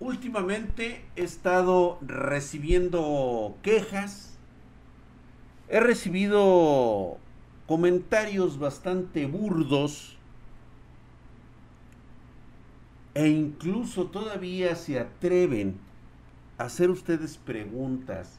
últimamente 0.00 1.04
he 1.16 1.22
estado 1.22 1.98
recibiendo 2.02 3.56
quejas, 3.62 4.36
he 5.68 5.80
recibido 5.80 7.18
comentarios 7.66 8.58
bastante 8.58 9.26
burdos 9.26 10.16
e 13.14 13.28
incluso 13.28 14.06
todavía 14.06 14.76
se 14.76 15.00
atreven 15.00 15.78
a 16.58 16.64
hacer 16.64 16.90
ustedes 16.90 17.38
preguntas. 17.38 18.38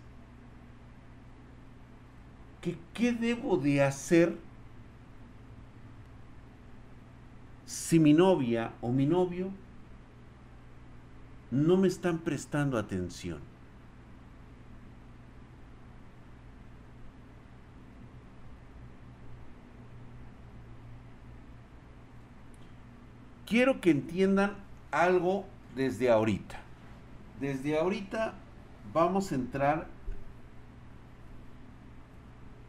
¿Qué 2.94 3.14
debo 3.14 3.58
de 3.58 3.82
hacer 3.82 4.38
si 7.66 8.00
mi 8.00 8.14
novia 8.14 8.74
o 8.82 8.92
mi 8.92 9.06
novio 9.06 9.52
no 11.52 11.78
me 11.78 11.88
están 11.88 12.20
prestando 12.20 12.78
atención? 12.78 13.40
quiero 23.48 23.82
que 23.82 23.90
entiendan 23.90 24.56
algo 24.92 25.46
desde 25.76 26.12
ahorita. 26.12 26.60
Desde 27.40 27.80
ahorita 27.80 28.34
vamos 28.94 29.32
a 29.32 29.36
entrar 29.36 29.88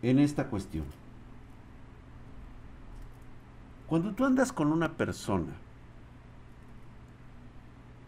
en 0.00 0.18
esta 0.18 0.46
cuestión. 0.46 0.86
Cuando 3.86 4.14
tú 4.14 4.24
andas 4.24 4.52
con 4.52 4.72
una 4.72 4.92
persona 4.96 5.52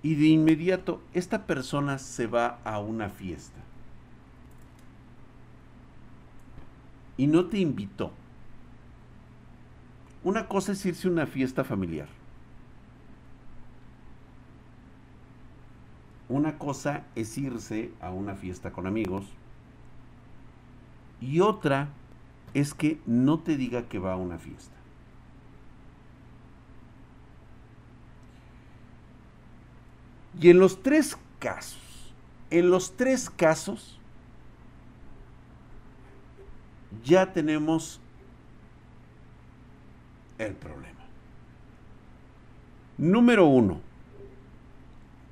y 0.03 0.15
de 0.15 0.27
inmediato 0.27 1.03
esta 1.13 1.47
persona 1.47 1.99
se 1.99 2.27
va 2.27 2.59
a 2.65 2.79
una 2.79 3.09
fiesta 3.09 3.61
y 7.16 7.27
no 7.27 7.47
te 7.47 7.59
invitó. 7.59 8.13
Una 10.23 10.49
cosa 10.49 10.73
es 10.73 10.85
irse 10.87 11.09
a 11.09 11.11
una 11.11 11.27
fiesta 11.27 11.65
familiar 11.65 12.09
Una 16.30 16.59
cosa 16.59 17.02
es 17.17 17.37
irse 17.39 17.91
a 18.01 18.13
una 18.13 18.37
fiesta 18.37 18.71
con 18.71 18.87
amigos 18.87 19.24
y 21.21 21.41
otra 21.41 21.89
es 22.55 22.73
que 22.73 23.01
no 23.05 23.41
te 23.41 23.57
diga 23.57 23.89
que 23.89 23.99
va 23.99 24.13
a 24.13 24.17
una 24.17 24.39
fiesta. 24.39 24.80
Y 30.39 30.51
en 30.51 30.59
los 30.59 30.83
tres 30.83 31.17
casos, 31.39 32.15
en 32.51 32.71
los 32.71 32.97
tres 32.97 33.31
casos, 33.31 33.99
ya 37.05 37.33
tenemos 37.33 38.01
el 40.39 40.55
problema. 40.55 41.01
Número 42.99 43.47
uno, 43.47 43.81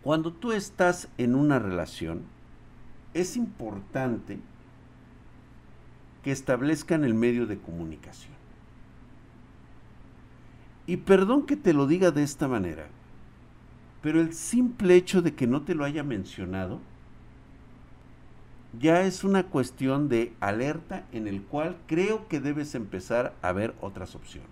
cuando 0.02 0.32
tú 0.32 0.52
estás 0.52 1.08
en 1.18 1.34
una 1.34 1.58
relación, 1.58 2.22
es 3.14 3.36
importante 3.36 4.38
que 6.22 6.32
establezcan 6.32 7.04
el 7.04 7.14
medio 7.14 7.46
de 7.46 7.58
comunicación. 7.58 8.34
Y 10.86 10.98
perdón 10.98 11.44
que 11.44 11.56
te 11.56 11.74
lo 11.74 11.86
diga 11.86 12.10
de 12.10 12.22
esta 12.22 12.48
manera, 12.48 12.88
pero 14.02 14.20
el 14.20 14.32
simple 14.32 14.94
hecho 14.94 15.22
de 15.22 15.34
que 15.34 15.46
no 15.46 15.62
te 15.62 15.74
lo 15.74 15.84
haya 15.84 16.02
mencionado 16.02 16.80
ya 18.78 19.02
es 19.02 19.24
una 19.24 19.44
cuestión 19.44 20.08
de 20.08 20.32
alerta 20.40 21.04
en 21.12 21.26
el 21.26 21.42
cual 21.42 21.76
creo 21.86 22.28
que 22.28 22.40
debes 22.40 22.74
empezar 22.74 23.34
a 23.42 23.52
ver 23.52 23.74
otras 23.80 24.14
opciones. 24.14 24.50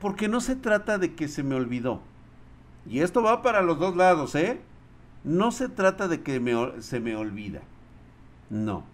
Porque 0.00 0.28
no 0.28 0.40
se 0.40 0.56
trata 0.56 0.98
de 0.98 1.14
que 1.14 1.28
se 1.28 1.42
me 1.42 1.54
olvidó 1.54 2.00
y 2.86 3.00
esto 3.00 3.22
va 3.22 3.42
para 3.42 3.62
los 3.62 3.78
dos 3.78 3.96
lados, 3.96 4.34
¿eh? 4.34 4.60
No 5.22 5.52
se 5.52 5.68
trata 5.68 6.06
de 6.08 6.22
que 6.22 6.34
se 6.80 7.00
me 7.00 7.16
olvida. 7.16 7.62
No. 8.50 8.84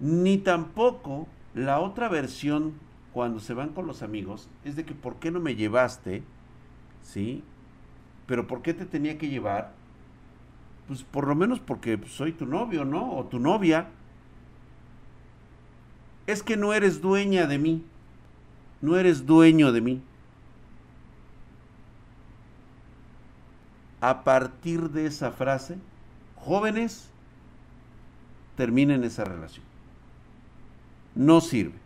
Ni 0.00 0.36
tampoco 0.38 1.26
la 1.54 1.80
otra 1.80 2.08
versión 2.08 2.74
cuando 3.12 3.40
se 3.40 3.54
van 3.54 3.70
con 3.70 3.86
los 3.86 4.02
amigos 4.02 4.48
es 4.64 4.76
de 4.76 4.84
que 4.84 4.94
¿por 4.94 5.16
qué 5.16 5.30
no 5.30 5.40
me 5.40 5.54
llevaste? 5.54 6.22
¿Sí? 7.04 7.44
Pero 8.26 8.48
¿por 8.48 8.62
qué 8.62 8.74
te 8.74 8.84
tenía 8.84 9.16
que 9.18 9.28
llevar? 9.28 9.72
Pues 10.88 11.04
por 11.04 11.28
lo 11.28 11.36
menos 11.36 11.60
porque 11.60 12.00
soy 12.08 12.32
tu 12.32 12.44
novio, 12.44 12.84
¿no? 12.84 13.16
O 13.16 13.24
tu 13.26 13.38
novia. 13.38 13.86
Es 16.26 16.42
que 16.42 16.56
no 16.56 16.74
eres 16.74 17.00
dueña 17.00 17.46
de 17.46 17.58
mí. 17.58 17.84
No 18.80 18.96
eres 18.96 19.24
dueño 19.24 19.70
de 19.70 19.80
mí. 19.80 20.02
a 24.04 24.22
partir 24.22 24.90
de 24.90 25.06
esa 25.06 25.30
frase, 25.30 25.78
jóvenes, 26.36 27.08
terminen 28.54 29.02
esa 29.02 29.24
relación. 29.24 29.64
No 31.14 31.40
sirve. 31.40 31.78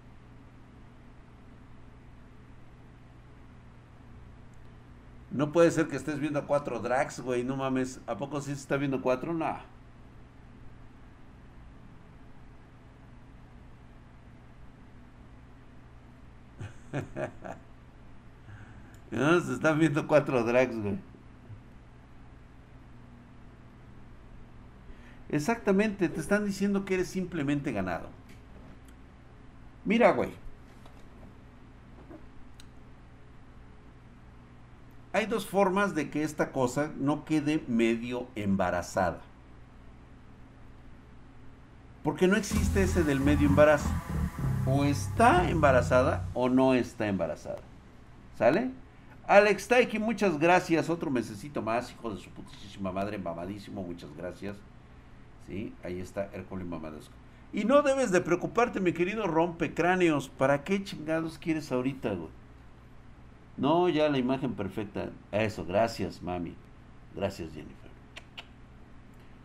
No 5.30 5.52
puede 5.52 5.70
ser 5.70 5.88
que 5.88 5.96
estés 5.96 6.18
viendo 6.20 6.46
cuatro 6.46 6.80
drags, 6.80 7.20
güey, 7.20 7.44
no 7.44 7.56
mames. 7.56 8.00
¿A 8.06 8.16
poco 8.16 8.40
sí 8.40 8.54
se 8.54 8.60
está 8.60 8.76
viendo 8.76 9.00
cuatro? 9.02 9.32
No. 9.32 9.58
no, 19.10 19.40
se 19.40 19.54
están 19.54 19.78
viendo 19.78 20.06
cuatro 20.06 20.42
drags, 20.44 20.76
güey. 20.76 20.98
Exactamente, 25.28 26.08
te 26.08 26.20
están 26.20 26.44
diciendo 26.44 26.84
que 26.84 26.94
eres 26.94 27.08
simplemente 27.08 27.70
ganado. 27.72 28.08
Mira, 29.84 30.12
güey. 30.12 30.30
Hay 35.18 35.26
dos 35.26 35.46
formas 35.46 35.96
de 35.96 36.10
que 36.10 36.22
esta 36.22 36.52
cosa 36.52 36.92
no 36.96 37.24
quede 37.24 37.64
medio 37.66 38.28
embarazada. 38.36 39.18
Porque 42.04 42.28
no 42.28 42.36
existe 42.36 42.84
ese 42.84 43.02
del 43.02 43.18
medio 43.18 43.48
embarazo. 43.48 43.88
O 44.64 44.84
está 44.84 45.50
embarazada 45.50 46.28
o 46.34 46.48
no 46.48 46.72
está 46.72 47.08
embarazada. 47.08 47.58
¿Sale? 48.38 48.70
Alex 49.26 49.66
Taiki, 49.66 49.98
muchas 49.98 50.38
gracias. 50.38 50.88
Otro 50.88 51.10
mesecito 51.10 51.62
más, 51.62 51.90
hijo 51.90 52.14
de 52.14 52.18
su 52.18 52.30
putísima 52.30 52.92
madre, 52.92 53.18
mamadísimo, 53.18 53.82
muchas 53.82 54.16
gracias. 54.16 54.56
Ahí 55.82 55.98
está 55.98 56.30
Hércules 56.32 56.68
Mamadesco. 56.68 57.12
Y 57.52 57.64
no 57.64 57.82
debes 57.82 58.12
de 58.12 58.20
preocuparte, 58.20 58.78
mi 58.78 58.92
querido 58.92 59.26
rompecráneos. 59.26 60.28
¿Para 60.28 60.62
qué 60.62 60.84
chingados 60.84 61.38
quieres 61.38 61.72
ahorita, 61.72 62.10
güey? 62.10 62.38
No, 63.58 63.88
ya 63.88 64.08
la 64.08 64.19
imagen 64.19 64.54
perfecta. 64.54 65.10
Eso, 65.32 65.64
gracias, 65.64 66.22
mami. 66.22 66.54
Gracias, 67.14 67.52
Jennifer. 67.52 67.91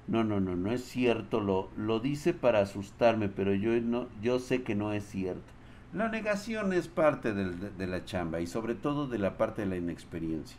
No, 0.08 0.24
no, 0.24 0.40
no, 0.40 0.56
no 0.56 0.72
es 0.72 0.84
cierto. 0.84 1.40
Lo, 1.40 1.70
lo 1.76 2.00
dice 2.00 2.34
para 2.34 2.60
asustarme, 2.60 3.30
pero 3.30 3.54
yo, 3.54 3.72
no, 3.82 4.08
yo 4.22 4.40
sé 4.40 4.64
que 4.64 4.76
no 4.76 4.94
es 4.94 5.04
cierto. 5.06 5.52
La 5.94 6.10
negación 6.10 6.74
es 6.74 6.88
parte 6.88 7.34
de 7.34 7.88
la 7.88 8.06
chamba 8.06 8.40
y 8.42 8.48
sobre 8.48 8.76
todo 8.76 9.08
de 9.08 9.20
la 9.20 9.38
parte 9.38 9.64
de 9.64 9.68
la 9.68 9.78
inexperiencia 9.78 10.58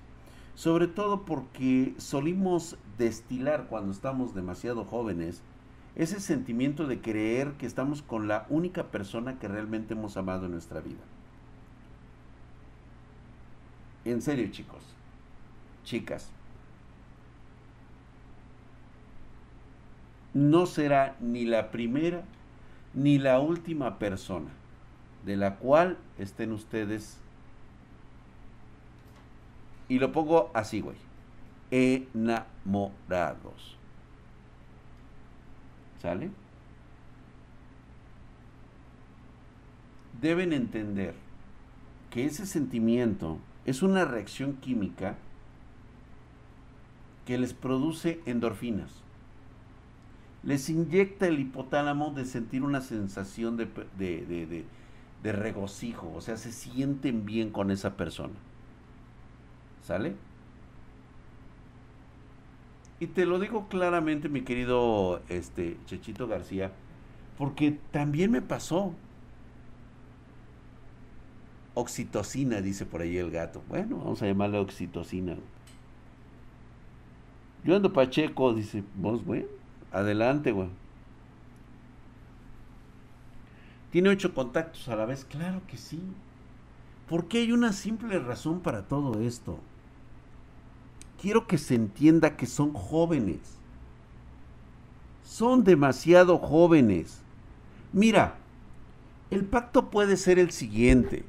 sobre 0.54 0.86
todo 0.86 1.24
porque 1.24 1.94
solimos 1.98 2.78
destilar 2.96 3.66
cuando 3.68 3.90
estamos 3.90 4.34
demasiado 4.34 4.84
jóvenes 4.84 5.42
ese 5.96 6.20
sentimiento 6.20 6.86
de 6.86 7.00
creer 7.00 7.52
que 7.52 7.66
estamos 7.66 8.02
con 8.02 8.28
la 8.28 8.46
única 8.48 8.90
persona 8.90 9.38
que 9.38 9.48
realmente 9.48 9.94
hemos 9.94 10.16
amado 10.16 10.46
en 10.46 10.52
nuestra 10.52 10.80
vida. 10.80 11.02
En 14.04 14.20
serio, 14.20 14.48
chicos, 14.50 14.82
chicas, 15.84 16.30
no 20.34 20.66
será 20.66 21.16
ni 21.20 21.44
la 21.44 21.70
primera 21.70 22.24
ni 22.92 23.18
la 23.18 23.40
última 23.40 23.98
persona 23.98 24.50
de 25.24 25.36
la 25.36 25.56
cual 25.56 25.96
estén 26.18 26.52
ustedes 26.52 27.18
y 29.88 29.98
lo 29.98 30.12
pongo 30.12 30.50
así, 30.54 30.80
güey. 30.80 30.96
Enamorados. 31.70 32.46
¿Sale? 36.00 36.30
Deben 40.20 40.52
entender 40.52 41.14
que 42.10 42.24
ese 42.24 42.46
sentimiento 42.46 43.38
es 43.64 43.82
una 43.82 44.04
reacción 44.04 44.54
química 44.54 45.16
que 47.26 47.38
les 47.38 47.54
produce 47.54 48.20
endorfinas. 48.26 49.02
Les 50.42 50.68
inyecta 50.68 51.26
el 51.26 51.40
hipotálamo 51.40 52.10
de 52.10 52.26
sentir 52.26 52.62
una 52.62 52.82
sensación 52.82 53.56
de, 53.56 53.66
de 55.22 55.32
regocijo, 55.32 56.12
o 56.14 56.20
sea, 56.20 56.36
se 56.36 56.52
sienten 56.52 57.24
bien 57.24 57.50
con 57.50 57.70
esa 57.70 57.96
persona. 57.96 58.34
¿Sale? 59.82 60.16
Y 63.00 63.08
te 63.08 63.26
lo 63.26 63.38
digo 63.38 63.68
claramente, 63.68 64.28
mi 64.28 64.42
querido 64.42 65.20
este, 65.28 65.76
Chechito 65.86 66.28
García, 66.28 66.72
porque 67.36 67.78
también 67.90 68.30
me 68.30 68.42
pasó. 68.42 68.94
Oxitocina, 71.74 72.60
dice 72.60 72.86
por 72.86 73.02
ahí 73.02 73.16
el 73.16 73.30
gato. 73.30 73.62
Bueno, 73.68 73.98
vamos 73.98 74.22
a 74.22 74.26
llamarle 74.26 74.58
oxitocina. 74.58 75.36
Yo 77.64 77.74
ando 77.74 77.92
Pacheco, 77.92 78.52
dice, 78.54 78.84
vos, 78.94 79.24
güey, 79.24 79.46
adelante, 79.90 80.52
güey. 80.52 80.68
¿Tiene 83.90 84.10
ocho 84.10 84.34
contactos 84.34 84.88
a 84.88 84.96
la 84.96 85.06
vez? 85.06 85.24
Claro 85.24 85.62
que 85.66 85.76
sí. 85.76 86.00
Porque 87.08 87.38
hay 87.38 87.52
una 87.52 87.72
simple 87.72 88.18
razón 88.18 88.60
para 88.60 88.82
todo 88.82 89.20
esto. 89.20 89.58
Quiero 91.20 91.46
que 91.46 91.58
se 91.58 91.74
entienda 91.74 92.36
que 92.36 92.46
son 92.46 92.72
jóvenes. 92.72 93.38
Son 95.22 95.64
demasiado 95.64 96.38
jóvenes. 96.38 97.22
Mira, 97.92 98.36
el 99.30 99.44
pacto 99.44 99.90
puede 99.90 100.16
ser 100.16 100.38
el 100.38 100.50
siguiente. 100.50 101.24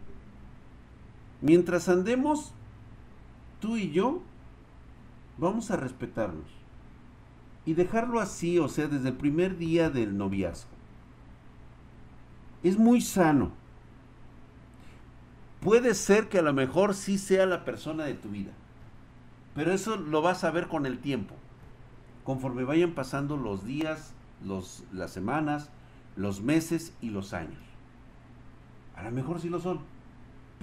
Mientras 1.45 1.89
andemos, 1.89 2.53
tú 3.59 3.77
y 3.77 3.92
yo, 3.92 4.24
vamos 5.38 5.69
a 5.69 5.75
respetarnos. 5.75 6.47
Y 7.68 7.75
dejarlo 7.75 8.19
así, 8.19 8.57
o 8.57 8.68
sea, 8.68 8.88
desde 8.88 9.09
el 9.09 9.15
primer 9.15 9.56
día 9.56 9.92
del 9.92 10.18
noviazgo. 10.18 10.71
Es 12.63 12.80
muy 12.80 13.00
sano. 13.00 13.51
Puede 15.62 15.94
ser 15.94 16.30
que 16.30 16.39
a 16.39 16.42
lo 16.42 16.51
mejor 16.51 16.95
sí 16.95 17.19
sea 17.19 17.45
la 17.45 17.63
persona 17.63 18.06
de 18.06 18.15
tu 18.15 18.30
vida. 18.30 18.53
Pero 19.53 19.71
eso 19.71 19.98
lo 19.98 20.24
vas 20.24 20.44
a 20.44 20.50
ver 20.50 20.68
con 20.68 20.88
el 20.88 20.98
tiempo. 20.98 21.36
Conforme 22.24 22.63
vayan 22.63 22.95
pasando 22.95 23.38
los 23.38 23.63
días, 23.63 24.15
los, 24.44 24.83
las 24.91 25.12
semanas, 25.12 25.69
los 26.15 26.41
meses 26.41 26.91
y 27.01 27.12
los 27.12 27.33
años. 27.33 27.62
A 28.95 29.03
lo 29.03 29.12
mejor 29.12 29.39
sí 29.39 29.50
lo 29.50 29.59
son. 29.59 29.94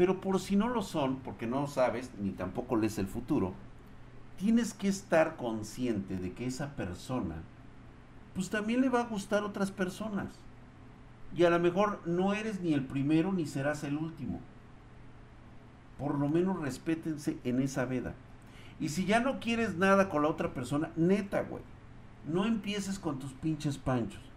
Pero 0.02 0.20
por 0.20 0.40
si 0.40 0.56
no 0.56 0.68
lo 0.68 0.82
son, 0.82 1.20
porque 1.20 1.46
no 1.46 1.60
lo 1.60 1.68
sabes, 1.68 2.10
ni 2.18 2.32
tampoco 2.32 2.74
lees 2.74 2.98
el 2.98 3.06
futuro, 3.06 3.54
tienes 4.36 4.74
que 4.74 4.88
estar 4.88 5.36
consciente 5.36 6.16
de 6.16 6.32
que 6.32 6.44
esa 6.44 6.74
persona, 6.74 7.36
pues 8.34 8.50
también 8.50 8.80
le 8.80 8.88
va 8.88 9.02
a 9.02 9.06
gustar 9.06 9.44
otras 9.44 9.70
personas. 9.70 10.34
Y 11.36 11.44
a 11.44 11.50
lo 11.50 11.60
mejor 11.60 12.00
no 12.04 12.34
eres 12.34 12.60
ni 12.60 12.74
el 12.74 12.84
primero 12.84 13.32
ni 13.32 13.46
serás 13.46 13.84
el 13.84 13.96
último. 13.96 14.40
Por 16.00 16.18
lo 16.18 16.28
menos 16.28 16.58
respétense 16.58 17.38
en 17.44 17.60
esa 17.60 17.84
veda. 17.84 18.12
Y 18.80 18.88
si 18.88 19.04
ya 19.04 19.20
no 19.20 19.38
quieres 19.38 19.76
nada 19.76 20.08
con 20.08 20.22
la 20.22 20.30
otra 20.30 20.52
persona, 20.52 20.90
neta, 20.96 21.42
güey, 21.42 21.62
no 22.26 22.44
empieces 22.44 22.98
con 22.98 23.20
tus 23.20 23.34
pinches 23.34 23.78
panchos. 23.78 24.31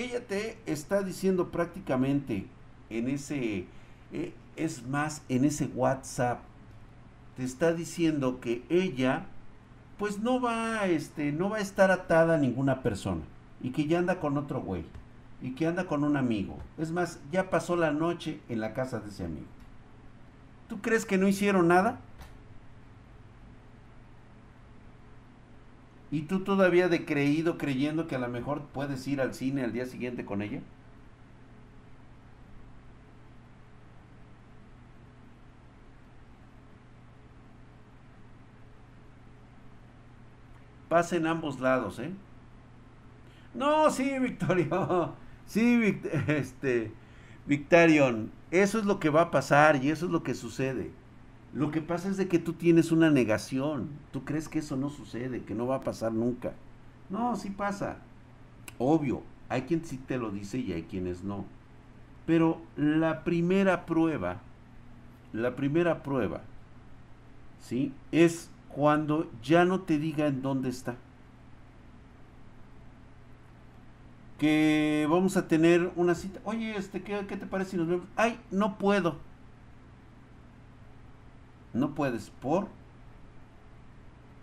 Ella 0.00 0.26
te 0.26 0.56
está 0.64 1.02
diciendo 1.02 1.50
prácticamente 1.50 2.46
en 2.88 3.06
ese, 3.08 3.66
eh, 4.12 4.32
es 4.56 4.86
más, 4.86 5.20
en 5.28 5.44
ese 5.44 5.66
WhatsApp, 5.66 6.40
te 7.36 7.44
está 7.44 7.74
diciendo 7.74 8.40
que 8.40 8.62
ella, 8.70 9.26
pues 9.98 10.18
no 10.18 10.40
va, 10.40 10.86
este, 10.86 11.32
no 11.32 11.50
va 11.50 11.58
a 11.58 11.60
estar 11.60 11.90
atada 11.90 12.36
a 12.36 12.38
ninguna 12.38 12.82
persona 12.82 13.20
y 13.60 13.72
que 13.72 13.84
ya 13.84 13.98
anda 13.98 14.20
con 14.20 14.38
otro 14.38 14.62
güey 14.62 14.86
y 15.42 15.50
que 15.50 15.66
anda 15.66 15.84
con 15.84 16.02
un 16.02 16.16
amigo. 16.16 16.56
Es 16.78 16.92
más, 16.92 17.20
ya 17.30 17.50
pasó 17.50 17.76
la 17.76 17.92
noche 17.92 18.40
en 18.48 18.60
la 18.60 18.72
casa 18.72 19.00
de 19.00 19.10
ese 19.10 19.26
amigo. 19.26 19.48
¿Tú 20.70 20.80
crees 20.80 21.04
que 21.04 21.18
no 21.18 21.28
hicieron 21.28 21.68
nada? 21.68 22.00
¿Y 26.10 26.22
tú 26.22 26.40
todavía 26.44 26.88
de 26.88 27.06
creído 27.06 27.56
creyendo 27.56 28.06
que 28.06 28.16
a 28.16 28.18
lo 28.18 28.28
mejor 28.28 28.62
puedes 28.72 29.06
ir 29.08 29.20
al 29.20 29.32
cine 29.34 29.64
al 29.64 29.72
día 29.72 29.86
siguiente 29.86 30.24
con 30.26 30.42
ella? 30.42 30.60
Pasa 40.88 41.16
en 41.16 41.26
ambos 41.26 41.58
lados, 41.60 41.98
¿eh? 42.00 42.12
No, 43.54 43.90
sí, 43.90 44.18
Victorio. 44.18 45.14
Sí, 45.46 46.00
este, 46.28 46.92
Victorion. 47.44 48.30
Eso 48.52 48.78
es 48.78 48.84
lo 48.84 49.00
que 49.00 49.10
va 49.10 49.22
a 49.22 49.30
pasar 49.32 49.82
y 49.82 49.90
eso 49.90 50.06
es 50.06 50.12
lo 50.12 50.22
que 50.22 50.34
sucede. 50.34 50.92
Lo 51.52 51.70
que 51.70 51.80
pasa 51.80 52.08
es 52.08 52.16
de 52.16 52.28
que 52.28 52.38
tú 52.38 52.52
tienes 52.52 52.92
una 52.92 53.10
negación. 53.10 53.88
Tú 54.12 54.24
crees 54.24 54.48
que 54.48 54.60
eso 54.60 54.76
no 54.76 54.88
sucede, 54.88 55.42
que 55.42 55.54
no 55.54 55.66
va 55.66 55.76
a 55.76 55.84
pasar 55.84 56.12
nunca. 56.12 56.52
No, 57.08 57.36
sí 57.36 57.50
pasa. 57.50 57.98
Obvio, 58.78 59.22
hay 59.48 59.62
quien 59.62 59.84
sí 59.84 59.98
te 59.98 60.18
lo 60.18 60.30
dice 60.30 60.58
y 60.58 60.72
hay 60.72 60.84
quienes 60.84 61.24
no. 61.24 61.44
Pero 62.26 62.60
la 62.76 63.24
primera 63.24 63.84
prueba, 63.86 64.40
la 65.32 65.56
primera 65.56 66.02
prueba, 66.02 66.42
¿sí? 67.60 67.92
Es 68.12 68.50
cuando 68.68 69.28
ya 69.42 69.64
no 69.64 69.80
te 69.80 69.98
diga 69.98 70.28
en 70.28 70.42
dónde 70.42 70.68
está. 70.68 70.96
que 74.40 75.06
vamos 75.10 75.36
a 75.36 75.46
tener 75.46 75.92
una 75.96 76.14
cita. 76.14 76.40
Oye, 76.44 76.74
este, 76.74 77.02
¿qué, 77.02 77.22
te 77.22 77.46
parece 77.46 77.72
si 77.72 77.76
nos 77.76 77.86
vemos? 77.86 78.06
Ay, 78.16 78.40
no 78.50 78.78
puedo. 78.78 79.18
No 81.72 81.94
puedes, 81.94 82.30
¿por? 82.30 82.68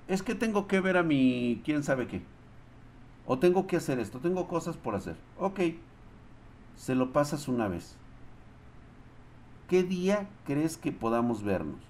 Es 0.07 0.23
que 0.23 0.35
tengo 0.35 0.67
que 0.67 0.79
ver 0.79 0.97
a 0.97 1.03
mi 1.03 1.61
quién 1.65 1.83
sabe 1.83 2.07
qué. 2.07 2.21
O 3.25 3.39
tengo 3.39 3.67
que 3.67 3.75
hacer 3.75 3.99
esto, 3.99 4.19
tengo 4.19 4.47
cosas 4.47 4.77
por 4.77 4.95
hacer. 4.95 5.17
Ok, 5.37 5.59
se 6.75 6.95
lo 6.95 7.11
pasas 7.11 7.47
una 7.47 7.67
vez. 7.67 7.97
¿Qué 9.67 9.83
día 9.83 10.29
crees 10.45 10.77
que 10.77 10.93
podamos 10.93 11.43
vernos? 11.43 11.81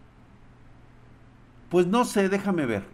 Pues 1.70 1.86
no 1.86 2.06
sé, 2.06 2.30
déjame 2.30 2.66
ver. 2.66 2.86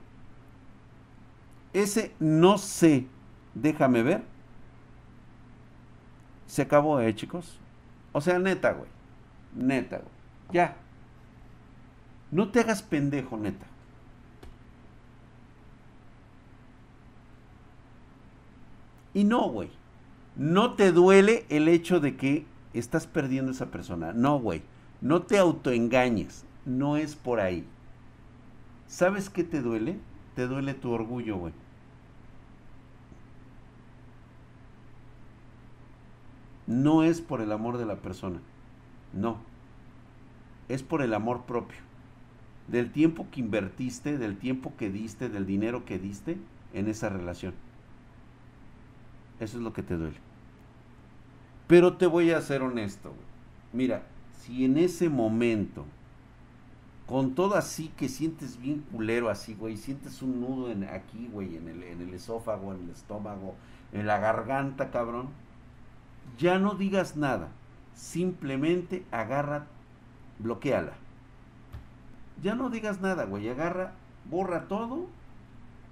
Ese 1.71 2.13
no 2.19 2.57
sé, 2.57 3.07
déjame 3.53 4.03
ver 4.03 4.33
se 6.53 6.61
acabó, 6.61 6.99
¿eh, 6.99 7.15
chicos? 7.15 7.57
O 8.11 8.21
sea, 8.21 8.37
neta, 8.37 8.73
güey. 8.73 8.87
Neta, 9.55 9.97
güey. 9.97 10.09
Ya. 10.51 10.75
No 12.33 12.49
te 12.49 12.59
hagas 12.59 12.81
pendejo, 12.81 13.37
neta. 13.37 13.65
Y 19.13 19.23
no, 19.23 19.47
güey. 19.49 19.69
No 20.35 20.73
te 20.73 20.91
duele 20.91 21.45
el 21.49 21.67
hecho 21.67 21.99
de 21.99 22.17
que 22.17 22.45
estás 22.73 23.05
perdiendo 23.05 23.51
a 23.51 23.53
esa 23.53 23.67
persona. 23.67 24.13
No, 24.13 24.39
güey. 24.39 24.63
No 25.01 25.21
te 25.21 25.37
autoengañes. 25.37 26.45
No 26.65 26.97
es 26.97 27.15
por 27.15 27.39
ahí. 27.39 27.65
¿Sabes 28.87 29.29
qué 29.29 29.43
te 29.43 29.61
duele? 29.61 29.99
Te 30.35 30.47
duele 30.47 30.73
tu 30.73 30.91
orgullo, 30.91 31.37
güey. 31.37 31.53
no 36.67 37.03
es 37.03 37.21
por 37.21 37.41
el 37.41 37.51
amor 37.51 37.77
de 37.77 37.85
la 37.85 37.95
persona, 37.95 38.39
no, 39.11 39.37
es 40.69 40.83
por 40.83 41.01
el 41.01 41.13
amor 41.13 41.43
propio, 41.43 41.79
del 42.67 42.91
tiempo 42.91 43.27
que 43.31 43.39
invertiste, 43.39 44.17
del 44.17 44.37
tiempo 44.37 44.73
que 44.77 44.89
diste, 44.89 45.29
del 45.29 45.45
dinero 45.45 45.85
que 45.85 45.99
diste 45.99 46.37
en 46.73 46.87
esa 46.87 47.09
relación. 47.09 47.53
Eso 49.39 49.57
es 49.57 49.63
lo 49.63 49.73
que 49.73 49.83
te 49.83 49.97
duele. 49.97 50.17
Pero 51.67 51.97
te 51.97 52.07
voy 52.07 52.31
a 52.31 52.41
ser 52.41 52.61
honesto. 52.61 53.13
Mira, 53.71 54.03
si 54.39 54.65
en 54.65 54.77
ese 54.77 55.09
momento, 55.09 55.85
con 57.07 57.35
todo 57.35 57.55
así 57.55 57.91
que 57.97 58.09
sientes 58.09 58.59
bien 58.59 58.83
culero 58.91 59.29
así, 59.29 59.53
güey, 59.53 59.77
sientes 59.77 60.21
un 60.21 60.41
nudo 60.41 60.71
en, 60.71 60.83
aquí, 60.85 61.29
güey, 61.31 61.57
en 61.57 61.67
el, 61.67 61.83
en 61.83 62.01
el 62.01 62.13
esófago, 62.13 62.73
en 62.73 62.83
el 62.83 62.89
estómago, 62.89 63.55
en 63.91 64.07
la 64.07 64.19
garganta, 64.19 64.91
cabrón, 64.91 65.29
ya 66.37 66.59
no 66.59 66.75
digas 66.75 67.15
nada, 67.15 67.49
simplemente 67.95 69.03
agarra, 69.11 69.67
bloqueala. 70.39 70.93
Ya 72.43 72.55
no 72.55 72.69
digas 72.69 72.99
nada, 72.99 73.23
güey, 73.23 73.47
agarra, 73.47 73.93
borra 74.29 74.67
todo, 74.67 75.07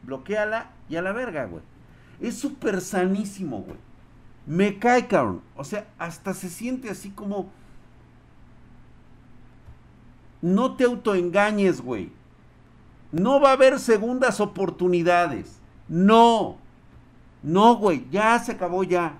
bloqueala 0.04 0.72
y 0.90 0.98
a 0.98 1.02
la 1.02 1.14
verga, 1.14 1.46
güey. 1.46 1.64
Es 2.20 2.38
súper 2.38 2.82
sanísimo, 2.82 3.62
güey. 3.62 3.78
Me 4.46 4.78
cae, 4.78 5.08
cabrón. 5.08 5.42
O 5.56 5.64
sea, 5.64 5.88
hasta 5.98 6.34
se 6.34 6.50
siente 6.50 6.90
así 6.90 7.10
como... 7.12 7.50
No 10.42 10.76
te 10.76 10.84
autoengañes, 10.84 11.82
güey. 11.82 12.12
No 13.12 13.40
va 13.40 13.52
a 13.52 13.54
haber 13.54 13.80
segundas 13.80 14.40
oportunidades. 14.42 15.60
No. 15.88 16.58
No, 17.44 17.76
güey. 17.76 18.08
Ya 18.12 18.38
se 18.40 18.52
acabó 18.52 18.84
ya. 18.84 19.14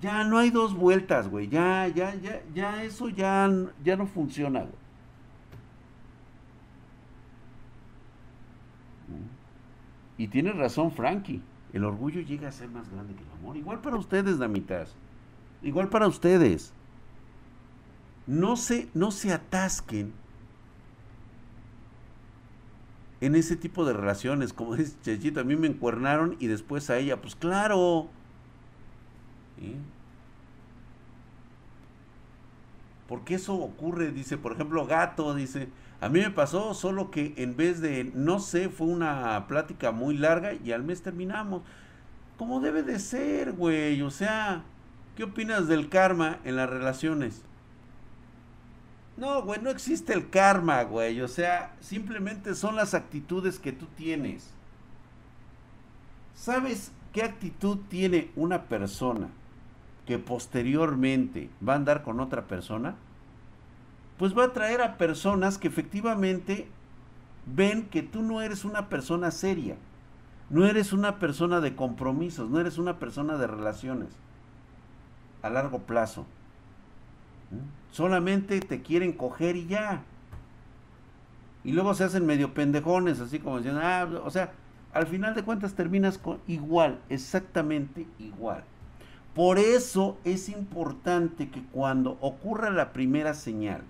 Ya 0.00 0.24
no 0.24 0.38
hay 0.38 0.50
dos 0.50 0.74
vueltas, 0.74 1.28
güey. 1.28 1.48
Ya, 1.48 1.88
ya, 1.88 2.14
ya, 2.14 2.40
ya 2.54 2.82
eso 2.84 3.08
ya, 3.08 3.50
ya 3.84 3.96
no 3.96 4.06
funciona, 4.06 4.60
güey. 4.60 4.79
Y 10.20 10.28
tiene 10.28 10.52
razón 10.52 10.92
Frankie. 10.92 11.40
El 11.72 11.82
orgullo 11.82 12.20
llega 12.20 12.48
a 12.48 12.52
ser 12.52 12.68
más 12.68 12.90
grande 12.90 13.14
que 13.14 13.22
el 13.22 13.30
amor. 13.30 13.56
Igual 13.56 13.80
para 13.80 13.96
ustedes, 13.96 14.38
damitas. 14.38 14.94
Igual 15.62 15.88
para 15.88 16.06
ustedes. 16.06 16.74
No 18.26 18.56
se, 18.56 18.90
no 18.92 19.12
se 19.12 19.32
atasquen 19.32 20.12
en 23.22 23.34
ese 23.34 23.56
tipo 23.56 23.86
de 23.86 23.94
relaciones. 23.94 24.52
Como 24.52 24.76
dice 24.76 24.94
Chechito, 25.00 25.40
a 25.40 25.44
mí 25.44 25.56
me 25.56 25.68
encuernaron 25.68 26.36
y 26.38 26.48
después 26.48 26.90
a 26.90 26.98
ella. 26.98 27.18
Pues 27.22 27.34
claro. 27.34 28.08
Porque 33.08 33.36
eso 33.36 33.54
ocurre, 33.54 34.12
dice, 34.12 34.36
por 34.36 34.52
ejemplo, 34.52 34.86
gato, 34.86 35.34
dice, 35.34 35.70
a 36.00 36.08
mí 36.08 36.20
me 36.20 36.30
pasó, 36.30 36.72
solo 36.72 37.10
que 37.10 37.34
en 37.36 37.56
vez 37.56 37.80
de, 37.80 38.10
no 38.14 38.40
sé, 38.40 38.70
fue 38.70 38.86
una 38.86 39.46
plática 39.48 39.92
muy 39.92 40.16
larga 40.16 40.54
y 40.54 40.72
al 40.72 40.82
mes 40.82 41.02
terminamos. 41.02 41.62
Como 42.38 42.60
debe 42.60 42.82
de 42.82 42.98
ser, 42.98 43.52
güey. 43.52 44.00
O 44.00 44.10
sea, 44.10 44.62
¿qué 45.14 45.24
opinas 45.24 45.68
del 45.68 45.90
karma 45.90 46.38
en 46.44 46.56
las 46.56 46.70
relaciones? 46.70 47.42
No, 49.18 49.42
güey, 49.42 49.60
no 49.60 49.68
existe 49.68 50.14
el 50.14 50.30
karma, 50.30 50.82
güey. 50.84 51.20
O 51.20 51.28
sea, 51.28 51.74
simplemente 51.80 52.54
son 52.54 52.76
las 52.76 52.94
actitudes 52.94 53.58
que 53.58 53.72
tú 53.72 53.84
tienes. 53.94 54.48
¿Sabes 56.34 56.92
qué 57.12 57.22
actitud 57.22 57.76
tiene 57.90 58.30
una 58.36 58.62
persona 58.62 59.28
que 60.06 60.18
posteriormente 60.18 61.50
va 61.66 61.74
a 61.74 61.76
andar 61.76 62.02
con 62.02 62.20
otra 62.20 62.46
persona? 62.46 62.94
Pues 64.20 64.36
va 64.36 64.44
a 64.44 64.52
traer 64.52 64.82
a 64.82 64.98
personas 64.98 65.56
que 65.56 65.66
efectivamente 65.66 66.68
ven 67.46 67.88
que 67.88 68.02
tú 68.02 68.20
no 68.20 68.42
eres 68.42 68.66
una 68.66 68.90
persona 68.90 69.30
seria. 69.30 69.76
No 70.50 70.66
eres 70.66 70.92
una 70.92 71.18
persona 71.18 71.62
de 71.62 71.74
compromisos, 71.74 72.50
no 72.50 72.60
eres 72.60 72.76
una 72.76 72.98
persona 72.98 73.38
de 73.38 73.46
relaciones 73.46 74.10
a 75.40 75.48
largo 75.48 75.78
plazo. 75.78 76.26
Solamente 77.92 78.60
te 78.60 78.82
quieren 78.82 79.14
coger 79.14 79.56
y 79.56 79.68
ya. 79.68 80.02
Y 81.64 81.72
luego 81.72 81.94
se 81.94 82.04
hacen 82.04 82.26
medio 82.26 82.52
pendejones, 82.52 83.20
así 83.20 83.38
como 83.38 83.56
diciendo, 83.56 83.80
ah, 83.82 84.06
o 84.22 84.30
sea, 84.30 84.52
al 84.92 85.06
final 85.06 85.34
de 85.34 85.44
cuentas 85.44 85.72
terminas 85.72 86.18
con 86.18 86.40
igual, 86.46 87.00
exactamente 87.08 88.06
igual. 88.18 88.64
Por 89.34 89.58
eso 89.58 90.18
es 90.24 90.50
importante 90.50 91.48
que 91.48 91.62
cuando 91.72 92.18
ocurra 92.20 92.68
la 92.68 92.92
primera 92.92 93.32
señal, 93.32 93.80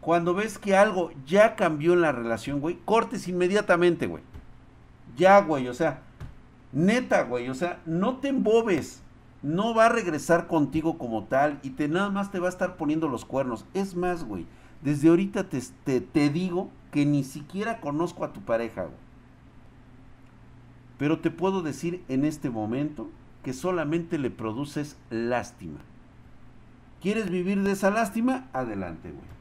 Cuando 0.00 0.34
ves 0.34 0.58
que 0.58 0.76
algo 0.76 1.10
ya 1.26 1.56
cambió 1.56 1.94
en 1.94 2.00
la 2.00 2.12
relación, 2.12 2.60
güey, 2.60 2.78
cortes 2.84 3.28
inmediatamente, 3.28 4.06
güey. 4.06 4.22
Ya, 5.16 5.40
güey, 5.40 5.68
o 5.68 5.74
sea, 5.74 6.02
neta, 6.72 7.22
güey, 7.24 7.48
o 7.48 7.54
sea, 7.54 7.80
no 7.86 8.18
te 8.18 8.28
embobes 8.28 9.04
no 9.44 9.74
va 9.74 9.86
a 9.86 9.90
regresar 9.90 10.46
contigo 10.46 10.96
como 10.96 11.24
tal 11.24 11.60
y 11.62 11.70
te 11.70 11.86
nada 11.86 12.08
más 12.08 12.32
te 12.32 12.38
va 12.38 12.46
a 12.46 12.48
estar 12.48 12.78
poniendo 12.78 13.08
los 13.08 13.26
cuernos. 13.26 13.66
Es 13.74 13.94
más, 13.94 14.24
güey, 14.24 14.46
desde 14.82 15.10
ahorita 15.10 15.50
te, 15.50 16.00
te, 16.00 16.30
digo 16.30 16.70
que 16.90 17.04
ni 17.04 17.24
siquiera 17.24 17.78
conozco 17.82 18.24
a 18.24 18.32
tu 18.32 18.40
pareja, 18.40 18.84
güey. 18.84 18.96
Pero 20.96 21.18
te 21.18 21.30
puedo 21.30 21.60
decir 21.60 22.02
en 22.08 22.24
este 22.24 22.48
momento 22.48 23.10
que 23.42 23.52
solamente 23.52 24.16
le 24.16 24.30
produces 24.30 24.96
lástima. 25.10 25.80
¿Quieres 27.02 27.28
vivir 27.28 27.62
de 27.62 27.72
esa 27.72 27.90
lástima? 27.90 28.48
Adelante, 28.54 29.10
güey. 29.10 29.33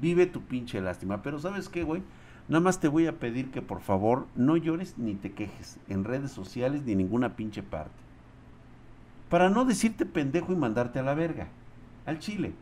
Vive 0.00 0.26
tu 0.26 0.42
pinche 0.42 0.80
lástima. 0.80 1.22
Pero 1.22 1.38
¿sabes 1.38 1.68
qué, 1.68 1.82
güey? 1.82 2.02
Nada 2.48 2.60
más 2.60 2.80
te 2.80 2.88
voy 2.88 3.06
a 3.06 3.18
pedir 3.18 3.50
que 3.50 3.62
por 3.62 3.80
favor 3.80 4.26
no 4.34 4.56
llores 4.56 4.96
ni 4.96 5.14
te 5.14 5.32
quejes 5.32 5.78
en 5.88 6.04
redes 6.04 6.30
sociales 6.30 6.82
ni 6.84 6.92
en 6.92 6.98
ninguna 6.98 7.36
pinche 7.36 7.62
parte 7.62 8.08
para 9.28 9.50
no 9.50 9.64
decirte 9.64 10.06
pendejo 10.06 10.52
y 10.52 10.56
mandarte 10.56 10.98
a 10.98 11.02
la 11.02 11.14
verga, 11.14 11.48
al 12.06 12.18
chile. 12.18 12.54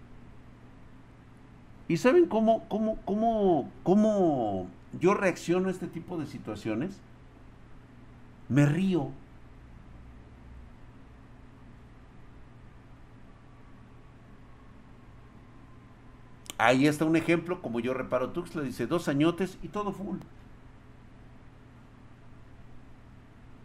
¿Y 1.89 1.99
saben 1.99 2.27
cómo, 2.27 2.65
cómo, 2.69 2.99
cómo, 3.05 3.71
cómo 3.85 4.67
yo 5.01 5.15
reacciono 5.15 5.69
a 5.69 5.71
este 5.71 5.87
tipo 5.87 6.19
de 6.19 6.27
situaciones? 6.27 7.01
Me 8.49 8.67
río. 8.67 9.11
Ahí 16.59 16.87
está 16.87 17.05
un 17.05 17.17
ejemplo, 17.17 17.61
como 17.61 17.81
yo 17.81 17.93
reparo 17.93 18.31
Tuxla, 18.31 18.63
dice 18.63 18.87
dos 18.87 19.09
añotes 19.09 19.59
y 19.63 19.69
todo 19.69 19.93
full. 19.93 20.19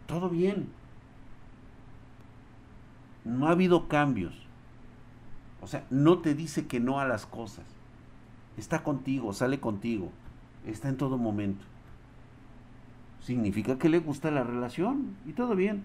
Todo 0.06 0.28
bien. 0.28 0.68
No 3.24 3.48
ha 3.48 3.52
habido 3.52 3.88
cambios. 3.88 4.34
O 5.62 5.66
sea, 5.66 5.86
no 5.90 6.18
te 6.18 6.34
dice 6.34 6.66
que 6.66 6.80
no 6.80 7.00
a 7.00 7.06
las 7.06 7.24
cosas. 7.24 7.64
Está 8.58 8.82
contigo, 8.82 9.32
sale 9.32 9.60
contigo. 9.60 10.10
Está 10.66 10.88
en 10.88 10.98
todo 10.98 11.16
momento. 11.16 11.64
Significa 13.20 13.78
que 13.78 13.88
le 13.88 14.00
gusta 14.00 14.30
la 14.30 14.44
relación. 14.44 15.16
Y 15.24 15.32
todo 15.32 15.54
bien. 15.54 15.84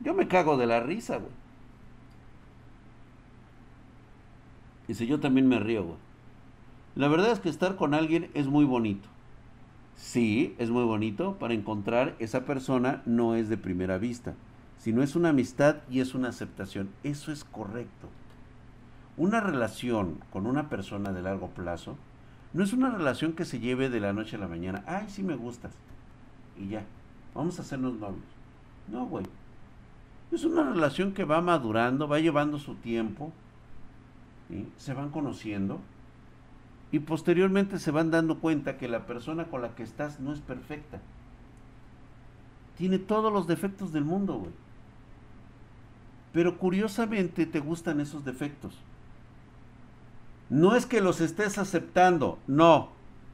Yo 0.00 0.12
me 0.12 0.28
cago 0.28 0.56
de 0.58 0.66
la 0.66 0.80
risa, 0.80 1.16
güey. 1.16 1.32
Dice, 4.88 5.06
yo 5.06 5.20
también 5.20 5.48
me 5.48 5.58
río, 5.58 5.84
güey. 5.84 6.03
La 6.94 7.08
verdad 7.08 7.32
es 7.32 7.40
que 7.40 7.48
estar 7.48 7.76
con 7.76 7.94
alguien 7.94 8.30
es 8.34 8.46
muy 8.46 8.64
bonito. 8.64 9.08
Sí, 9.96 10.54
es 10.58 10.70
muy 10.70 10.84
bonito. 10.84 11.36
Para 11.38 11.54
encontrar 11.54 12.14
esa 12.18 12.44
persona 12.44 13.02
no 13.06 13.34
es 13.34 13.48
de 13.48 13.56
primera 13.56 13.98
vista 13.98 14.34
sino 14.84 15.02
es 15.02 15.16
una 15.16 15.30
amistad 15.30 15.76
y 15.88 16.00
es 16.00 16.14
una 16.14 16.28
aceptación. 16.28 16.90
Eso 17.04 17.32
es 17.32 17.42
correcto. 17.42 18.10
Una 19.16 19.40
relación 19.40 20.20
con 20.30 20.46
una 20.46 20.68
persona 20.68 21.10
de 21.10 21.22
largo 21.22 21.48
plazo 21.48 21.96
no 22.52 22.62
es 22.62 22.74
una 22.74 22.90
relación 22.90 23.32
que 23.32 23.46
se 23.46 23.60
lleve 23.60 23.88
de 23.88 24.00
la 24.00 24.12
noche 24.12 24.36
a 24.36 24.40
la 24.40 24.46
mañana. 24.46 24.84
Ay, 24.86 25.06
sí 25.08 25.22
me 25.22 25.36
gustas. 25.36 25.72
Y 26.58 26.68
ya, 26.68 26.84
vamos 27.34 27.58
a 27.58 27.62
hacernos 27.62 27.94
novios. 27.94 28.26
No, 28.88 29.06
güey. 29.06 29.24
Es 30.30 30.44
una 30.44 30.62
relación 30.64 31.14
que 31.14 31.24
va 31.24 31.40
madurando, 31.40 32.06
va 32.06 32.20
llevando 32.20 32.58
su 32.58 32.74
tiempo. 32.74 33.32
Se 34.76 34.92
van 34.92 35.08
conociendo. 35.08 35.80
Y 36.94 37.00
posteriormente 37.00 37.80
se 37.80 37.90
van 37.90 38.12
dando 38.12 38.38
cuenta 38.38 38.78
que 38.78 38.86
la 38.86 39.04
persona 39.04 39.46
con 39.46 39.62
la 39.62 39.74
que 39.74 39.82
estás 39.82 40.20
no 40.20 40.32
es 40.32 40.38
perfecta. 40.38 41.00
Tiene 42.78 43.00
todos 43.00 43.32
los 43.32 43.48
defectos 43.48 43.92
del 43.92 44.04
mundo, 44.04 44.34
güey. 44.34 44.52
Pero 46.32 46.56
curiosamente 46.56 47.46
te 47.46 47.58
gustan 47.58 47.98
esos 47.98 48.24
defectos. 48.24 48.78
No 50.48 50.76
es 50.76 50.86
que 50.86 51.00
los 51.00 51.20
estés 51.20 51.58
aceptando, 51.58 52.38
no. 52.46 52.90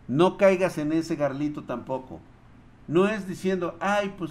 No 0.09 0.38
caigas 0.38 0.79
en 0.79 0.95
ese 0.95 1.17
garlito 1.17 1.64
tampoco. 1.64 2.19
No 2.88 3.09
es 3.09 3.29
diciendo, 3.29 3.76
ay, 3.79 4.14
pues, 4.17 4.31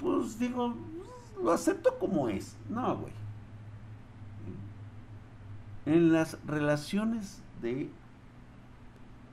pues 0.00 0.38
digo, 0.38 0.74
lo 1.44 1.52
acepto 1.52 1.98
como 1.98 2.30
es. 2.30 2.56
No, 2.70 2.96
güey. 2.96 3.12
En 5.84 6.14
las 6.14 6.38
relaciones 6.46 7.42
de 7.60 7.90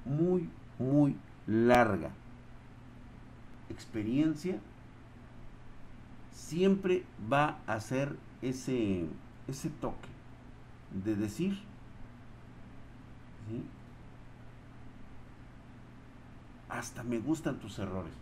muy, 0.09 0.49
muy 0.77 1.15
larga 1.47 2.11
experiencia, 3.69 4.59
siempre 6.33 7.05
va 7.31 7.59
a 7.67 7.79
ser 7.79 8.17
ese, 8.41 9.05
ese 9.47 9.69
toque 9.69 10.09
de 11.03 11.15
decir, 11.15 11.57
hasta 16.67 17.03
me 17.03 17.19
gustan 17.19 17.59
tus 17.59 17.79
errores. 17.79 18.13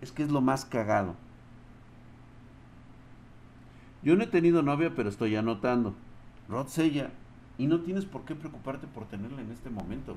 Es 0.00 0.12
que 0.12 0.22
es 0.22 0.30
lo 0.30 0.40
más 0.40 0.64
cagado. 0.64 1.14
Yo 4.02 4.16
no 4.16 4.22
he 4.22 4.28
tenido 4.28 4.62
novia, 4.62 4.92
pero 4.94 5.08
estoy 5.08 5.34
anotando. 5.36 5.94
Rod. 6.48 6.68
Y 7.58 7.66
no 7.66 7.80
tienes 7.80 8.04
por 8.04 8.24
qué 8.24 8.34
preocuparte 8.34 8.86
por 8.86 9.06
tenerla 9.06 9.42
en 9.42 9.50
este 9.50 9.68
momento. 9.68 10.16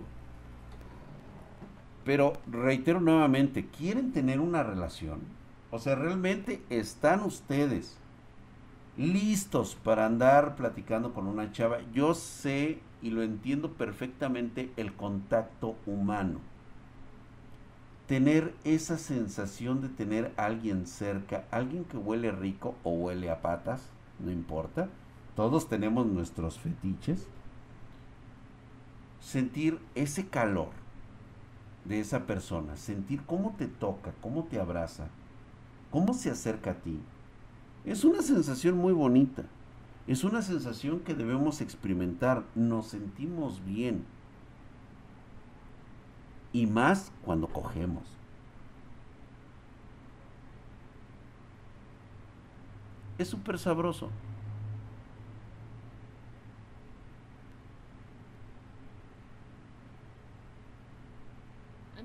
Pero 2.05 2.33
reitero 2.47 3.01
nuevamente, 3.01 3.67
¿quieren 3.67 4.11
tener 4.11 4.39
una 4.39 4.63
relación? 4.63 5.19
O 5.71 5.79
sea, 5.79 5.95
realmente 5.95 6.61
están 6.69 7.21
ustedes 7.21 7.97
listos 8.97 9.75
para 9.75 10.05
andar 10.05 10.55
platicando 10.55 11.13
con 11.13 11.27
una 11.27 11.51
chava. 11.51 11.79
Yo 11.93 12.13
sé 12.13 12.79
y 13.01 13.09
lo 13.09 13.23
entiendo 13.23 13.73
perfectamente 13.73 14.71
el 14.77 14.93
contacto 14.93 15.75
humano. 15.85 16.39
Tener 18.07 18.53
esa 18.63 18.97
sensación 18.97 19.81
de 19.81 19.89
tener 19.89 20.33
a 20.35 20.45
alguien 20.45 20.85
cerca, 20.85 21.45
alguien 21.49 21.85
que 21.85 21.97
huele 21.97 22.31
rico 22.31 22.75
o 22.83 22.91
huele 22.91 23.29
a 23.29 23.41
patas, 23.41 23.89
no 24.19 24.31
importa. 24.31 24.89
Todos 25.41 25.67
tenemos 25.67 26.05
nuestros 26.05 26.59
fetiches. 26.59 27.25
Sentir 29.19 29.79
ese 29.95 30.27
calor 30.27 30.69
de 31.83 31.99
esa 31.99 32.27
persona, 32.27 32.77
sentir 32.77 33.23
cómo 33.25 33.55
te 33.57 33.65
toca, 33.65 34.13
cómo 34.21 34.43
te 34.43 34.59
abraza, 34.59 35.07
cómo 35.89 36.13
se 36.13 36.29
acerca 36.29 36.69
a 36.69 36.75
ti. 36.75 36.99
Es 37.85 38.03
una 38.03 38.21
sensación 38.21 38.77
muy 38.77 38.93
bonita. 38.93 39.45
Es 40.05 40.23
una 40.23 40.43
sensación 40.43 40.99
que 40.99 41.15
debemos 41.15 41.59
experimentar. 41.61 42.43
Nos 42.53 42.89
sentimos 42.89 43.65
bien. 43.65 44.05
Y 46.53 46.67
más 46.67 47.11
cuando 47.25 47.47
cogemos. 47.47 48.03
Es 53.17 53.27
súper 53.27 53.57
sabroso. 53.57 54.11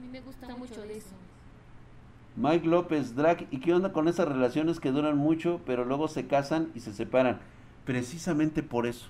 Mí 0.07 0.13
me 0.13 0.21
gusta 0.21 0.55
mucho 0.57 0.81
de 0.83 0.99
eso. 0.99 1.15
Mike 2.37 2.67
López, 2.67 3.17
Drag, 3.17 3.47
¿y 3.51 3.59
qué 3.61 3.73
onda 3.75 3.93
con 3.93 4.09
esas 4.09 4.29
relaciones 4.29 4.79
que 4.79 4.93
duran 4.93 5.17
mucho, 5.17 5.61
pero 5.67 5.85
luego 5.85 6.07
se 6.07 6.27
casan 6.27 6.71
y 6.75 6.81
se 6.81 6.93
separan? 6.93 7.41
Precisamente 7.85 8.63
por 8.63 8.87
eso. 8.87 9.07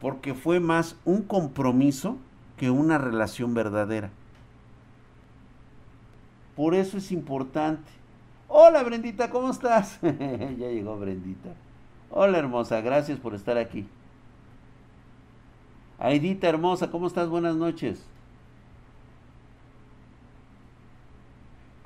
Porque 0.00 0.34
fue 0.34 0.60
más 0.60 0.96
un 1.04 1.22
compromiso 1.22 2.16
que 2.56 2.70
una 2.70 2.98
relación 2.98 3.54
verdadera. 3.54 4.10
Por 6.56 6.74
eso 6.74 6.98
es 6.98 7.12
importante. 7.12 7.90
Hola 8.48 8.82
Brendita, 8.82 9.30
¿cómo 9.30 9.50
estás? 9.50 10.00
ya 10.02 10.68
llegó 10.68 10.98
Brendita. 10.98 11.50
Hola 12.10 12.38
hermosa, 12.38 12.80
gracias 12.80 13.20
por 13.20 13.34
estar 13.34 13.56
aquí. 13.56 13.86
Aidita 15.98 16.48
hermosa, 16.48 16.90
¿cómo 16.90 17.06
estás? 17.06 17.28
Buenas 17.28 17.54
noches. 17.56 18.04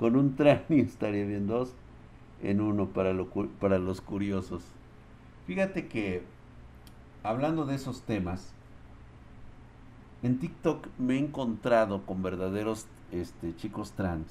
Con 0.03 0.17
un 0.17 0.35
trani 0.35 0.81
estaría 0.81 1.25
bien 1.25 1.47
dos 1.47 1.73
en 2.43 2.61
uno 2.61 2.89
para, 2.89 3.15
para 3.61 3.79
los 3.79 4.01
curiosos. 4.01 4.65
Fíjate 5.47 5.87
que, 5.87 6.25
hablando 7.23 7.67
de 7.67 7.77
esos 7.77 8.03
temas, 8.03 8.53
en 10.25 10.41
TikTok 10.41 10.89
me 10.99 11.15
he 11.15 11.19
encontrado 11.21 12.05
con 12.05 12.21
verdaderos 12.21 12.89
este, 13.13 13.55
chicos 13.55 13.93
trans. 13.93 14.27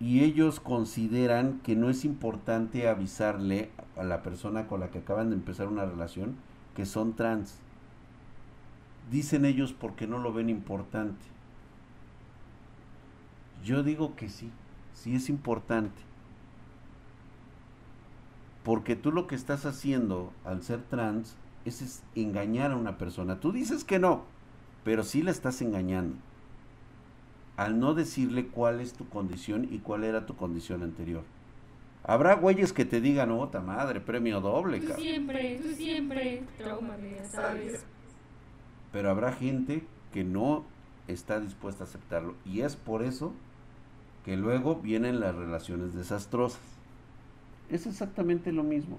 Y 0.00 0.24
ellos 0.24 0.58
consideran 0.58 1.60
que 1.60 1.76
no 1.76 1.90
es 1.90 2.04
importante 2.04 2.88
avisarle 2.88 3.70
a 3.96 4.02
la 4.02 4.24
persona 4.24 4.66
con 4.66 4.80
la 4.80 4.90
que 4.90 4.98
acaban 4.98 5.30
de 5.30 5.36
empezar 5.36 5.68
una 5.68 5.84
relación 5.84 6.34
que 6.74 6.86
son 6.86 7.14
trans. 7.14 7.60
Dicen 9.12 9.44
ellos 9.44 9.72
porque 9.72 10.08
no 10.08 10.18
lo 10.18 10.32
ven 10.32 10.50
importante. 10.50 11.35
Yo 13.66 13.82
digo 13.82 14.14
que 14.14 14.28
sí, 14.28 14.52
sí 14.94 15.16
es 15.16 15.28
importante. 15.28 16.00
Porque 18.62 18.94
tú 18.94 19.10
lo 19.10 19.26
que 19.26 19.34
estás 19.34 19.66
haciendo 19.66 20.32
al 20.44 20.62
ser 20.62 20.82
trans 20.82 21.36
es, 21.64 22.04
engañar 22.14 22.70
a 22.70 22.76
una 22.76 22.96
persona. 22.96 23.40
Tú 23.40 23.50
dices 23.50 23.82
que 23.82 23.98
no, 23.98 24.22
pero 24.84 25.02
sí 25.02 25.20
la 25.20 25.32
estás 25.32 25.60
engañando. 25.62 26.16
Al 27.56 27.80
no 27.80 27.94
decirle 27.94 28.46
cuál 28.46 28.80
es 28.80 28.92
tu 28.92 29.08
condición 29.08 29.66
y 29.68 29.78
cuál 29.78 30.04
era 30.04 30.26
tu 30.26 30.36
condición 30.36 30.84
anterior. 30.84 31.24
Habrá 32.04 32.36
güeyes 32.36 32.72
que 32.72 32.84
te 32.84 33.00
digan, 33.00 33.32
otra 33.32 33.62
madre, 33.62 34.00
premio 34.00 34.40
doble, 34.40 34.78
tú 34.80 34.92
Siempre, 34.92 35.58
tú 35.60 35.74
siempre, 35.74 36.44
trauma, 36.56 36.96
¿sabes? 37.24 37.84
Pero 38.92 39.10
habrá 39.10 39.32
gente 39.32 39.84
que 40.12 40.22
no 40.22 40.64
está 41.08 41.40
dispuesta 41.40 41.82
a 41.82 41.88
aceptarlo. 41.88 42.36
Y 42.44 42.60
es 42.60 42.76
por 42.76 43.02
eso 43.02 43.32
que 44.26 44.36
luego 44.36 44.74
vienen 44.74 45.20
las 45.20 45.36
relaciones 45.36 45.94
desastrosas. 45.94 46.60
Es 47.70 47.86
exactamente 47.86 48.50
lo 48.50 48.64
mismo. 48.64 48.98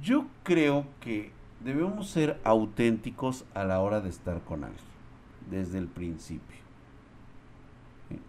Yo 0.00 0.26
creo 0.44 0.86
que 1.00 1.32
debemos 1.64 2.08
ser 2.08 2.40
auténticos 2.44 3.44
a 3.52 3.64
la 3.64 3.80
hora 3.80 4.00
de 4.00 4.10
estar 4.10 4.40
con 4.42 4.62
alguien, 4.62 4.84
desde 5.50 5.78
el 5.78 5.88
principio. 5.88 6.56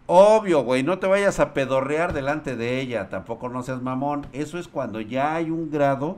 Obvio, 0.07 0.63
güey, 0.63 0.81
no 0.81 0.97
te 0.97 1.05
vayas 1.05 1.39
a 1.39 1.53
pedorrear 1.53 2.13
delante 2.13 2.55
de 2.55 2.81
ella, 2.81 3.09
tampoco 3.09 3.49
no 3.49 3.61
seas 3.61 3.83
mamón. 3.83 4.25
Eso 4.33 4.57
es 4.57 4.67
cuando 4.67 4.99
ya 4.99 5.35
hay 5.35 5.51
un 5.51 5.69
grado 5.69 6.17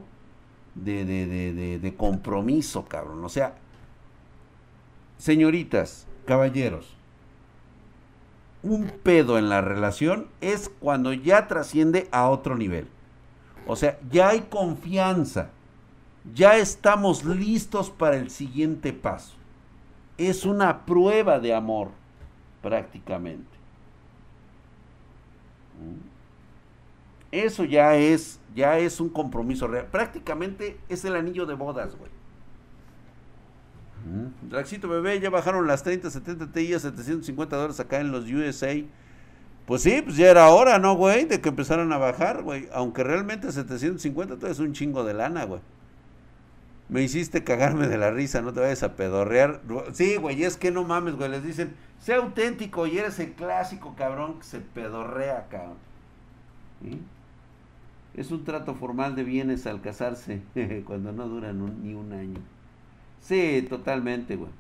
de, 0.74 1.04
de, 1.04 1.28
de, 1.28 1.80
de 1.80 1.96
compromiso, 1.96 2.86
cabrón. 2.86 3.26
O 3.26 3.30
sea, 3.30 3.56
señoritas, 5.18 6.08
caballeros, 6.26 6.95
un 8.66 8.92
pedo 9.04 9.38
en 9.38 9.48
la 9.48 9.62
relación 9.62 10.28
es 10.42 10.70
cuando 10.80 11.14
ya 11.14 11.48
trasciende 11.48 12.08
a 12.12 12.28
otro 12.30 12.58
nivel. 12.58 12.88
O 13.68 13.76
sea, 13.76 14.00
ya 14.10 14.30
hay 14.30 14.42
confianza. 14.42 15.52
Ya 16.34 16.58
estamos 16.58 17.24
listos 17.24 17.92
para 17.92 18.18
el 18.18 18.32
siguiente 18.32 18.92
paso. 18.92 19.36
Es 20.18 20.46
una 20.46 20.86
prueba 20.86 21.40
de 21.40 21.54
amor, 21.54 21.90
prácticamente. 22.64 23.56
Eso 27.32 27.66
ya 27.66 27.96
es, 27.96 28.40
ya 28.56 28.80
es 28.80 29.00
un 29.00 29.10
compromiso 29.10 29.68
real. 29.68 29.86
Prácticamente 29.92 30.80
es 30.90 31.06
el 31.06 31.16
anillo 31.16 31.46
de 31.46 31.54
bodas, 31.54 31.96
güey. 31.96 32.15
Draxito 34.44 34.88
bebé, 34.88 35.20
ya 35.20 35.32
bajaron 35.32 35.66
las 35.66 35.82
30, 35.84 36.12
70 36.12 36.52
Ti 36.52 36.74
a 36.74 36.80
750 36.80 37.56
dólares 37.56 37.80
acá 37.80 38.00
en 38.00 38.12
los 38.12 38.26
USA. 38.30 38.76
Pues 39.66 39.82
sí, 39.82 40.02
pues 40.04 40.16
ya 40.16 40.30
era 40.30 40.50
hora, 40.50 40.78
¿no, 40.78 40.96
güey? 40.96 41.26
De 41.26 41.42
que 41.42 41.50
empezaran 41.50 41.92
a 41.92 41.98
bajar, 41.98 42.44
güey. 42.44 42.70
Aunque 42.72 43.04
realmente 43.04 43.52
750 43.52 44.38
todo 44.38 44.52
es 44.52 44.60
un 44.60 44.74
chingo 44.74 45.04
de 45.04 45.16
lana, 45.16 45.46
güey. 45.46 45.62
Me 46.88 47.02
hiciste 47.02 47.44
cagarme 47.44 47.88
de 47.88 47.98
la 47.98 48.12
risa, 48.12 48.44
no 48.44 48.54
te 48.54 48.60
vayas 48.60 48.84
a 48.84 48.96
pedorrear. 48.96 49.62
Sí, 49.94 50.18
güey, 50.18 50.44
es 50.44 50.56
que 50.58 50.70
no 50.70 50.84
mames, 50.84 51.16
güey. 51.16 51.30
Les 51.32 51.44
dicen, 51.44 51.74
sea 52.00 52.18
auténtico 52.18 52.86
y 52.86 53.00
eres 53.00 53.18
el 53.20 53.32
clásico 53.34 53.96
cabrón 53.96 54.38
que 54.38 54.46
se 54.46 54.60
pedorrea, 54.60 55.48
cabrón. 55.50 55.78
Es 58.14 58.30
un 58.30 58.44
trato 58.44 58.76
formal 58.76 59.16
de 59.16 59.24
bienes 59.24 59.66
al 59.66 59.82
casarse 59.82 60.44
cuando 60.86 61.12
no 61.12 61.28
duran 61.28 61.82
ni 61.82 61.96
un 61.96 62.14
año. 62.14 62.40
Sí, 63.26 63.66
totalmente, 63.68 64.36
güey. 64.36 64.52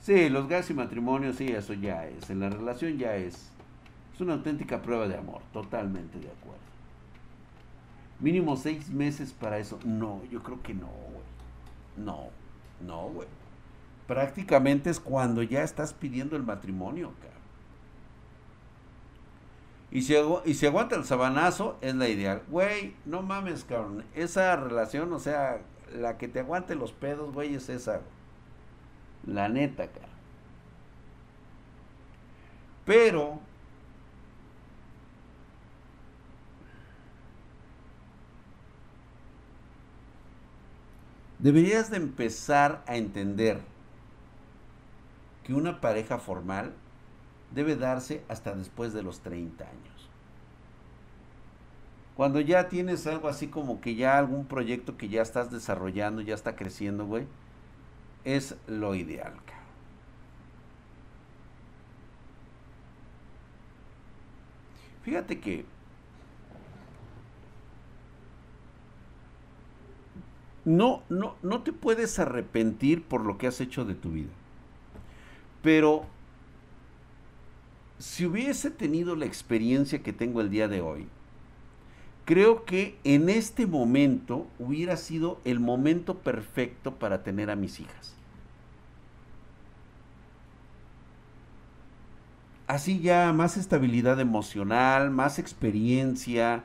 Sí, 0.00 0.28
los 0.28 0.48
gas 0.48 0.68
y 0.70 0.74
matrimonio, 0.74 1.32
sí, 1.32 1.46
eso 1.46 1.72
ya 1.72 2.06
es. 2.06 2.30
En 2.30 2.40
la 2.40 2.50
relación 2.50 2.98
ya 2.98 3.14
es. 3.14 3.50
Es 4.12 4.20
una 4.20 4.34
auténtica 4.34 4.82
prueba 4.82 5.06
de 5.06 5.16
amor, 5.16 5.40
totalmente 5.52 6.18
de 6.18 6.26
acuerdo. 6.26 6.58
Mínimo 8.18 8.56
seis 8.56 8.90
meses 8.90 9.32
para 9.32 9.58
eso. 9.58 9.78
No, 9.84 10.24
yo 10.32 10.42
creo 10.42 10.60
que 10.60 10.74
no, 10.74 10.88
güey. 10.88 12.04
No, 12.04 12.30
no, 12.84 13.08
güey. 13.10 13.28
Prácticamente 14.08 14.90
es 14.90 14.98
cuando 14.98 15.44
ya 15.44 15.62
estás 15.62 15.92
pidiendo 15.92 16.34
el 16.34 16.42
matrimonio, 16.42 17.12
cabrón. 17.20 17.38
Y 19.92 20.02
si, 20.02 20.14
y 20.44 20.54
si 20.54 20.66
aguanta 20.66 20.96
el 20.96 21.04
sabanazo, 21.04 21.78
es 21.82 21.94
la 21.94 22.08
ideal. 22.08 22.42
Güey, 22.48 22.94
no 23.04 23.22
mames, 23.22 23.62
cabrón. 23.62 24.04
Esa 24.16 24.56
relación, 24.56 25.12
o 25.12 25.20
sea, 25.20 25.60
la 25.94 26.18
que 26.18 26.28
te 26.28 26.40
aguante 26.40 26.74
los 26.74 26.92
pedos, 26.92 27.32
güey, 27.32 27.54
es 27.54 27.68
esa. 27.68 28.00
La 29.26 29.48
neta, 29.48 29.88
cara. 29.88 30.08
Pero 32.84 33.40
deberías 41.38 41.90
de 41.90 41.98
empezar 41.98 42.82
a 42.86 42.96
entender 42.96 43.60
que 45.44 45.54
una 45.54 45.80
pareja 45.80 46.18
formal 46.18 46.72
debe 47.54 47.76
darse 47.76 48.22
hasta 48.28 48.54
después 48.54 48.92
de 48.92 49.02
los 49.02 49.20
30 49.20 49.64
años. 49.64 49.87
Cuando 52.18 52.40
ya 52.40 52.68
tienes 52.68 53.06
algo 53.06 53.28
así 53.28 53.46
como 53.46 53.80
que 53.80 53.94
ya 53.94 54.18
algún 54.18 54.44
proyecto 54.44 54.96
que 54.96 55.08
ya 55.08 55.22
estás 55.22 55.52
desarrollando, 55.52 56.20
ya 56.20 56.34
está 56.34 56.56
creciendo, 56.56 57.06
güey, 57.06 57.26
es 58.24 58.56
lo 58.66 58.96
ideal, 58.96 59.34
cabrón. 59.46 59.64
Fíjate 65.04 65.38
que 65.38 65.64
no, 70.64 71.04
no, 71.08 71.36
no 71.44 71.62
te 71.62 71.72
puedes 71.72 72.18
arrepentir 72.18 73.04
por 73.04 73.24
lo 73.24 73.38
que 73.38 73.46
has 73.46 73.60
hecho 73.60 73.84
de 73.84 73.94
tu 73.94 74.10
vida. 74.10 74.32
Pero 75.62 76.04
si 78.00 78.26
hubiese 78.26 78.72
tenido 78.72 79.14
la 79.14 79.26
experiencia 79.26 80.02
que 80.02 80.12
tengo 80.12 80.40
el 80.40 80.50
día 80.50 80.66
de 80.66 80.80
hoy, 80.80 81.06
creo 82.28 82.66
que 82.66 82.98
en 83.04 83.30
este 83.30 83.66
momento 83.66 84.46
hubiera 84.58 84.98
sido 84.98 85.40
el 85.46 85.60
momento 85.60 86.18
perfecto 86.18 86.96
para 86.96 87.22
tener 87.22 87.48
a 87.48 87.56
mis 87.56 87.80
hijas. 87.80 88.14
Así 92.66 93.00
ya 93.00 93.32
más 93.32 93.56
estabilidad 93.56 94.20
emocional, 94.20 95.10
más 95.10 95.38
experiencia, 95.38 96.64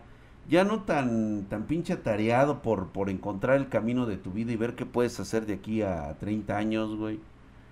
ya 0.49 0.65
no 0.65 0.81
tan, 0.81 1.45
tan 1.45 1.63
pinche 1.63 1.93
atareado 1.93 2.61
por, 2.61 2.89
por 2.89 3.09
encontrar 3.09 3.55
el 3.55 3.69
camino 3.69 4.05
de 4.05 4.17
tu 4.17 4.31
vida 4.31 4.51
y 4.51 4.57
ver 4.57 4.75
qué 4.75 4.85
puedes 4.85 5.17
hacer 5.21 5.45
de 5.45 5.53
aquí 5.53 5.81
a 5.81 6.17
30 6.19 6.57
años, 6.57 6.97
güey. 6.97 7.21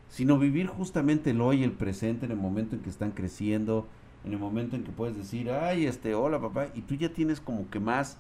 Sino 0.08 0.40
vivir 0.40 0.68
justamente 0.68 1.32
el 1.32 1.42
hoy, 1.42 1.62
el 1.62 1.74
presente, 1.74 2.26
en 2.26 2.32
el 2.32 2.38
momento 2.38 2.78
en 2.78 2.84
que 2.84 2.90
están 2.90 3.12
creciendo, 3.12 3.86
en 4.24 4.34
el 4.34 4.40
momento 4.40 4.76
en 4.76 4.84
que 4.84 4.92
puedes 4.92 5.18
decir, 5.18 5.50
ay, 5.52 5.86
este, 5.86 6.14
hola 6.14 6.40
papá, 6.40 6.68
y 6.76 6.82
tú 6.82 6.96
ya 6.96 7.10
tienes 7.10 7.42
como 7.42 7.70
que 7.70 7.80
más, 7.80 8.18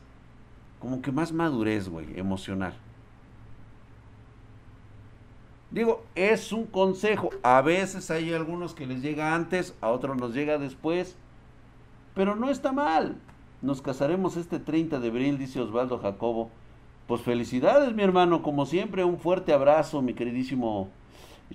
como 0.79 1.01
que 1.01 1.11
más 1.11 1.31
madurez, 1.31 1.89
güey, 1.89 2.17
emocional. 2.17 2.73
Digo, 5.71 6.03
es 6.15 6.51
un 6.51 6.65
consejo. 6.65 7.29
A 7.43 7.61
veces 7.61 8.11
hay 8.11 8.33
algunos 8.33 8.73
que 8.73 8.85
les 8.85 9.01
llega 9.01 9.33
antes, 9.33 9.75
a 9.79 9.87
otros 9.87 10.17
nos 10.17 10.33
llega 10.33 10.57
después, 10.57 11.15
pero 12.13 12.35
no 12.35 12.49
está 12.49 12.73
mal. 12.73 13.15
Nos 13.61 13.81
casaremos 13.81 14.37
este 14.37 14.59
30 14.59 14.99
de 14.99 15.07
abril, 15.07 15.37
dice 15.37 15.61
Osvaldo 15.61 15.99
Jacobo. 15.99 16.49
Pues 17.07 17.21
felicidades, 17.21 17.93
mi 17.93 18.03
hermano, 18.03 18.41
como 18.41 18.65
siempre, 18.65 19.03
un 19.03 19.17
fuerte 19.17 19.53
abrazo, 19.53 20.01
mi 20.01 20.13
queridísimo 20.13 20.89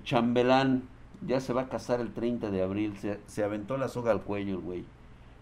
chambelán. 0.03 0.83
Ya 1.25 1.39
se 1.39 1.53
va 1.53 1.63
a 1.63 1.69
casar 1.69 1.99
el 1.99 2.13
30 2.13 2.51
de 2.51 2.61
abril, 2.61 2.93
se, 3.25 3.43
aventó 3.43 3.77
la 3.77 3.87
soga 3.87 4.11
al 4.11 4.21
cuello 4.21 4.61
güey. 4.61 4.85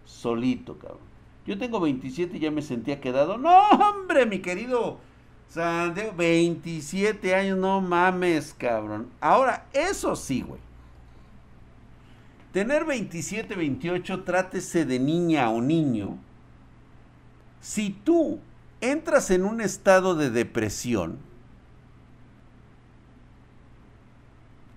Solito, 0.05 0.77
cabrón. 0.77 0.99
Yo 1.45 1.57
tengo 1.57 1.79
27 1.79 2.37
y 2.37 2.39
ya 2.39 2.51
me 2.51 2.61
sentía 2.61 3.01
quedado. 3.01 3.37
No, 3.37 3.69
hombre, 3.69 4.25
mi 4.25 4.39
querido 4.39 4.99
Santiago, 5.49 6.13
27 6.15 7.35
años, 7.35 7.57
no 7.57 7.81
mames, 7.81 8.53
cabrón. 8.53 9.09
Ahora, 9.21 9.67
eso 9.73 10.15
sí, 10.15 10.41
güey. 10.41 10.59
Tener 12.51 12.85
27, 12.85 13.53
28, 13.53 14.23
trátese 14.23 14.85
de 14.85 14.97
niña 14.97 15.49
o 15.49 15.61
niño, 15.61 16.17
si 17.59 17.89
tú 17.89 18.39
entras 18.79 19.29
en 19.31 19.43
un 19.43 19.59
estado 19.59 20.15
de 20.15 20.29
depresión, 20.29 21.17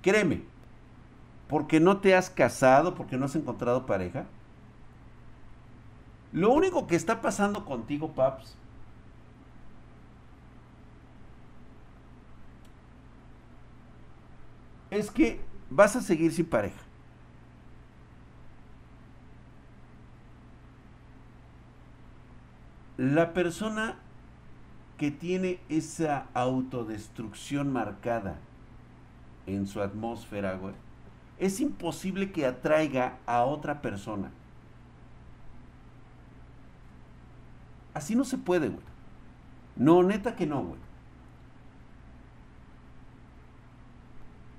créeme, 0.03 0.43
porque 1.49 1.81
no 1.81 1.99
te 1.99 2.15
has 2.15 2.31
casado, 2.31 2.95
porque 2.95 3.17
no 3.17 3.25
has 3.25 3.37
encontrado 3.37 3.87
pareja, 3.87 4.27
lo 6.33 6.51
único 6.53 6.87
que 6.87 6.97
está 6.97 7.21
pasando 7.23 7.65
contigo, 7.65 8.13
Paps, 8.13 8.55
es 14.91 15.11
que 15.11 15.41
vas 15.71 15.97
a 15.97 16.03
seguir 16.03 16.33
sin 16.33 16.47
pareja. 16.47 16.81
La 22.99 23.33
persona 23.33 23.97
que 24.99 25.11
tiene 25.13 25.61
esa 25.69 26.27
autodestrucción 26.35 27.73
marcada 27.73 28.39
en 29.47 29.67
su 29.67 29.81
atmósfera, 29.81 30.57
güey, 30.57 30.75
es 31.39 31.61
imposible 31.61 32.33
que 32.33 32.47
atraiga 32.47 33.19
a 33.27 33.45
otra 33.45 33.81
persona. 33.83 34.31
Así 37.95 38.15
no 38.15 38.25
se 38.25 38.39
puede, 38.39 38.69
güey. 38.69 38.85
No, 39.77 40.03
neta 40.03 40.37
que 40.37 40.47
no, 40.47 40.63
güey. 40.63 40.81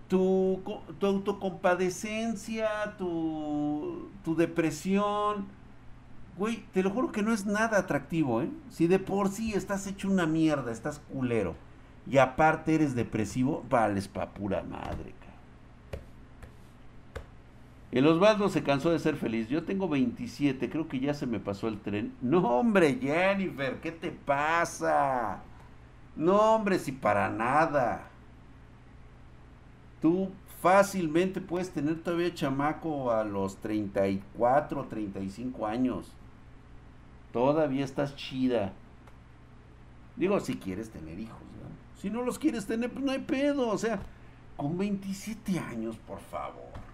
Tu, 0.08 0.62
tu 1.00 1.06
autocompadecencia, 1.06 2.96
tu, 2.98 4.10
tu 4.24 4.36
depresión, 4.36 5.48
Güey, 6.40 6.64
te 6.72 6.84
lo 6.84 6.90
juro 6.90 7.12
que 7.12 7.22
no 7.22 7.34
es 7.34 7.46
nada 7.46 7.78
atractivo, 7.78 8.42
¿eh? 8.42 8.50
Si 8.70 8.88
de 8.88 8.98
por 8.98 9.28
sí 9.28 9.54
estás 9.54 9.86
hecho 9.88 10.10
una 10.10 10.26
mierda, 10.26 10.72
estás 10.72 11.00
culero, 11.00 11.54
y 12.10 12.18
aparte 12.18 12.76
eres 12.76 12.96
depresivo, 12.96 13.66
vales 13.70 14.08
pa' 14.08 14.34
pura 14.34 14.64
madre, 14.64 15.14
cara. 15.20 15.29
El 17.92 18.06
Osvaldo 18.06 18.50
se 18.50 18.62
cansó 18.62 18.92
de 18.92 19.00
ser 19.00 19.16
feliz. 19.16 19.50
Yo 19.50 19.64
tengo 19.64 19.90
27, 19.90 20.70
creo 20.70 20.88
que 20.88 21.00
ya 21.00 21.14
se 21.14 21.26
me 21.26 21.40
pasó 21.40 21.68
el 21.68 21.80
tren. 21.80 22.14
No, 22.22 22.60
hombre, 22.60 23.00
Jennifer, 23.02 23.80
¿qué 23.82 23.92
te 23.92 24.12
pasa? 24.12 25.42
No, 26.16 26.56
hombre, 26.56 26.78
si 26.78 26.92
para 26.92 27.30
nada. 27.30 28.10
Tú 30.02 30.30
fácilmente 30.62 31.42
puedes 31.42 31.72
tener 31.72 32.02
todavía 32.04 32.34
chamaco 32.34 33.12
a 33.12 33.24
los 33.24 33.58
34, 33.58 34.86
35 34.86 35.66
años. 35.66 36.12
Todavía 37.34 37.86
estás 37.86 38.16
chida. 38.16 38.74
Digo, 40.16 40.40
si 40.40 40.58
quieres 40.58 40.92
tener 40.92 41.20
hijos. 41.20 41.38
Si 41.98 42.10
no 42.10 42.22
los 42.24 42.40
quieres 42.40 42.66
tener, 42.66 42.92
pues 42.92 43.04
no 43.04 43.12
hay 43.12 43.20
pedo. 43.20 43.68
O 43.70 43.78
sea, 43.78 44.00
con 44.56 44.78
27 44.78 45.60
años, 45.60 45.98
por 45.98 46.20
favor. 46.20 46.89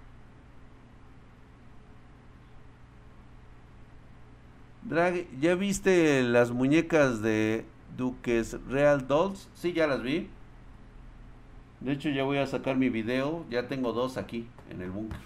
Drag, 4.85 5.25
¿ya 5.39 5.55
viste 5.55 6.21
las 6.21 6.51
muñecas 6.51 7.23
de 7.23 7.65
Duques 7.97 8.55
Real 8.69 9.07
Dolls? 9.07 9.49
Sí, 9.55 9.73
ya 9.73 9.87
las 9.87 10.03
vi. 10.03 10.29
De 11.79 11.91
hecho, 11.91 12.09
ya 12.09 12.23
voy 12.23 12.37
a 12.37 12.45
sacar 12.45 12.75
mi 12.75 12.89
video. 12.89 13.45
Ya 13.49 13.67
tengo 13.67 13.93
dos 13.93 14.17
aquí 14.17 14.47
en 14.69 14.83
el 14.83 14.91
búnker. 14.91 15.17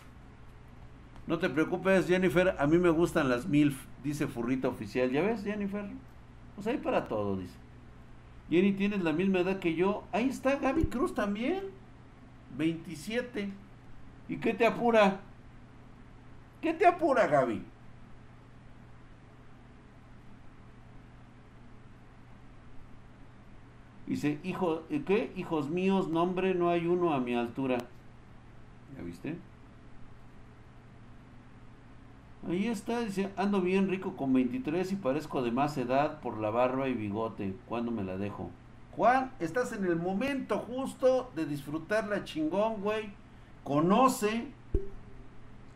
No 1.28 1.40
te 1.40 1.50
preocupes, 1.50 2.08
Jennifer. 2.08 2.56
A 2.58 2.68
mí 2.68 2.78
me 2.78 2.90
gustan 2.90 3.28
las 3.28 3.48
MILF, 3.48 3.86
dice 4.02 4.28
Furrita 4.28 4.70
Oficial. 4.70 5.12
¿Ya 5.12 5.22
ves, 5.22 5.44
Jennifer? 5.44 5.84
Pues 6.56 6.66
hay 6.66 6.78
para 6.78 7.10
todo, 7.10 7.36
dice. 7.36 7.58
Jenny, 8.50 8.72
tienes 8.72 9.04
la 9.04 9.12
misma 9.12 9.40
edad 9.40 9.60
que 9.60 9.76
yo. 9.76 10.06
Ahí 10.14 10.30
está 10.30 10.56
Gaby 10.56 10.86
Cruz 10.86 11.14
también. 11.14 11.66
27. 12.58 13.50
¿Y 14.30 14.38
qué 14.38 14.54
te 14.54 14.66
apura? 14.66 15.20
¿Qué 16.62 16.74
te 16.74 16.88
apura, 16.88 17.28
Gaby? 17.28 17.62
Dice, 24.10 24.40
hijo, 24.44 24.82
¿qué? 25.06 25.32
Hijos 25.38 25.70
míos, 25.70 26.10
nombre, 26.10 26.56
no 26.56 26.70
hay 26.70 26.88
uno 26.88 27.14
a 27.14 27.20
mi 27.20 27.36
altura. 27.36 27.78
¿Ya 28.98 29.04
viste? 29.04 29.38
Ahí 32.50 32.68
está, 32.68 33.02
dice, 33.02 33.30
ando 33.38 33.62
bien 33.62 33.88
rico 33.88 34.18
con 34.18 34.34
23 34.34 34.94
y 34.94 34.96
parezco 34.96 35.44
de 35.44 35.52
más 35.52 35.78
edad 35.78 36.20
por 36.22 36.40
la 36.40 36.50
barba 36.50 36.90
y 36.90 36.96
bigote. 36.96 37.54
¿Cuándo 37.68 37.92
me 37.92 38.04
la 38.04 38.18
dejo? 38.18 38.50
Juan, 38.96 39.32
estás 39.40 39.74
en 39.74 39.86
el 39.86 39.96
momento 39.96 40.58
justo 40.58 41.30
de 41.36 41.46
disfrutar 41.46 42.08
la 42.08 42.24
chingón, 42.24 42.82
güey. 42.82 43.12
Conoce. 43.64 44.48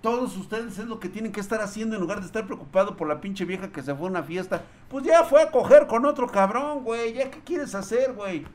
Todos 0.04 0.36
ustedes 0.36 0.78
es 0.80 0.86
lo 0.86 1.00
que 1.00 1.08
tienen 1.08 1.32
que 1.32 1.39
estar 1.39 1.62
haciendo 1.62 1.96
en 1.96 2.02
lugar 2.02 2.20
de 2.20 2.26
estar 2.26 2.46
preocupado 2.46 2.98
por 2.98 3.08
la 3.08 3.22
pinche 3.22 3.46
vieja 3.46 3.72
que 3.72 3.82
se 3.82 3.96
fue 3.96 4.08
a 4.08 4.12
una 4.12 4.22
fiesta. 4.22 4.63
Pues 4.89 5.06
ya 5.06 5.24
fue 5.24 5.42
a 5.42 5.50
coger 5.50 5.88
con 5.88 6.06
otro 6.06 6.28
cabrón, 6.28 6.84
güey. 6.84 7.13
¿Ya 7.13 7.32
qué 7.32 7.39
quieres 7.39 7.74
hacer, 7.74 8.12
güey? 8.12 8.46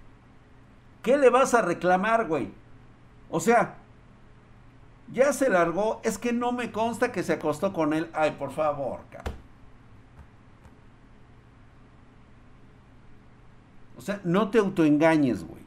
¿Qué 1.03 1.17
le 1.17 1.31
vas 1.31 1.55
a 1.55 1.63
reclamar, 1.63 2.27
güey? 2.27 2.51
O 3.31 3.41
sea, 3.41 3.77
ya 5.11 5.33
se 5.33 5.49
largó. 5.49 6.03
Es 6.05 6.19
que 6.19 6.35
no 6.35 6.53
me 6.53 6.71
consta 6.71 7.13
que 7.13 7.23
se 7.23 7.33
acostó 7.33 7.73
con 7.73 7.95
él. 7.95 8.11
Ay, 8.13 8.33
por 8.33 8.53
favor, 8.53 9.01
cabrón. 9.09 9.35
O 13.97 14.03
sea, 14.03 14.21
no 14.23 14.51
te 14.51 14.59
autoengañes, 14.59 15.45
güey. 15.45 15.58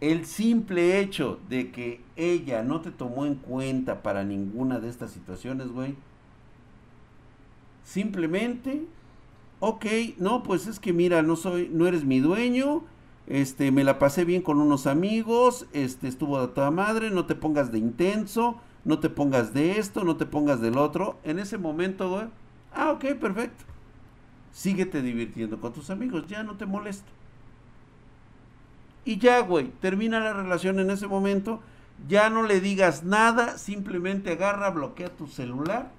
El 0.00 0.26
simple 0.26 1.00
hecho 1.00 1.40
de 1.48 1.70
que 1.70 2.00
ella 2.16 2.62
no 2.62 2.80
te 2.82 2.90
tomó 2.90 3.24
en 3.24 3.36
cuenta 3.36 4.02
para 4.02 4.24
ninguna 4.24 4.78
de 4.78 4.90
estas 4.90 5.10
situaciones, 5.10 5.68
güey. 5.68 5.94
Simplemente, 7.82 8.84
ok, 9.60 9.86
no, 10.18 10.42
pues 10.42 10.66
es 10.66 10.80
que 10.80 10.92
mira, 10.92 11.22
no 11.22 11.36
soy, 11.36 11.70
no 11.72 11.86
eres 11.86 12.04
mi 12.04 12.20
dueño, 12.20 12.82
este, 13.26 13.70
me 13.72 13.84
la 13.84 13.98
pasé 13.98 14.24
bien 14.24 14.42
con 14.42 14.60
unos 14.60 14.86
amigos, 14.86 15.66
este, 15.72 16.08
estuvo 16.08 16.40
de 16.40 16.48
toda 16.48 16.70
madre, 16.70 17.10
no 17.10 17.26
te 17.26 17.34
pongas 17.34 17.72
de 17.72 17.78
intenso, 17.78 18.60
no 18.84 18.98
te 18.98 19.08
pongas 19.08 19.54
de 19.54 19.78
esto, 19.78 20.04
no 20.04 20.16
te 20.16 20.26
pongas 20.26 20.60
del 20.60 20.76
otro. 20.78 21.18
En 21.24 21.38
ese 21.38 21.58
momento, 21.58 22.10
güey, 22.10 22.26
ah, 22.74 22.92
ok, 22.92 23.14
perfecto. 23.18 23.64
Síguete 24.52 25.02
divirtiendo 25.02 25.60
con 25.60 25.72
tus 25.72 25.90
amigos, 25.90 26.26
ya 26.28 26.42
no 26.42 26.56
te 26.56 26.66
molesto. 26.66 27.15
Y 29.06 29.18
ya, 29.18 29.38
güey, 29.38 29.68
termina 29.80 30.18
la 30.18 30.32
relación 30.32 30.80
en 30.80 30.90
ese 30.90 31.06
momento. 31.06 31.60
Ya 32.08 32.28
no 32.28 32.42
le 32.42 32.60
digas 32.60 33.04
nada, 33.04 33.56
simplemente 33.56 34.32
agarra, 34.32 34.68
bloquea 34.70 35.08
tu 35.08 35.28
celular. 35.28 35.92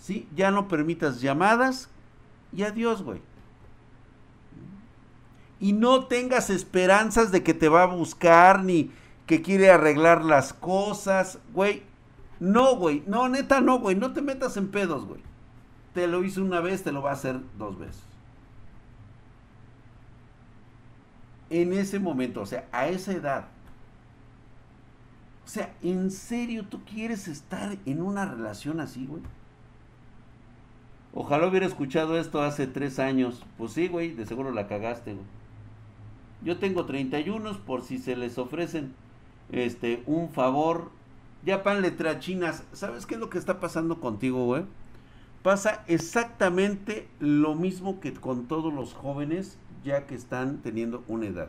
¿Sí? 0.00 0.28
Ya 0.34 0.50
no 0.50 0.66
permitas 0.66 1.20
llamadas. 1.20 1.88
Y 2.52 2.64
adiós, 2.64 3.02
güey. 3.02 3.22
Y 5.60 5.74
no 5.74 6.06
tengas 6.06 6.50
esperanzas 6.50 7.30
de 7.30 7.44
que 7.44 7.54
te 7.54 7.68
va 7.68 7.84
a 7.84 7.86
buscar 7.86 8.64
ni 8.64 8.90
que 9.26 9.40
quiere 9.40 9.70
arreglar 9.70 10.24
las 10.24 10.52
cosas, 10.52 11.38
güey. 11.54 11.84
No, 12.40 12.74
güey. 12.74 13.04
No, 13.06 13.28
neta, 13.28 13.60
no, 13.60 13.78
güey. 13.78 13.94
No 13.94 14.12
te 14.12 14.22
metas 14.22 14.56
en 14.56 14.72
pedos, 14.72 15.04
güey. 15.06 15.20
Te 15.94 16.08
lo 16.08 16.24
hice 16.24 16.40
una 16.40 16.60
vez, 16.60 16.82
te 16.82 16.90
lo 16.90 17.00
va 17.00 17.10
a 17.10 17.14
hacer 17.14 17.38
dos 17.56 17.78
veces. 17.78 18.05
En 21.50 21.72
ese 21.72 21.98
momento, 21.98 22.42
o 22.42 22.46
sea, 22.46 22.68
a 22.72 22.88
esa 22.88 23.12
edad. 23.12 23.46
O 25.44 25.48
sea, 25.48 25.72
¿en 25.82 26.10
serio 26.10 26.66
tú 26.68 26.80
quieres 26.84 27.28
estar 27.28 27.76
en 27.86 28.02
una 28.02 28.24
relación 28.24 28.80
así, 28.80 29.06
güey? 29.06 29.22
Ojalá 31.14 31.46
hubiera 31.46 31.66
escuchado 31.66 32.18
esto 32.18 32.42
hace 32.42 32.66
tres 32.66 32.98
años. 32.98 33.42
Pues 33.56 33.72
sí, 33.72 33.88
güey, 33.88 34.12
de 34.12 34.26
seguro 34.26 34.50
la 34.50 34.66
cagaste, 34.66 35.14
güey. 35.14 35.24
Yo 36.42 36.58
tengo 36.58 36.84
31 36.84 37.58
por 37.64 37.82
si 37.82 37.98
se 37.98 38.16
les 38.16 38.38
ofrecen 38.38 38.92
este 39.50 40.02
un 40.06 40.30
favor. 40.30 40.90
Ya 41.44 41.62
pan 41.62 41.80
letra 41.80 42.18
chinas. 42.18 42.64
¿Sabes 42.72 43.06
qué 43.06 43.14
es 43.14 43.20
lo 43.20 43.30
que 43.30 43.38
está 43.38 43.60
pasando 43.60 44.00
contigo, 44.00 44.44
güey? 44.44 44.64
Pasa 45.42 45.84
exactamente 45.86 47.08
lo 47.20 47.54
mismo 47.54 48.00
que 48.00 48.12
con 48.12 48.46
todos 48.46 48.74
los 48.74 48.92
jóvenes 48.92 49.58
ya 49.86 50.04
que 50.06 50.16
están 50.16 50.58
teniendo 50.58 51.04
una 51.06 51.26
edad. 51.26 51.48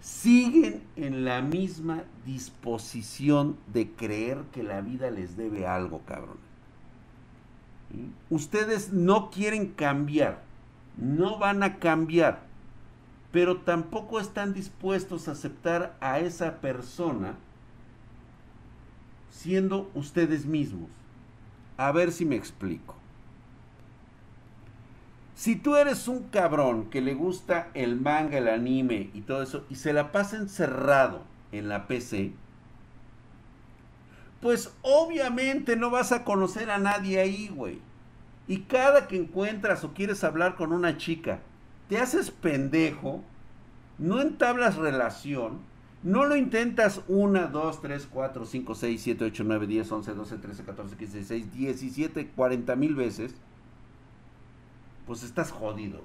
Siguen 0.00 0.82
en 0.96 1.24
la 1.24 1.40
misma 1.40 2.04
disposición 2.26 3.56
de 3.72 3.90
creer 3.90 4.42
que 4.52 4.62
la 4.62 4.82
vida 4.82 5.10
les 5.10 5.36
debe 5.36 5.66
algo, 5.66 6.02
cabrón. 6.06 6.36
Ustedes 8.28 8.92
no 8.92 9.30
quieren 9.30 9.68
cambiar, 9.68 10.42
no 10.98 11.38
van 11.38 11.62
a 11.62 11.78
cambiar, 11.78 12.42
pero 13.32 13.56
tampoco 13.56 14.20
están 14.20 14.52
dispuestos 14.52 15.26
a 15.26 15.32
aceptar 15.32 15.96
a 16.00 16.20
esa 16.20 16.60
persona 16.60 17.36
siendo 19.30 19.90
ustedes 19.94 20.44
mismos. 20.44 20.90
A 21.78 21.92
ver 21.92 22.12
si 22.12 22.26
me 22.26 22.36
explico. 22.36 22.94
Si 25.34 25.56
tú 25.56 25.74
eres 25.76 26.06
un 26.06 26.28
cabrón 26.28 26.90
que 26.90 27.00
le 27.00 27.14
gusta 27.14 27.68
el 27.74 28.00
manga, 28.00 28.38
el 28.38 28.48
anime 28.48 29.10
y 29.14 29.22
todo 29.22 29.42
eso, 29.42 29.64
y 29.68 29.74
se 29.74 29.92
la 29.92 30.12
pasa 30.12 30.36
encerrado 30.36 31.22
en 31.50 31.68
la 31.68 31.88
PC, 31.88 32.32
pues 34.40 34.72
obviamente 34.82 35.76
no 35.76 35.90
vas 35.90 36.12
a 36.12 36.22
conocer 36.22 36.70
a 36.70 36.78
nadie 36.78 37.18
ahí, 37.18 37.48
güey. 37.48 37.80
Y 38.46 38.60
cada 38.60 39.08
que 39.08 39.16
encuentras 39.16 39.82
o 39.84 39.94
quieres 39.94 40.22
hablar 40.22 40.54
con 40.54 40.72
una 40.72 40.98
chica, 40.98 41.40
te 41.88 41.98
haces 41.98 42.30
pendejo, 42.30 43.22
no 43.98 44.20
entablas 44.20 44.76
relación, 44.76 45.60
no 46.02 46.26
lo 46.26 46.36
intentas 46.36 47.00
1, 47.08 47.48
2, 47.48 47.80
3, 47.80 48.08
4, 48.12 48.44
5, 48.44 48.74
6, 48.74 49.02
7, 49.02 49.24
8, 49.24 49.44
9, 49.46 49.66
10, 49.66 49.92
11, 49.92 50.14
12, 50.14 50.36
13, 50.36 50.64
14, 50.64 50.96
15, 50.96 51.16
16, 51.18 51.52
17, 51.54 52.26
40 52.36 52.76
mil 52.76 52.94
veces 52.94 53.34
pues 55.06 55.22
estás 55.22 55.50
jodido. 55.50 56.00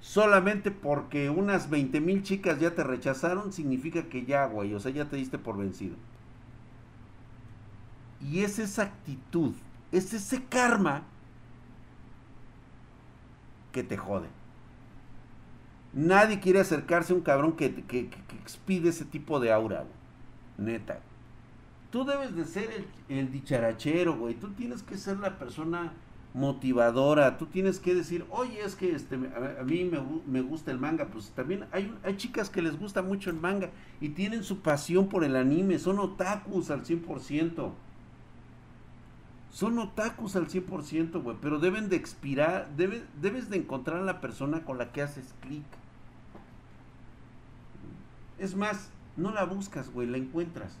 Solamente 0.00 0.70
porque 0.70 1.30
unas 1.30 1.68
20 1.68 2.00
mil 2.00 2.22
chicas 2.22 2.60
ya 2.60 2.74
te 2.74 2.84
rechazaron, 2.84 3.52
significa 3.52 4.04
que 4.04 4.24
ya, 4.24 4.46
güey, 4.46 4.72
o 4.72 4.80
sea, 4.80 4.92
ya 4.92 5.06
te 5.06 5.16
diste 5.16 5.36
por 5.38 5.58
vencido. 5.58 5.96
Y 8.20 8.44
es 8.44 8.58
esa 8.58 8.82
actitud, 8.82 9.52
es 9.92 10.14
ese 10.14 10.44
karma 10.44 11.02
que 13.72 13.82
te 13.82 13.96
jode. 13.96 14.28
Nadie 15.92 16.40
quiere 16.40 16.60
acercarse 16.60 17.12
a 17.12 17.16
un 17.16 17.22
cabrón 17.22 17.56
que, 17.56 17.74
que, 17.84 18.10
expide 18.40 18.90
ese 18.90 19.04
tipo 19.04 19.40
de 19.40 19.52
aura, 19.52 19.84
Neta. 20.56 21.00
Tú 21.90 22.04
debes 22.04 22.34
de 22.34 22.44
ser 22.44 22.84
el, 23.08 23.32
dicharachero, 23.32 24.16
güey. 24.16 24.34
Tú 24.34 24.50
tienes 24.50 24.82
que 24.82 24.98
ser 24.98 25.18
la 25.18 25.38
persona 25.38 25.92
motivadora. 26.34 27.38
Tú 27.38 27.46
tienes 27.46 27.78
que 27.78 27.94
decir, 27.94 28.26
oye, 28.30 28.60
es 28.60 28.74
que 28.74 28.92
este, 28.92 29.14
a, 29.14 29.62
mí 29.62 29.90
me, 30.26 30.40
gusta 30.42 30.72
el 30.72 30.78
manga. 30.78 31.06
Pues 31.06 31.30
también 31.30 31.66
hay, 31.72 31.94
hay 32.02 32.16
chicas 32.16 32.50
que 32.50 32.62
les 32.62 32.78
gusta 32.78 33.02
mucho 33.02 33.30
el 33.30 33.36
manga 33.36 33.70
y 34.00 34.10
tienen 34.10 34.42
su 34.42 34.60
pasión 34.60 35.08
por 35.08 35.24
el 35.24 35.36
anime. 35.36 35.78
Son 35.78 35.98
otakus 35.98 36.70
al 36.70 36.84
100%. 36.84 37.72
Son 39.50 39.78
otakus 39.78 40.36
al 40.36 40.48
100%, 40.48 41.22
güey. 41.22 41.36
Pero 41.40 41.58
deben 41.60 41.88
de 41.88 41.96
expirar, 41.96 42.68
debes 42.76 43.48
de 43.48 43.56
encontrar 43.56 44.00
a 44.00 44.04
la 44.04 44.20
persona 44.20 44.64
con 44.64 44.76
la 44.76 44.92
que 44.92 45.02
haces 45.02 45.34
clic. 45.40 45.64
Es 48.38 48.54
más, 48.54 48.90
no 49.16 49.32
la 49.32 49.44
buscas, 49.44 49.90
güey, 49.90 50.06
la 50.08 50.18
encuentras. 50.18 50.76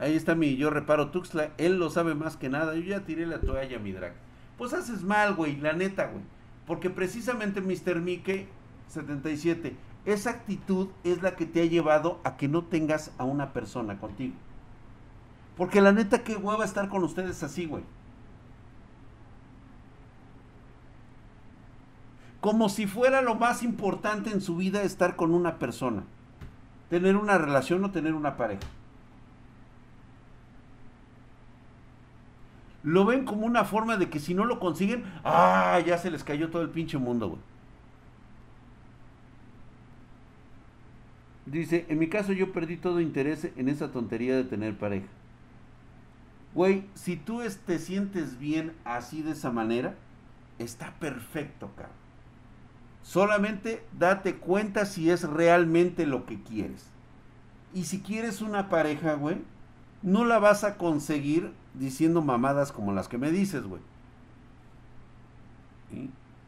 Ahí 0.00 0.16
está 0.16 0.34
mi 0.34 0.56
yo 0.56 0.70
reparo 0.70 1.10
Tuxtla. 1.10 1.50
Él 1.58 1.78
lo 1.78 1.90
sabe 1.90 2.14
más 2.14 2.38
que 2.38 2.48
nada. 2.48 2.74
Yo 2.74 2.80
ya 2.80 3.04
tiré 3.04 3.26
la 3.26 3.40
toalla 3.40 3.78
mi 3.78 3.92
drag. 3.92 4.14
Pues 4.56 4.72
haces 4.72 5.02
mal, 5.02 5.34
güey. 5.34 5.56
La 5.56 5.74
neta, 5.74 6.06
güey. 6.06 6.24
Porque 6.66 6.88
precisamente 6.88 7.60
Mr. 7.60 8.00
Mike 8.00 8.48
77. 8.88 9.76
Esa 10.06 10.30
actitud 10.30 10.88
es 11.04 11.22
la 11.22 11.36
que 11.36 11.44
te 11.44 11.60
ha 11.60 11.66
llevado 11.66 12.18
a 12.24 12.38
que 12.38 12.48
no 12.48 12.64
tengas 12.64 13.12
a 13.18 13.24
una 13.24 13.52
persona 13.52 13.98
contigo. 13.98 14.34
Porque 15.58 15.82
la 15.82 15.92
neta, 15.92 16.24
qué 16.24 16.36
hueva 16.36 16.64
estar 16.64 16.88
con 16.88 17.04
ustedes 17.04 17.42
así, 17.42 17.66
güey. 17.66 17.82
Como 22.40 22.70
si 22.70 22.86
fuera 22.86 23.20
lo 23.20 23.34
más 23.34 23.62
importante 23.62 24.30
en 24.30 24.40
su 24.40 24.56
vida 24.56 24.82
estar 24.82 25.14
con 25.14 25.34
una 25.34 25.58
persona. 25.58 26.04
Tener 26.88 27.16
una 27.16 27.36
relación 27.36 27.84
o 27.84 27.90
tener 27.90 28.14
una 28.14 28.38
pareja. 28.38 28.66
Lo 32.82 33.04
ven 33.04 33.24
como 33.24 33.46
una 33.46 33.64
forma 33.64 33.96
de 33.96 34.08
que 34.08 34.20
si 34.20 34.34
no 34.34 34.44
lo 34.44 34.58
consiguen, 34.58 35.04
ah, 35.24 35.78
ya 35.84 35.98
se 35.98 36.10
les 36.10 36.24
cayó 36.24 36.50
todo 36.50 36.62
el 36.62 36.70
pinche 36.70 36.98
mundo, 36.98 37.28
güey. 37.28 37.40
Dice, 41.46 41.84
en 41.88 41.98
mi 41.98 42.08
caso 42.08 42.32
yo 42.32 42.52
perdí 42.52 42.76
todo 42.76 43.00
interés 43.00 43.48
en 43.56 43.68
esa 43.68 43.90
tontería 43.90 44.36
de 44.36 44.44
tener 44.44 44.78
pareja. 44.78 45.08
Güey, 46.54 46.84
si 46.94 47.16
tú 47.16 47.42
te 47.66 47.78
sientes 47.78 48.38
bien 48.38 48.72
así 48.84 49.22
de 49.22 49.32
esa 49.32 49.50
manera, 49.50 49.94
está 50.58 50.94
perfecto, 51.00 51.70
cabrón. 51.76 52.00
Solamente 53.02 53.82
date 53.98 54.36
cuenta 54.36 54.84
si 54.84 55.10
es 55.10 55.22
realmente 55.24 56.06
lo 56.06 56.26
que 56.26 56.42
quieres. 56.42 56.86
Y 57.72 57.84
si 57.84 58.00
quieres 58.00 58.42
una 58.42 58.68
pareja, 58.68 59.14
güey, 59.14 59.38
no 60.02 60.24
la 60.24 60.38
vas 60.38 60.64
a 60.64 60.76
conseguir 60.76 61.52
diciendo 61.74 62.22
mamadas 62.22 62.72
como 62.72 62.92
las 62.92 63.08
que 63.08 63.18
me 63.18 63.30
dices, 63.30 63.64
güey. 63.64 63.82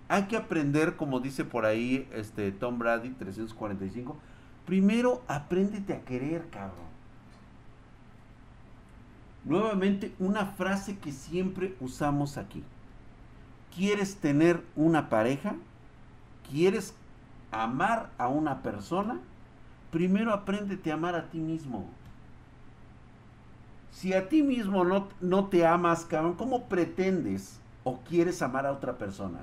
Hay 0.08 0.24
que 0.24 0.36
aprender, 0.36 0.96
como 0.96 1.20
dice 1.20 1.44
por 1.44 1.64
ahí 1.64 2.08
este 2.12 2.52
Tom 2.52 2.78
Brady 2.78 3.10
345, 3.10 4.16
primero 4.66 5.22
apréndete 5.26 5.94
a 5.94 6.02
querer, 6.02 6.48
cabrón. 6.50 6.92
Nuevamente, 9.44 10.14
una 10.18 10.46
frase 10.46 10.98
que 10.98 11.12
siempre 11.12 11.74
usamos 11.80 12.38
aquí. 12.38 12.62
¿Quieres 13.74 14.16
tener 14.16 14.62
una 14.76 15.08
pareja? 15.08 15.56
¿Quieres 16.48 16.94
amar 17.50 18.10
a 18.18 18.28
una 18.28 18.62
persona? 18.62 19.18
Primero 19.90 20.32
apréndete 20.32 20.90
a 20.90 20.94
amar 20.94 21.16
a 21.16 21.30
ti 21.30 21.38
mismo. 21.38 21.88
Si 23.92 24.14
a 24.14 24.28
ti 24.28 24.42
mismo 24.42 24.84
no, 24.84 25.08
no 25.20 25.46
te 25.48 25.66
amas, 25.66 26.06
cabrón, 26.06 26.34
¿cómo 26.34 26.64
pretendes 26.68 27.60
o 27.84 28.00
quieres 28.00 28.42
amar 28.42 28.66
a 28.66 28.72
otra 28.72 28.98
persona? 28.98 29.38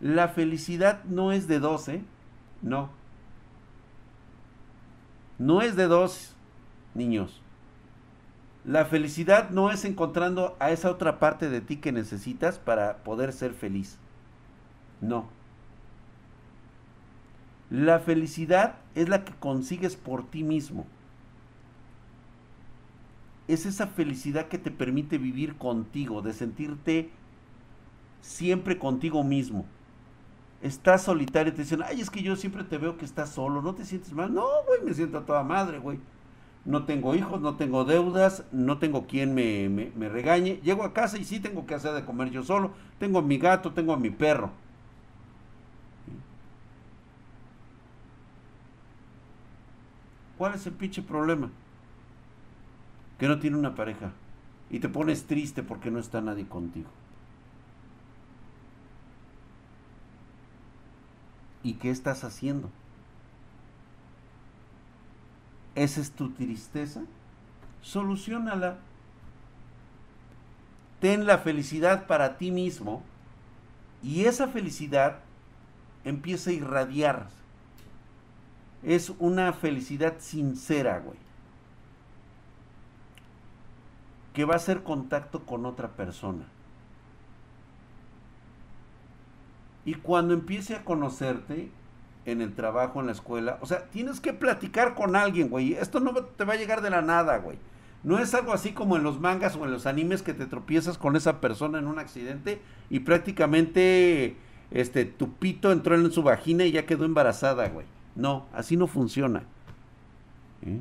La 0.00 0.28
felicidad 0.28 1.04
no 1.04 1.32
es 1.32 1.46
de 1.48 1.60
dos, 1.60 1.88
¿eh? 1.88 2.02
No. 2.62 2.90
No 5.38 5.60
es 5.60 5.76
de 5.76 5.86
dos, 5.86 6.34
niños. 6.94 7.40
La 8.64 8.86
felicidad 8.86 9.50
no 9.50 9.70
es 9.70 9.84
encontrando 9.84 10.56
a 10.58 10.70
esa 10.70 10.90
otra 10.90 11.18
parte 11.18 11.50
de 11.50 11.60
ti 11.60 11.76
que 11.76 11.92
necesitas 11.92 12.58
para 12.58 12.98
poder 13.04 13.32
ser 13.34 13.52
feliz. 13.52 13.98
No. 15.02 15.28
La 17.76 17.98
felicidad 17.98 18.76
es 18.94 19.08
la 19.08 19.24
que 19.24 19.32
consigues 19.34 19.96
por 19.96 20.30
ti 20.30 20.44
mismo. 20.44 20.86
es 23.48 23.66
esa 23.66 23.88
felicidad 23.88 24.46
que 24.48 24.58
te 24.58 24.70
permite 24.70 25.18
vivir 25.18 25.56
contigo, 25.56 26.22
de 26.22 26.32
sentirte 26.32 27.10
siempre 28.20 28.78
contigo 28.78 29.24
mismo. 29.24 29.66
Estás 30.62 31.02
solitario 31.02 31.52
y 31.52 31.56
te 31.56 31.62
dicen, 31.62 31.82
ay, 31.84 32.00
es 32.00 32.10
que 32.10 32.22
yo 32.22 32.36
siempre 32.36 32.64
te 32.64 32.78
veo 32.78 32.96
que 32.96 33.04
estás 33.04 33.30
solo, 33.30 33.60
¿no 33.60 33.74
te 33.74 33.84
sientes 33.84 34.12
mal? 34.12 34.32
No, 34.32 34.46
güey, 34.66 34.82
me 34.84 34.94
siento 34.94 35.18
a 35.18 35.26
toda 35.26 35.42
madre, 35.42 35.78
güey. 35.78 35.98
No 36.64 36.84
tengo 36.86 37.14
hijos, 37.16 37.40
no 37.40 37.56
tengo 37.56 37.84
deudas, 37.84 38.44
no 38.52 38.78
tengo 38.78 39.06
quien 39.06 39.34
me, 39.34 39.68
me, 39.68 39.92
me 39.96 40.08
regañe. 40.08 40.60
Llego 40.62 40.84
a 40.84 40.94
casa 40.94 41.18
y 41.18 41.24
sí 41.24 41.40
tengo 41.40 41.66
que 41.66 41.74
hacer 41.74 41.92
de 41.94 42.04
comer 42.06 42.30
yo 42.30 42.44
solo. 42.44 42.72
Tengo 42.98 43.18
a 43.18 43.22
mi 43.22 43.38
gato, 43.38 43.72
tengo 43.74 43.92
a 43.92 43.98
mi 43.98 44.10
perro. 44.10 44.52
¿Cuál 50.38 50.54
es 50.54 50.66
el 50.66 50.72
pinche 50.72 51.02
problema? 51.02 51.50
Que 53.18 53.28
no 53.28 53.38
tiene 53.38 53.56
una 53.56 53.74
pareja. 53.74 54.12
Y 54.70 54.80
te 54.80 54.88
pones 54.88 55.26
triste 55.26 55.62
porque 55.62 55.90
no 55.90 55.98
está 55.98 56.20
nadie 56.20 56.46
contigo. 56.46 56.88
¿Y 61.62 61.74
qué 61.74 61.90
estás 61.90 62.24
haciendo? 62.24 62.70
¿Esa 65.74 66.00
es 66.00 66.12
tu 66.12 66.30
tristeza? 66.30 67.02
Solucionala. 67.82 68.78
Ten 71.00 71.26
la 71.26 71.38
felicidad 71.38 72.06
para 72.06 72.38
ti 72.38 72.50
mismo 72.50 73.02
y 74.02 74.24
esa 74.24 74.48
felicidad 74.48 75.20
empieza 76.04 76.50
a 76.50 76.54
irradiar. 76.54 77.28
Es 78.84 79.12
una 79.18 79.52
felicidad 79.52 80.14
sincera, 80.18 81.00
güey. 81.00 81.18
Que 84.32 84.44
va 84.44 84.54
a 84.54 84.56
hacer 84.56 84.82
contacto 84.82 85.46
con 85.46 85.64
otra 85.64 85.88
persona. 85.88 86.44
Y 89.84 89.94
cuando 89.94 90.34
empiece 90.34 90.74
a 90.74 90.84
conocerte 90.84 91.70
en 92.24 92.40
el 92.40 92.54
trabajo, 92.54 93.00
en 93.00 93.06
la 93.06 93.12
escuela, 93.12 93.58
o 93.60 93.66
sea, 93.66 93.86
tienes 93.90 94.20
que 94.20 94.32
platicar 94.32 94.94
con 94.94 95.14
alguien, 95.14 95.48
güey. 95.50 95.74
Esto 95.74 96.00
no 96.00 96.12
te 96.14 96.44
va 96.44 96.54
a 96.54 96.56
llegar 96.56 96.80
de 96.80 96.90
la 96.90 97.02
nada, 97.02 97.38
güey. 97.38 97.58
No 98.02 98.18
es 98.18 98.34
algo 98.34 98.52
así 98.52 98.72
como 98.72 98.96
en 98.96 99.02
los 99.02 99.18
mangas 99.18 99.56
o 99.56 99.64
en 99.64 99.70
los 99.70 99.86
animes 99.86 100.22
que 100.22 100.34
te 100.34 100.46
tropiezas 100.46 100.98
con 100.98 101.16
esa 101.16 101.40
persona 101.40 101.78
en 101.78 101.86
un 101.86 101.98
accidente 101.98 102.60
y 102.90 103.00
prácticamente 103.00 104.36
este 104.70 105.06
tu 105.06 105.32
pito 105.32 105.72
entró 105.72 105.94
en 105.94 106.12
su 106.12 106.22
vagina 106.22 106.64
y 106.64 106.72
ya 106.72 106.84
quedó 106.84 107.06
embarazada, 107.06 107.68
güey. 107.68 107.86
No, 108.16 108.46
así 108.52 108.76
no 108.76 108.86
funciona. 108.86 109.42
¿Eh? 110.62 110.80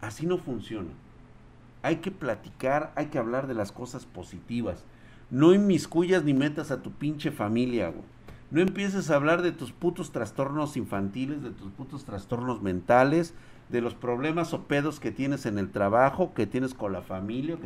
Así 0.00 0.26
no 0.26 0.38
funciona. 0.38 0.90
Hay 1.82 1.96
que 1.96 2.10
platicar, 2.10 2.92
hay 2.94 3.06
que 3.06 3.18
hablar 3.18 3.46
de 3.46 3.54
las 3.54 3.72
cosas 3.72 4.06
positivas. 4.06 4.84
No 5.30 5.54
inmiscuyas 5.54 6.24
ni 6.24 6.34
metas 6.34 6.70
a 6.70 6.82
tu 6.82 6.90
pinche 6.90 7.30
familia, 7.30 7.88
güey. 7.88 8.04
No 8.50 8.60
empieces 8.60 9.10
a 9.10 9.14
hablar 9.14 9.42
de 9.42 9.52
tus 9.52 9.70
putos 9.70 10.10
trastornos 10.10 10.76
infantiles, 10.76 11.42
de 11.42 11.50
tus 11.50 11.70
putos 11.70 12.04
trastornos 12.04 12.62
mentales, 12.62 13.32
de 13.68 13.80
los 13.80 13.94
problemas 13.94 14.52
o 14.52 14.64
pedos 14.64 14.98
que 14.98 15.12
tienes 15.12 15.46
en 15.46 15.56
el 15.56 15.70
trabajo, 15.70 16.34
que 16.34 16.48
tienes 16.48 16.74
con 16.74 16.92
la 16.92 17.02
familia. 17.02 17.56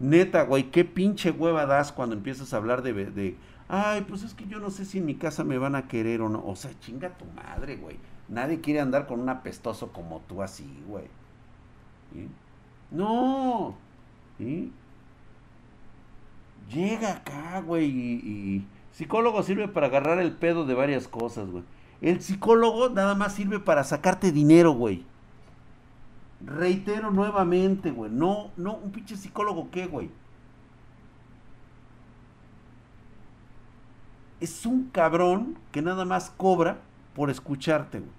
Neta, 0.00 0.44
güey, 0.44 0.70
qué 0.70 0.86
pinche 0.86 1.30
hueva 1.30 1.66
das 1.66 1.92
cuando 1.92 2.16
empiezas 2.16 2.54
a 2.54 2.56
hablar 2.56 2.82
de, 2.82 3.36
ay, 3.68 4.02
pues 4.02 4.22
es 4.22 4.34
que 4.34 4.46
yo 4.46 4.58
no 4.60 4.70
sé 4.70 4.84
si 4.84 4.98
en 4.98 5.06
mi 5.06 5.14
casa 5.14 5.44
me 5.44 5.58
van 5.58 5.74
a 5.74 5.88
querer 5.88 6.22
o 6.22 6.28
no. 6.28 6.44
O 6.46 6.56
sea, 6.56 6.70
chinga 6.80 7.10
tu 7.10 7.24
madre, 7.26 7.76
güey. 7.76 7.96
Nadie 8.28 8.60
quiere 8.60 8.80
andar 8.80 9.06
con 9.06 9.20
un 9.20 9.28
apestoso 9.28 9.92
como 9.92 10.20
tú 10.20 10.42
así, 10.42 10.66
güey. 10.88 11.06
No. 12.90 13.74
Llega 16.70 17.12
acá, 17.12 17.60
güey, 17.60 17.86
y 17.90 18.66
Psicólogo 18.94 19.42
sirve 19.42 19.66
para 19.66 19.88
agarrar 19.88 20.20
el 20.20 20.32
pedo 20.32 20.64
de 20.64 20.74
varias 20.74 21.08
cosas, 21.08 21.50
güey. 21.50 21.64
El 22.00 22.20
psicólogo 22.20 22.90
nada 22.90 23.16
más 23.16 23.34
sirve 23.34 23.58
para 23.58 23.82
sacarte 23.82 24.30
dinero, 24.30 24.72
güey. 24.72 25.04
Reitero 26.44 27.10
nuevamente, 27.10 27.90
güey. 27.90 28.12
No, 28.12 28.50
no, 28.56 28.76
un 28.76 28.92
pinche 28.92 29.16
psicólogo, 29.16 29.68
¿qué, 29.72 29.86
güey? 29.86 30.10
Es 34.44 34.66
un 34.66 34.90
cabrón 34.90 35.58
que 35.72 35.82
nada 35.82 36.04
más 36.04 36.30
cobra 36.30 36.78
por 37.14 37.30
escucharte, 37.30 38.00
güey. 38.00 38.12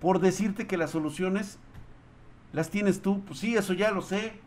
Por 0.00 0.20
decirte 0.20 0.66
que 0.66 0.76
las 0.76 0.90
soluciones 0.90 1.58
las 2.52 2.70
tienes 2.70 3.02
tú. 3.02 3.22
Pues 3.24 3.40
sí, 3.40 3.56
eso 3.56 3.72
ya 3.72 3.90
lo 3.90 4.02
sé. 4.02 4.40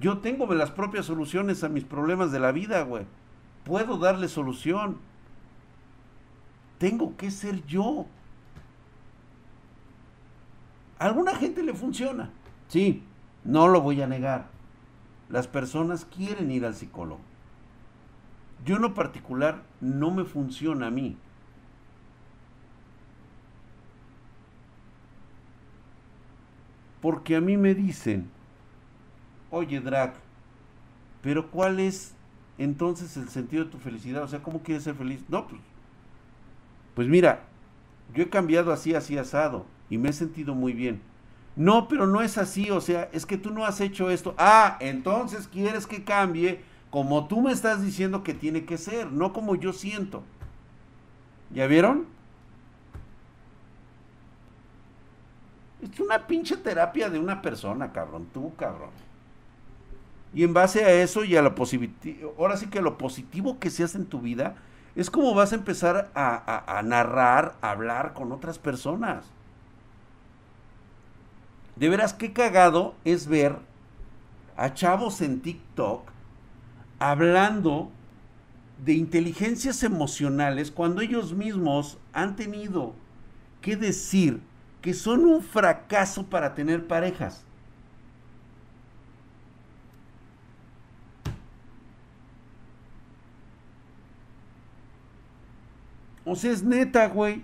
Yo 0.00 0.18
tengo 0.18 0.52
las 0.54 0.70
propias 0.70 1.06
soluciones 1.06 1.64
a 1.64 1.68
mis 1.68 1.84
problemas 1.84 2.32
de 2.32 2.40
la 2.40 2.52
vida, 2.52 2.82
güey 2.82 3.06
puedo 3.64 3.98
darle 3.98 4.28
solución. 4.28 4.98
Tengo 6.78 7.16
que 7.16 7.30
ser 7.30 7.64
yo. 7.66 8.06
A 10.98 11.06
alguna 11.06 11.34
gente 11.36 11.62
le 11.62 11.74
funciona. 11.74 12.30
Sí, 12.68 13.02
no 13.44 13.68
lo 13.68 13.80
voy 13.80 14.02
a 14.02 14.06
negar. 14.06 14.46
Las 15.28 15.46
personas 15.46 16.04
quieren 16.04 16.50
ir 16.50 16.64
al 16.64 16.74
psicólogo. 16.74 17.20
Yo 18.64 18.76
en 18.76 18.82
lo 18.82 18.94
particular 18.94 19.62
no 19.80 20.10
me 20.10 20.24
funciona 20.24 20.86
a 20.86 20.90
mí. 20.90 21.16
Porque 27.00 27.34
a 27.34 27.40
mí 27.40 27.56
me 27.56 27.74
dicen, 27.74 28.30
oye 29.50 29.80
Drac, 29.80 30.14
pero 31.20 31.50
¿cuál 31.50 31.80
es 31.80 32.14
entonces 32.58 33.16
el 33.16 33.28
sentido 33.28 33.64
de 33.64 33.70
tu 33.70 33.78
felicidad, 33.78 34.22
o 34.22 34.28
sea, 34.28 34.40
¿cómo 34.40 34.62
quieres 34.62 34.84
ser 34.84 34.94
feliz? 34.94 35.24
No, 35.28 35.48
pues, 35.48 35.60
pues 36.94 37.08
mira, 37.08 37.42
yo 38.14 38.22
he 38.22 38.28
cambiado 38.28 38.72
así, 38.72 38.94
así 38.94 39.18
asado, 39.18 39.66
y 39.90 39.98
me 39.98 40.10
he 40.10 40.12
sentido 40.12 40.54
muy 40.54 40.72
bien. 40.72 41.00
No, 41.56 41.88
pero 41.88 42.06
no 42.06 42.22
es 42.22 42.38
así, 42.38 42.70
o 42.70 42.80
sea, 42.80 43.10
es 43.12 43.26
que 43.26 43.36
tú 43.36 43.50
no 43.50 43.66
has 43.66 43.80
hecho 43.80 44.10
esto. 44.10 44.34
Ah, 44.38 44.78
entonces 44.80 45.48
quieres 45.48 45.86
que 45.86 46.04
cambie 46.04 46.62
como 46.92 47.26
tú 47.26 47.40
me 47.40 47.52
estás 47.52 47.82
diciendo 47.82 48.22
que 48.22 48.34
tiene 48.34 48.66
que 48.66 48.76
ser, 48.76 49.10
no 49.10 49.32
como 49.32 49.54
yo 49.54 49.72
siento. 49.72 50.22
¿Ya 51.50 51.66
vieron? 51.66 52.04
Es 55.80 55.98
una 55.98 56.26
pinche 56.26 56.54
terapia 56.58 57.08
de 57.08 57.18
una 57.18 57.40
persona, 57.40 57.92
cabrón, 57.92 58.28
tú, 58.34 58.54
cabrón. 58.56 58.90
Y 60.34 60.44
en 60.44 60.52
base 60.52 60.84
a 60.84 60.92
eso 60.92 61.24
y 61.24 61.34
a 61.34 61.40
lo 61.40 61.54
positivo, 61.54 62.34
ahora 62.38 62.58
sí 62.58 62.66
que 62.66 62.82
lo 62.82 62.98
positivo 62.98 63.58
que 63.58 63.70
se 63.70 63.84
hace 63.84 63.96
en 63.96 64.04
tu 64.04 64.20
vida, 64.20 64.56
es 64.94 65.10
como 65.10 65.32
vas 65.32 65.52
a 65.52 65.56
empezar 65.56 66.10
a, 66.14 66.82
narrar, 66.84 67.56
a 67.62 67.70
hablar 67.70 68.12
con 68.12 68.32
otras 68.32 68.58
personas. 68.58 69.24
De 71.76 71.88
veras, 71.88 72.12
qué 72.12 72.34
cagado 72.34 72.94
es 73.06 73.28
ver 73.28 73.56
a 74.58 74.74
chavos 74.74 75.22
en 75.22 75.40
TikTok 75.40 76.11
hablando 77.10 77.90
de 78.84 78.92
inteligencias 78.94 79.82
emocionales 79.82 80.70
cuando 80.70 81.00
ellos 81.00 81.34
mismos 81.34 81.98
han 82.12 82.36
tenido 82.36 82.94
que 83.60 83.74
decir 83.74 84.40
que 84.80 84.94
son 84.94 85.24
un 85.24 85.42
fracaso 85.42 86.24
para 86.24 86.54
tener 86.54 86.86
parejas. 86.86 87.44
O 96.24 96.36
sea, 96.36 96.52
es 96.52 96.62
neta, 96.62 97.08
güey. 97.08 97.42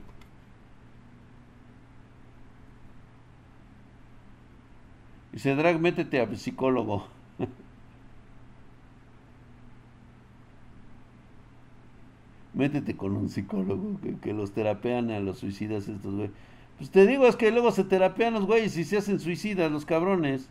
Dice, 5.32 5.56
Drag, 5.56 5.80
métete 5.80 6.20
a 6.20 6.36
psicólogo. 6.36 7.17
Métete 12.58 12.96
con 12.96 13.16
un 13.16 13.28
psicólogo 13.28 14.00
que, 14.20 14.32
los 14.34 14.50
terapean 14.50 15.12
a 15.12 15.20
los 15.20 15.38
suicidas 15.38 15.88
estos, 15.88 16.12
güey. 16.12 16.30
Pues 16.76 16.90
te 16.90 17.06
digo, 17.06 17.26
es 17.26 17.36
que 17.36 17.52
luego 17.52 17.70
se 17.70 17.84
terapean 17.84 18.34
los 18.34 18.46
güeyes 18.46 18.76
y 18.76 18.84
se 18.84 18.98
hacen 18.98 19.20
suicidas 19.20 19.70
los 19.70 19.86
cabrones. 19.86 20.50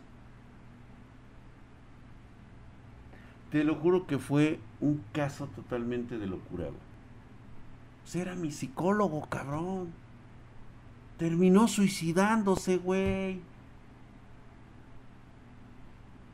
Te 3.52 3.62
lo 3.62 3.74
juro 3.74 4.06
que 4.06 4.18
fue 4.18 4.58
un 4.80 5.02
caso 5.12 5.48
totalmente 5.48 6.18
de 6.18 6.26
locura, 6.26 6.64
güey. 6.64 6.88
Pues 8.02 8.16
era 8.16 8.34
mi 8.34 8.52
psicólogo, 8.52 9.28
cabrón. 9.28 9.92
Terminó 11.18 11.68
suicidándose, 11.68 12.78
güey. 12.78 13.40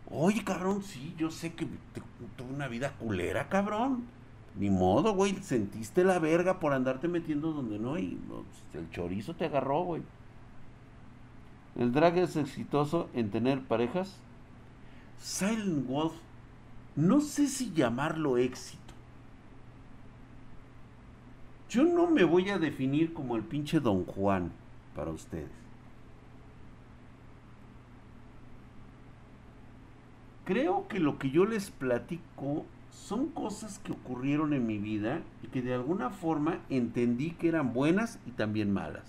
Oye, 0.08 0.44
cabrón, 0.44 0.84
sí, 0.84 1.14
yo 1.18 1.32
sé 1.32 1.54
que 1.54 1.66
tuve 2.36 2.52
una 2.54 2.68
vida 2.68 2.92
culera, 2.92 3.48
cabrón. 3.48 4.13
Ni 4.56 4.70
modo, 4.70 5.14
güey. 5.14 5.34
Sentiste 5.42 6.04
la 6.04 6.18
verga 6.18 6.60
por 6.60 6.72
andarte 6.72 7.08
metiendo 7.08 7.52
donde 7.52 7.78
no 7.78 7.98
y 7.98 8.18
pues, 8.28 8.44
el 8.74 8.90
chorizo 8.90 9.34
te 9.34 9.46
agarró, 9.46 9.82
güey. 9.82 10.02
¿El 11.76 11.92
drag 11.92 12.18
es 12.18 12.36
exitoso 12.36 13.08
en 13.14 13.30
tener 13.30 13.60
parejas? 13.62 14.16
Silent 15.18 15.88
Wolf, 15.88 16.12
no 16.94 17.20
sé 17.20 17.48
si 17.48 17.72
llamarlo 17.72 18.36
éxito. 18.36 18.82
Yo 21.68 21.82
no 21.82 22.08
me 22.08 22.22
voy 22.22 22.50
a 22.50 22.58
definir 22.58 23.12
como 23.12 23.34
el 23.34 23.42
pinche 23.42 23.80
Don 23.80 24.04
Juan 24.04 24.52
para 24.94 25.10
ustedes. 25.10 25.50
Creo 30.44 30.86
que 30.86 31.00
lo 31.00 31.18
que 31.18 31.30
yo 31.30 31.46
les 31.46 31.70
platico 31.70 32.66
son 32.94 33.28
cosas 33.28 33.80
que 33.80 33.92
ocurrieron 33.92 34.54
en 34.54 34.66
mi 34.66 34.78
vida 34.78 35.20
y 35.42 35.48
que 35.48 35.62
de 35.62 35.74
alguna 35.74 36.10
forma 36.10 36.60
entendí 36.70 37.32
que 37.32 37.48
eran 37.48 37.72
buenas 37.74 38.18
y 38.26 38.30
también 38.30 38.72
malas. 38.72 39.04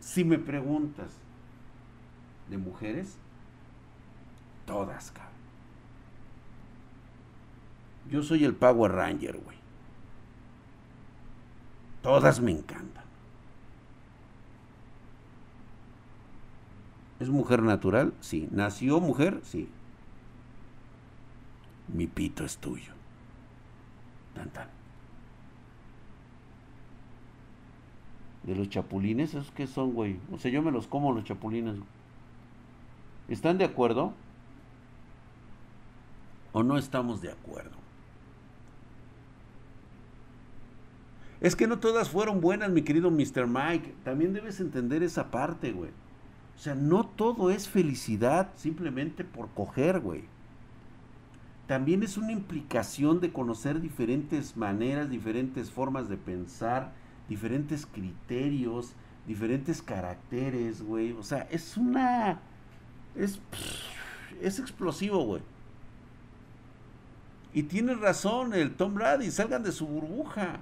Si 0.00 0.24
me 0.24 0.38
preguntas 0.38 1.10
de 2.48 2.56
mujeres, 2.58 3.18
todas, 4.64 5.10
cabrón. 5.10 5.32
Yo 8.10 8.22
soy 8.22 8.44
el 8.44 8.54
Power 8.54 8.92
Ranger, 8.92 9.38
güey. 9.38 9.56
Todas 12.02 12.40
me 12.40 12.52
encantan. 12.52 13.04
¿Es 17.18 17.28
mujer 17.28 17.62
natural? 17.62 18.14
Sí. 18.20 18.48
¿Nació 18.52 19.00
mujer? 19.00 19.40
Sí. 19.42 19.68
Mi 21.88 22.06
pito 22.06 22.44
es 22.44 22.58
tuyo. 22.58 22.92
Tan 24.34 24.50
tan. 24.50 24.68
De 28.42 28.54
los 28.54 28.68
chapulines, 28.68 29.30
¿esos 29.30 29.50
qué 29.50 29.66
son, 29.66 29.92
güey? 29.92 30.18
O 30.32 30.38
sea, 30.38 30.50
yo 30.50 30.62
me 30.62 30.70
los 30.70 30.86
como 30.86 31.12
los 31.12 31.24
chapulines. 31.24 31.76
¿Están 33.28 33.58
de 33.58 33.64
acuerdo? 33.64 34.12
¿O 36.52 36.62
no 36.62 36.78
estamos 36.78 37.20
de 37.20 37.32
acuerdo? 37.32 37.76
Es 41.40 41.54
que 41.54 41.66
no 41.66 41.78
todas 41.78 42.08
fueron 42.08 42.40
buenas, 42.40 42.70
mi 42.70 42.82
querido 42.82 43.10
Mr. 43.10 43.46
Mike. 43.46 43.94
También 44.04 44.32
debes 44.32 44.60
entender 44.60 45.02
esa 45.02 45.30
parte, 45.30 45.72
güey. 45.72 45.90
O 46.56 46.58
sea, 46.58 46.74
no 46.74 47.04
todo 47.04 47.50
es 47.50 47.68
felicidad 47.68 48.50
simplemente 48.56 49.24
por 49.24 49.50
coger, 49.50 50.00
güey. 50.00 50.24
También 51.66 52.02
es 52.02 52.16
una 52.16 52.32
implicación 52.32 53.20
de 53.20 53.32
conocer 53.32 53.80
diferentes 53.80 54.56
maneras, 54.56 55.10
diferentes 55.10 55.70
formas 55.70 56.08
de 56.08 56.16
pensar, 56.16 56.92
diferentes 57.28 57.86
criterios, 57.86 58.94
diferentes 59.26 59.82
caracteres, 59.82 60.82
güey. 60.82 61.12
O 61.12 61.24
sea, 61.24 61.48
es 61.50 61.76
una... 61.76 62.38
Es, 63.16 63.40
es 64.40 64.60
explosivo, 64.60 65.24
güey. 65.24 65.42
Y 67.52 67.64
tiene 67.64 67.94
razón 67.94 68.54
el 68.54 68.74
Tom 68.74 68.94
Brady, 68.94 69.30
salgan 69.30 69.62
de 69.62 69.72
su 69.72 69.86
burbuja. 69.86 70.60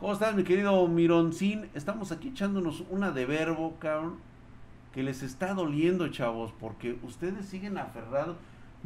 ¿Cómo 0.00 0.12
estás, 0.12 0.34
mi 0.34 0.44
querido 0.44 0.86
Mironcín? 0.88 1.68
Estamos 1.74 2.12
aquí 2.12 2.28
echándonos 2.28 2.84
una 2.90 3.10
de 3.10 3.26
verbo, 3.26 3.76
cabrón, 3.80 4.16
que 4.94 5.02
les 5.02 5.22
está 5.22 5.52
doliendo, 5.52 6.08
chavos, 6.08 6.54
porque 6.58 6.98
ustedes 7.02 7.46
siguen 7.46 7.76
aferrados. 7.76 8.36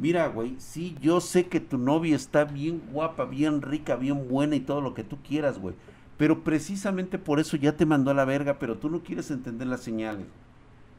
Mira, 0.01 0.27
güey, 0.27 0.55
sí, 0.57 0.97
yo 0.99 1.21
sé 1.21 1.45
que 1.45 1.61
tu 1.61 1.77
novia 1.77 2.15
está 2.15 2.43
bien 2.43 2.81
guapa, 2.91 3.23
bien 3.23 3.61
rica, 3.61 3.95
bien 3.95 4.27
buena 4.27 4.55
y 4.55 4.59
todo 4.59 4.81
lo 4.81 4.93
que 4.93 5.03
tú 5.03 5.17
quieras, 5.21 5.59
güey. 5.59 5.75
Pero 6.17 6.43
precisamente 6.43 7.17
por 7.17 7.39
eso 7.39 7.55
ya 7.55 7.77
te 7.77 7.85
mandó 7.85 8.11
a 8.11 8.15
la 8.15 8.25
verga, 8.25 8.59
pero 8.59 8.77
tú 8.77 8.89
no 8.89 9.01
quieres 9.01 9.31
entender 9.31 9.67
las 9.67 9.81
señales. 9.81 10.25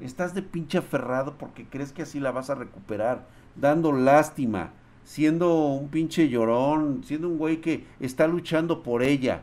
Estás 0.01 0.35
de 0.35 0.43
pinche 0.43 0.79
aferrado 0.79 1.37
porque 1.37 1.67
crees 1.67 1.93
que 1.93 2.03
así 2.03 2.19
la 2.19 2.33
vas 2.33 2.49
a 2.49 2.55
recuperar, 2.55 3.27
dando 3.57 3.93
lástima, 3.93 4.73
siendo 5.05 5.67
un 5.67 5.89
pinche 5.89 6.29
llorón, 6.29 7.03
siendo 7.05 7.29
un 7.29 7.39
güey 7.39 7.61
que 7.61 7.85
está 8.01 8.27
luchando 8.27 8.83
por 8.83 9.03
ella 9.03 9.43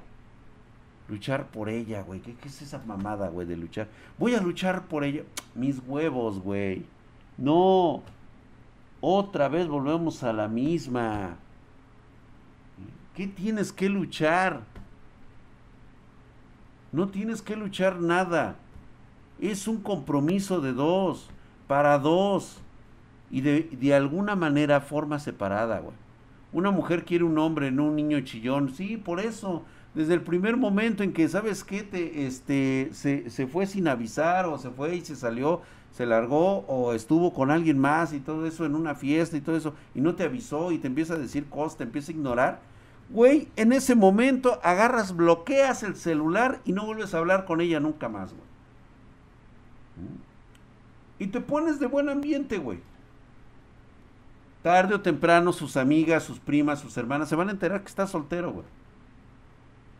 Luchar 1.09 1.47
por 1.47 1.69
ella, 1.69 2.03
güey. 2.03 2.19
¿Qué, 2.19 2.35
es 2.45 2.61
esa 2.61 2.77
mamada, 2.85 3.29
güey, 3.29 3.47
de 3.47 3.57
luchar? 3.57 3.87
Voy 4.19 4.35
a 4.35 4.41
luchar 4.41 4.87
por 4.87 5.03
ella. 5.03 5.23
Mis 5.55 5.81
huevos, 5.87 6.39
güey. 6.39 6.85
No. 7.37 8.03
Otra 9.01 9.47
vez 9.47 9.67
volvemos 9.67 10.23
a 10.23 10.33
la 10.33 10.47
misma. 10.47 11.37
¿Qué 13.15 13.27
tienes 13.27 13.71
que 13.71 13.89
luchar? 13.89 14.61
No 16.91 17.09
tienes 17.09 17.41
que 17.41 17.55
luchar 17.55 17.99
nada. 17.99 18.55
Es 19.39 19.67
un 19.67 19.81
compromiso 19.81 20.59
de 20.59 20.73
dos, 20.73 21.29
para 21.67 21.97
dos. 21.97 22.61
Y 23.31 23.41
de, 23.41 23.63
de 23.63 23.93
alguna 23.93 24.35
manera 24.35 24.81
forma 24.81 25.19
separada, 25.19 25.79
güey. 25.79 25.95
Una 26.51 26.71
mujer 26.71 27.05
quiere 27.05 27.23
un 27.23 27.37
hombre, 27.37 27.71
no 27.71 27.85
un 27.85 27.95
niño 27.95 28.19
chillón. 28.21 28.73
Sí, 28.73 28.97
por 28.97 29.19
eso 29.19 29.63
desde 29.93 30.13
el 30.13 30.21
primer 30.21 30.55
momento 30.55 31.03
en 31.03 31.13
que, 31.13 31.27
¿sabes 31.27 31.63
qué? 31.63 31.83
Te, 31.83 32.25
este, 32.27 32.89
se, 32.93 33.29
se, 33.29 33.47
fue 33.47 33.65
sin 33.65 33.87
avisar 33.87 34.45
o 34.45 34.57
se 34.57 34.69
fue 34.69 34.95
y 34.95 35.01
se 35.01 35.15
salió, 35.15 35.61
se 35.91 36.05
largó 36.05 36.59
o 36.67 36.93
estuvo 36.93 37.33
con 37.33 37.51
alguien 37.51 37.79
más 37.79 38.13
y 38.13 38.19
todo 38.19 38.45
eso 38.45 38.65
en 38.65 38.75
una 38.75 38.95
fiesta 38.95 39.35
y 39.35 39.41
todo 39.41 39.57
eso 39.57 39.73
y 39.95 40.01
no 40.01 40.15
te 40.15 40.23
avisó 40.23 40.71
y 40.71 40.77
te 40.77 40.87
empieza 40.87 41.15
a 41.15 41.17
decir 41.17 41.49
cosas, 41.49 41.77
te 41.77 41.83
empieza 41.85 42.11
a 42.11 42.15
ignorar. 42.15 42.59
Güey, 43.09 43.47
en 43.55 43.73
ese 43.73 43.95
momento 43.95 44.59
agarras, 44.63 45.15
bloqueas 45.15 45.81
el 45.81 45.95
celular 45.95 46.61
y 46.65 46.73
no 46.73 46.85
vuelves 46.85 47.13
a 47.13 47.17
hablar 47.17 47.45
con 47.45 47.59
ella 47.59 47.79
nunca 47.79 48.07
más, 48.07 48.31
güey. 48.31 48.47
Y 51.17 51.27
te 51.27 51.41
pones 51.41 51.79
de 51.79 51.87
buen 51.87 52.07
ambiente, 52.07 52.59
güey. 52.59 52.79
Tarde 54.61 54.93
o 54.93 55.01
temprano 55.01 55.51
sus 55.51 55.75
amigas, 55.75 56.23
sus 56.23 56.39
primas, 56.39 56.79
sus 56.79 56.95
hermanas 56.97 57.29
se 57.29 57.35
van 57.35 57.49
a 57.49 57.51
enterar 57.51 57.81
que 57.81 57.87
estás 57.87 58.11
soltero, 58.11 58.51
güey. 58.51 58.65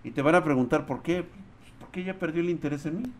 Y 0.04 0.12
te 0.12 0.22
van 0.22 0.36
a 0.36 0.44
preguntar 0.44 0.86
por 0.86 1.02
qué. 1.02 1.24
Pues, 1.24 1.72
porque 1.80 2.02
ella 2.02 2.20
perdió 2.20 2.42
el 2.42 2.50
interés 2.50 2.86
en 2.86 3.02
mí. 3.02 3.12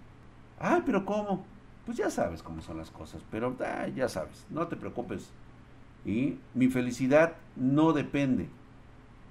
Ay, 0.60 0.84
pero 0.86 1.06
¿cómo? 1.06 1.46
Pues 1.86 1.98
ya 1.98 2.10
sabes 2.10 2.44
cómo 2.44 2.62
son 2.62 2.78
las 2.78 2.92
cosas, 2.92 3.24
pero 3.32 3.56
ya 3.96 4.10
sabes, 4.10 4.46
no 4.50 4.68
te 4.68 4.76
preocupes. 4.76 5.32
Y 6.06 6.38
mi 6.54 6.68
felicidad 6.68 7.34
no 7.56 7.94
depende 7.94 8.48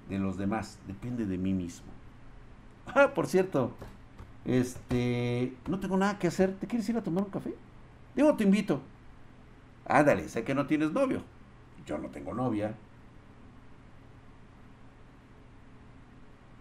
de 0.09 0.19
los 0.19 0.37
demás, 0.37 0.77
depende 0.87 1.25
de 1.25 1.37
mí 1.37 1.53
mismo. 1.53 1.87
Ah, 2.87 3.13
por 3.13 3.27
cierto, 3.27 3.71
este, 4.45 5.53
no 5.67 5.79
tengo 5.79 5.95
nada 5.95 6.17
que 6.19 6.27
hacer. 6.27 6.55
¿Te 6.55 6.67
quieres 6.67 6.89
ir 6.89 6.97
a 6.97 7.03
tomar 7.03 7.23
un 7.23 7.29
café? 7.29 7.53
Digo, 8.15 8.35
te 8.35 8.43
invito. 8.43 8.81
Ándale, 9.85 10.27
sé 10.27 10.43
que 10.43 10.55
no 10.55 10.65
tienes 10.65 10.91
novio. 10.91 11.21
Yo 11.85 11.97
no 11.97 12.09
tengo 12.09 12.33
novia. 12.33 12.75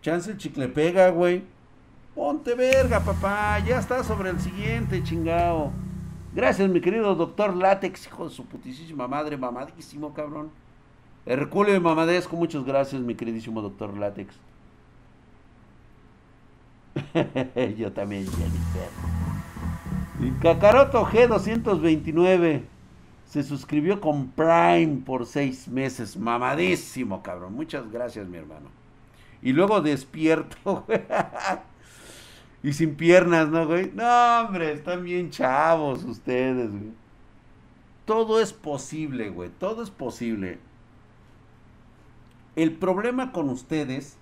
Chance 0.08 0.30
el 0.30 0.38
chicle 0.38 0.68
pega, 0.68 1.10
güey. 1.10 1.42
Ponte 2.14 2.54
verga, 2.54 3.00
papá. 3.00 3.58
Ya 3.58 3.78
está 3.78 4.02
sobre 4.02 4.30
el 4.30 4.40
siguiente, 4.40 5.02
chingao. 5.02 5.70
Gracias, 6.34 6.66
mi 6.70 6.80
querido 6.80 7.14
doctor 7.14 7.54
Látex, 7.54 8.06
hijo 8.06 8.26
de 8.26 8.34
su 8.34 8.46
putísima 8.46 9.06
madre, 9.06 9.36
mamadísimo, 9.36 10.14
cabrón. 10.14 10.50
Herculeo 11.26 11.76
y 11.76 11.80
mamadesco, 11.80 12.36
muchas 12.36 12.64
gracias, 12.64 13.02
mi 13.02 13.16
queridísimo 13.16 13.60
doctor 13.60 13.94
Látex. 13.98 14.34
Yo 17.76 17.92
también, 17.92 18.24
Jennifer. 18.28 18.88
Y 20.20 20.30
Cacaroto 20.40 21.04
G229 21.04 22.62
se 23.26 23.42
suscribió 23.42 24.00
con 24.00 24.28
Prime 24.28 25.02
por 25.04 25.26
seis 25.26 25.68
meses. 25.68 26.16
Mamadísimo, 26.16 27.22
cabrón. 27.22 27.52
Muchas 27.52 27.92
gracias, 27.92 28.26
mi 28.26 28.38
hermano. 28.38 28.78
Y 29.42 29.52
luego 29.52 29.80
despierto, 29.80 30.84
güey. 30.86 31.00
y 32.62 32.72
sin 32.72 32.96
piernas, 32.96 33.48
¿no, 33.48 33.66
güey? 33.66 33.92
No, 33.94 34.40
hombre, 34.40 34.72
están 34.72 35.04
bien 35.04 35.30
chavos 35.30 36.04
ustedes, 36.04 36.70
güey. 36.70 36.92
Todo 38.04 38.40
es 38.40 38.52
posible, 38.52 39.30
güey. 39.30 39.50
Todo 39.58 39.82
es 39.82 39.90
posible. 39.90 40.58
El 42.56 42.72
problema 42.72 43.32
con 43.32 43.50
ustedes 43.50 44.16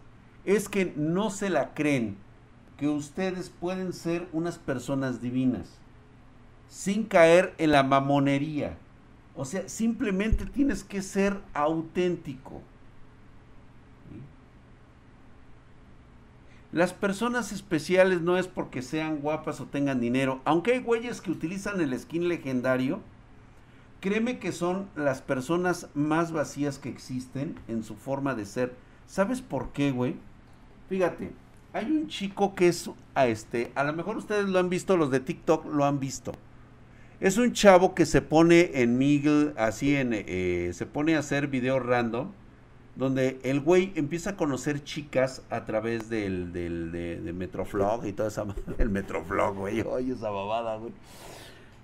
es 0.45 0.69
que 0.69 0.93
no 0.97 1.31
se 1.31 1.51
la 1.51 1.73
creen 1.75 2.17
que 2.77 2.89
ustedes 2.89 3.49
pueden 3.49 3.93
ser 3.93 4.29
unas 4.33 4.59
personas 4.59 5.23
divinas 5.23 5.79
sin 6.69 7.05
caer 7.05 7.55
en 7.59 7.73
la 7.73 7.83
mamonería. 7.83 8.77
O 9.35 9.45
sea, 9.45 9.69
simplemente 9.69 10.47
tienes 10.47 10.85
que 10.85 11.03
ser 11.03 11.41
auténtico. 11.55 12.63
Las 16.77 16.93
personas 16.93 17.53
especiales 17.53 18.21
no 18.21 18.37
es 18.37 18.49
porque 18.49 18.83
sean 18.83 19.21
guapas 19.21 19.63
o 19.63 19.65
tengan 19.65 19.99
dinero, 19.99 20.43
aunque 20.45 20.75
hay 20.75 20.81
güeyes 20.81 21.23
que 21.23 21.31
utilizan 21.31 21.81
el 21.81 21.99
skin 21.99 22.29
legendario, 22.29 23.01
créeme 24.01 24.39
que 24.39 24.53
son 24.53 24.87
las 24.95 25.23
personas 25.23 25.89
más 25.95 26.33
vacías 26.33 26.79
que 26.79 26.91
existen 26.91 27.59
en 27.67 27.83
su 27.83 27.95
forma 27.95 28.35
de 28.35 28.45
ser. 28.45 28.75
¿Sabes 29.07 29.41
por 29.41 29.73
qué, 29.73 29.91
güey? 29.91 30.17
Fíjate, 30.91 31.33
Hay 31.73 31.91
un 31.91 32.09
chico 32.09 32.55
que 32.55 32.69
es 32.69 32.91
a 33.15 33.27
este, 33.27 33.73
a 33.75 33.83
lo 33.83 33.95
mejor 33.95 34.19
ustedes 34.19 34.47
lo 34.47 34.59
han 34.59 34.69
visto, 34.69 34.99
los 34.99 35.11
de 35.11 35.21
TikTok 35.21 35.65
lo 35.73 35.87
han 35.87 35.99
visto. 35.99 36.33
Es 37.21 37.39
un 37.39 37.55
chavo 37.55 37.95
que 37.95 38.05
se 38.05 38.21
pone 38.21 38.83
en 38.83 38.99
Miguel, 38.99 39.55
así 39.57 39.97
en, 39.97 40.11
eh, 40.13 40.73
se 40.75 40.85
pone 40.85 41.17
a 41.17 41.21
hacer 41.21 41.47
videos 41.47 41.87
random, 41.87 42.33
donde 42.97 43.39
el 43.43 43.61
güey 43.61 43.93
empieza 43.95 44.31
a 44.31 44.37
conocer 44.37 44.83
chicas 44.83 45.43
a 45.51 45.65
través 45.65 46.09
del, 46.09 46.53
del 46.53 46.91
de, 46.91 47.21
de 47.21 47.33
Metroflog 47.33 48.07
y 48.07 48.13
toda 48.13 48.29
esa 48.29 48.47
el 48.79 48.89
Metroflog, 48.89 49.57
güey, 49.57 49.83
oye 49.83 50.13
esa 50.13 50.31
babada, 50.31 50.77
güey. 50.77 50.93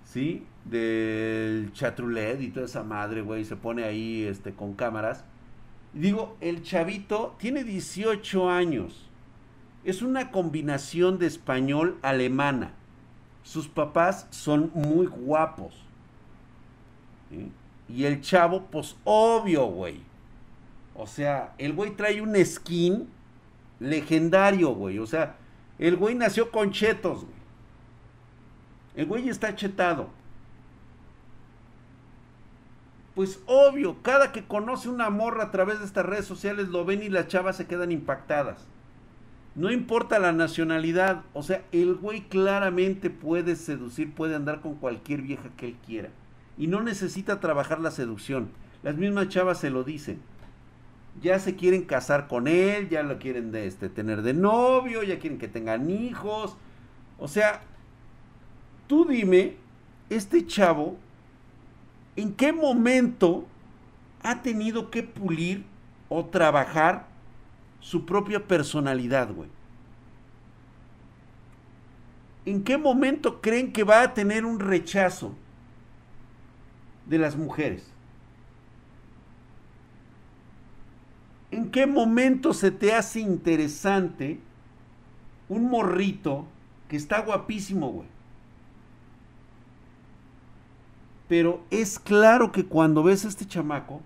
Sí, 0.04 0.44
del 0.64 1.72
chatrulet 1.72 2.40
y 2.40 2.48
toda 2.48 2.66
esa 2.66 2.82
madre, 2.82 3.22
güey, 3.22 3.44
se 3.44 3.56
pone 3.56 3.84
ahí 3.84 4.24
este 4.24 4.52
con 4.52 4.74
cámaras. 4.74 5.24
Digo, 5.94 6.36
el 6.40 6.62
chavito 6.62 7.36
tiene 7.38 7.64
18 7.64 8.50
años 8.50 9.08
es 9.84 10.02
una 10.02 10.30
combinación 10.30 11.18
de 11.18 11.26
español 11.26 11.98
alemana. 12.02 12.72
Sus 13.42 13.66
papás 13.66 14.26
son 14.30 14.70
muy 14.74 15.06
guapos. 15.06 15.74
Y 17.88 18.04
el 18.04 18.20
chavo, 18.20 18.66
pues 18.70 18.96
obvio, 19.04 19.66
güey. 19.66 20.00
O 20.95 21.07
sea, 21.07 21.55
el 21.59 21.72
güey 21.72 21.93
trae 21.97 22.20
un 22.20 22.34
skin 22.45 23.09
legendario, 23.80 24.70
güey. 24.70 24.99
O 24.99 25.07
sea, 25.07 25.36
el 25.78 25.97
güey 25.97 26.14
nació 26.14 26.51
con 26.51 26.70
chetos, 26.70 27.24
güey. 27.24 27.43
El 28.95 29.07
güey 29.07 29.28
está 29.28 29.55
chetado. 29.55 30.11
Pues 33.14 33.40
obvio, 33.47 33.97
cada 34.03 34.32
que 34.32 34.45
conoce 34.45 34.88
una 34.88 35.11
morra 35.11 35.45
a 35.45 35.51
través 35.51 35.80
de 35.80 35.84
estas 35.84 36.07
redes 36.07 36.24
sociales 36.24 36.68
lo 36.68 36.84
ven 36.84 37.03
y 37.03 37.11
las 37.11 37.28
chavas 37.28 37.57
se 37.57 37.66
quedan 37.66 37.93
impactadas. 37.93 38.66
No 39.55 39.70
importa 39.70 40.18
la 40.18 40.32
nacionalidad, 40.32 41.24
o 41.34 41.43
sea, 41.43 41.62
el 41.72 41.95
güey 41.95 42.22
claramente 42.22 43.11
puede 43.11 43.55
seducir, 43.57 44.14
puede 44.14 44.34
andar 44.34 44.62
con 44.62 44.76
cualquier 44.76 45.20
vieja 45.20 45.51
que 45.59 45.68
él 45.68 45.76
quiera. 45.84 46.09
Y 46.57 46.68
no 46.68 46.82
necesita 46.82 47.38
trabajar 47.38 47.80
la 47.80 47.90
seducción. 47.90 48.49
Las 48.82 48.97
mismas 48.97 49.28
chavas 49.28 49.59
se 49.59 49.68
lo 49.68 49.84
dicen. 49.84 50.22
Ya 51.20 51.38
se 51.38 51.54
quieren 51.54 51.84
casar 51.84 52.26
con 52.26 52.48
él, 52.48 52.88
ya 52.88 53.02
lo 53.02 53.18
quieren 53.18 53.52
de 53.52 53.66
este, 53.66 53.88
tener 53.88 54.22
de 54.22 54.34
novio, 54.34 55.02
ya 55.02 55.18
quieren 55.18 55.38
que 55.38 55.48
tengan 55.48 55.90
hijos. 55.90 56.56
O 57.18 57.28
sea, 57.28 57.60
tú 58.86 59.04
dime, 59.04 59.56
este 60.10 60.46
chavo, 60.46 60.96
¿en 62.16 62.32
qué 62.34 62.52
momento 62.52 63.46
ha 64.22 64.42
tenido 64.42 64.90
que 64.90 65.02
pulir 65.02 65.64
o 66.08 66.24
trabajar 66.26 67.06
su 67.80 68.06
propia 68.06 68.46
personalidad, 68.46 69.32
güey. 69.32 69.50
¿En 72.44 72.64
qué 72.64 72.76
momento 72.76 73.40
creen 73.40 73.72
que 73.72 73.84
va 73.84 74.02
a 74.02 74.14
tener 74.14 74.44
un 74.44 74.60
rechazo 74.60 75.34
de 77.06 77.18
las 77.18 77.36
mujeres? 77.36 77.91
¿En 81.53 81.70
qué 81.70 81.86
momento 81.86 82.55
se 82.55 82.70
te 82.70 82.94
hace 82.94 83.20
interesante 83.20 84.40
un 85.50 85.68
morrito 85.68 86.46
que 86.88 86.96
está 86.96 87.20
guapísimo, 87.20 87.90
güey? 87.90 88.09
Pero 91.28 91.62
es 91.70 91.98
claro 91.98 92.53
que 92.53 92.64
cuando 92.64 93.03
ves 93.03 93.26
a 93.26 93.28
este 93.28 93.46
chamaco, 93.46 94.00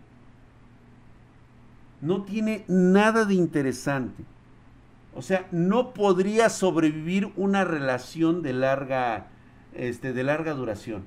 no 2.00 2.24
tiene 2.24 2.64
nada 2.66 3.24
de 3.24 3.34
interesante. 3.34 4.24
O 5.14 5.22
sea, 5.22 5.46
no 5.52 5.94
podría 5.94 6.50
sobrevivir 6.50 7.32
una 7.36 7.64
relación 7.64 8.42
de 8.42 8.54
larga, 8.54 9.28
este, 9.72 10.12
de 10.12 10.24
larga 10.24 10.52
duración. 10.52 11.04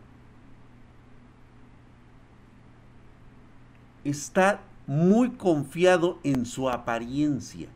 Está 4.06 4.62
muy 4.90 5.30
confiado 5.34 6.18
en 6.24 6.48
su 6.48 6.68
apariencia. 6.68 7.70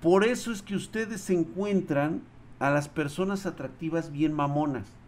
Por 0.00 0.24
eso 0.24 0.52
es 0.52 0.62
que 0.62 0.74
ustedes 0.74 1.20
se 1.20 1.34
encuentran 1.34 2.22
a 2.60 2.70
las 2.70 2.88
personas 2.88 3.44
atractivas 3.44 4.10
bien 4.10 4.32
mamonas. 4.32 5.01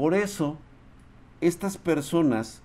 Por 0.00 0.14
eso, 0.14 0.56
estas 1.42 1.76
personas 1.76 2.62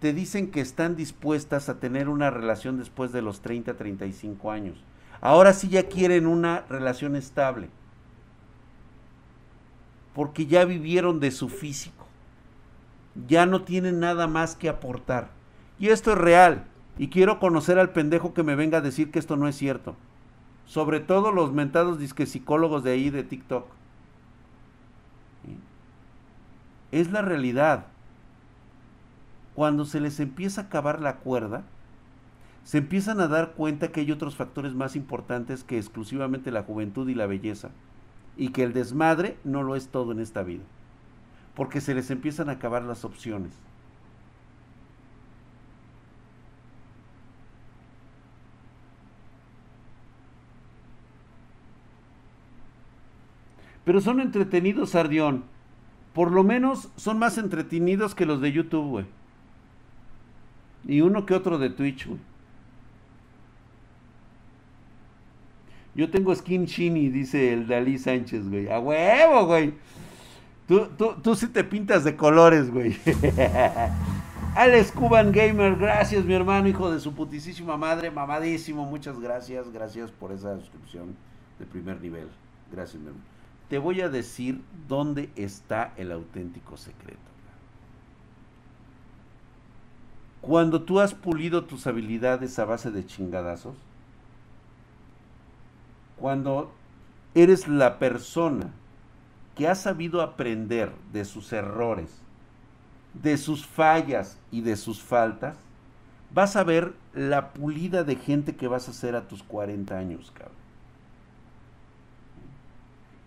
te 0.00 0.14
dicen 0.14 0.50
que 0.50 0.62
están 0.62 0.96
dispuestas 0.96 1.68
a 1.68 1.80
tener 1.80 2.08
una 2.08 2.30
relación 2.30 2.78
después 2.78 3.12
de 3.12 3.20
los 3.20 3.42
30, 3.42 3.76
35 3.76 4.50
años. 4.50 4.82
Ahora 5.20 5.52
sí 5.52 5.68
ya 5.68 5.82
quieren 5.82 6.26
una 6.26 6.64
relación 6.70 7.14
estable 7.14 7.68
porque 10.14 10.46
ya 10.46 10.64
vivieron 10.64 11.20
de 11.20 11.30
su 11.30 11.50
físico. 11.50 12.06
Ya 13.28 13.44
no 13.44 13.60
tienen 13.60 14.00
nada 14.00 14.26
más 14.26 14.56
que 14.56 14.70
aportar. 14.70 15.28
Y 15.78 15.88
esto 15.88 16.12
es 16.12 16.16
real. 16.16 16.64
Y 16.96 17.08
quiero 17.08 17.38
conocer 17.38 17.78
al 17.78 17.90
pendejo 17.90 18.32
que 18.32 18.44
me 18.44 18.54
venga 18.54 18.78
a 18.78 18.80
decir 18.80 19.10
que 19.10 19.18
esto 19.18 19.36
no 19.36 19.46
es 19.46 19.56
cierto. 19.56 19.94
Sobre 20.64 21.00
todo 21.00 21.32
los 21.32 21.52
mentados 21.52 21.98
disque 21.98 22.24
psicólogos 22.24 22.82
de 22.82 22.92
ahí 22.92 23.10
de 23.10 23.24
TikTok. 23.24 23.66
Es 26.92 27.10
la 27.10 27.22
realidad. 27.22 27.86
Cuando 29.54 29.84
se 29.84 30.00
les 30.00 30.20
empieza 30.20 30.60
a 30.60 30.64
acabar 30.64 31.00
la 31.00 31.16
cuerda, 31.16 31.64
se 32.64 32.78
empiezan 32.78 33.20
a 33.20 33.28
dar 33.28 33.52
cuenta 33.52 33.92
que 33.92 34.00
hay 34.00 34.10
otros 34.10 34.36
factores 34.36 34.74
más 34.74 34.96
importantes 34.96 35.64
que 35.64 35.78
exclusivamente 35.78 36.50
la 36.50 36.64
juventud 36.64 37.08
y 37.08 37.14
la 37.14 37.26
belleza 37.26 37.70
y 38.36 38.48
que 38.50 38.62
el 38.62 38.72
desmadre 38.72 39.38
no 39.44 39.62
lo 39.62 39.76
es 39.76 39.88
todo 39.88 40.12
en 40.12 40.20
esta 40.20 40.42
vida, 40.42 40.64
porque 41.54 41.80
se 41.80 41.94
les 41.94 42.10
empiezan 42.10 42.48
a 42.48 42.52
acabar 42.52 42.82
las 42.82 43.04
opciones. 43.04 43.52
Pero 53.84 54.00
son 54.00 54.20
entretenidos, 54.20 54.90
Sardión. 54.90 55.44
Por 56.16 56.32
lo 56.32 56.42
menos 56.44 56.88
son 56.96 57.18
más 57.18 57.36
entretenidos 57.36 58.14
que 58.14 58.24
los 58.24 58.40
de 58.40 58.50
YouTube, 58.50 58.88
güey. 58.88 59.04
Y 60.88 61.02
uno 61.02 61.26
que 61.26 61.34
otro 61.34 61.58
de 61.58 61.68
Twitch, 61.68 62.06
güey. 62.06 62.18
Yo 65.94 66.10
tengo 66.10 66.34
skin 66.34 66.64
chini, 66.64 67.10
dice 67.10 67.52
el 67.52 67.66
Dalí 67.66 67.98
Sánchez, 67.98 68.48
güey. 68.48 68.66
A 68.72 68.80
huevo, 68.80 69.44
güey. 69.44 69.74
Tú, 70.66 70.88
tú, 70.96 71.16
tú 71.22 71.34
sí 71.34 71.48
te 71.48 71.62
pintas 71.62 72.02
de 72.02 72.16
colores, 72.16 72.70
güey. 72.70 72.96
Alex 74.56 74.92
Cuban 74.92 75.32
Gamer, 75.32 75.76
gracias, 75.76 76.24
mi 76.24 76.32
hermano, 76.32 76.66
hijo 76.66 76.90
de 76.90 76.98
su 76.98 77.12
putisísima 77.12 77.76
madre, 77.76 78.10
mamadísimo. 78.10 78.86
Muchas 78.86 79.20
gracias, 79.20 79.70
gracias 79.70 80.10
por 80.12 80.32
esa 80.32 80.58
suscripción 80.60 81.14
de 81.58 81.66
primer 81.66 82.00
nivel. 82.00 82.28
Gracias, 82.72 83.02
mi 83.02 83.08
hermano. 83.08 83.35
Te 83.68 83.78
voy 83.78 84.00
a 84.00 84.08
decir 84.08 84.62
dónde 84.88 85.30
está 85.36 85.92
el 85.96 86.12
auténtico 86.12 86.76
secreto. 86.76 87.18
Cuando 90.40 90.82
tú 90.82 91.00
has 91.00 91.14
pulido 91.14 91.64
tus 91.64 91.88
habilidades 91.88 92.58
a 92.60 92.64
base 92.64 92.92
de 92.92 93.04
chingadazos, 93.04 93.74
cuando 96.16 96.72
eres 97.34 97.66
la 97.66 97.98
persona 97.98 98.70
que 99.56 99.66
ha 99.66 99.74
sabido 99.74 100.22
aprender 100.22 100.92
de 101.12 101.24
sus 101.24 101.52
errores, 101.52 102.10
de 103.14 103.36
sus 103.36 103.66
fallas 103.66 104.38
y 104.52 104.60
de 104.60 104.76
sus 104.76 105.02
faltas, 105.02 105.56
vas 106.32 106.54
a 106.56 106.64
ver 106.64 106.94
la 107.14 107.52
pulida 107.52 108.04
de 108.04 108.16
gente 108.16 108.54
que 108.54 108.68
vas 108.68 108.88
a 108.88 108.92
ser 108.92 109.16
a 109.16 109.26
tus 109.26 109.42
40 109.42 109.96
años, 109.96 110.30
cabrón. 110.32 110.55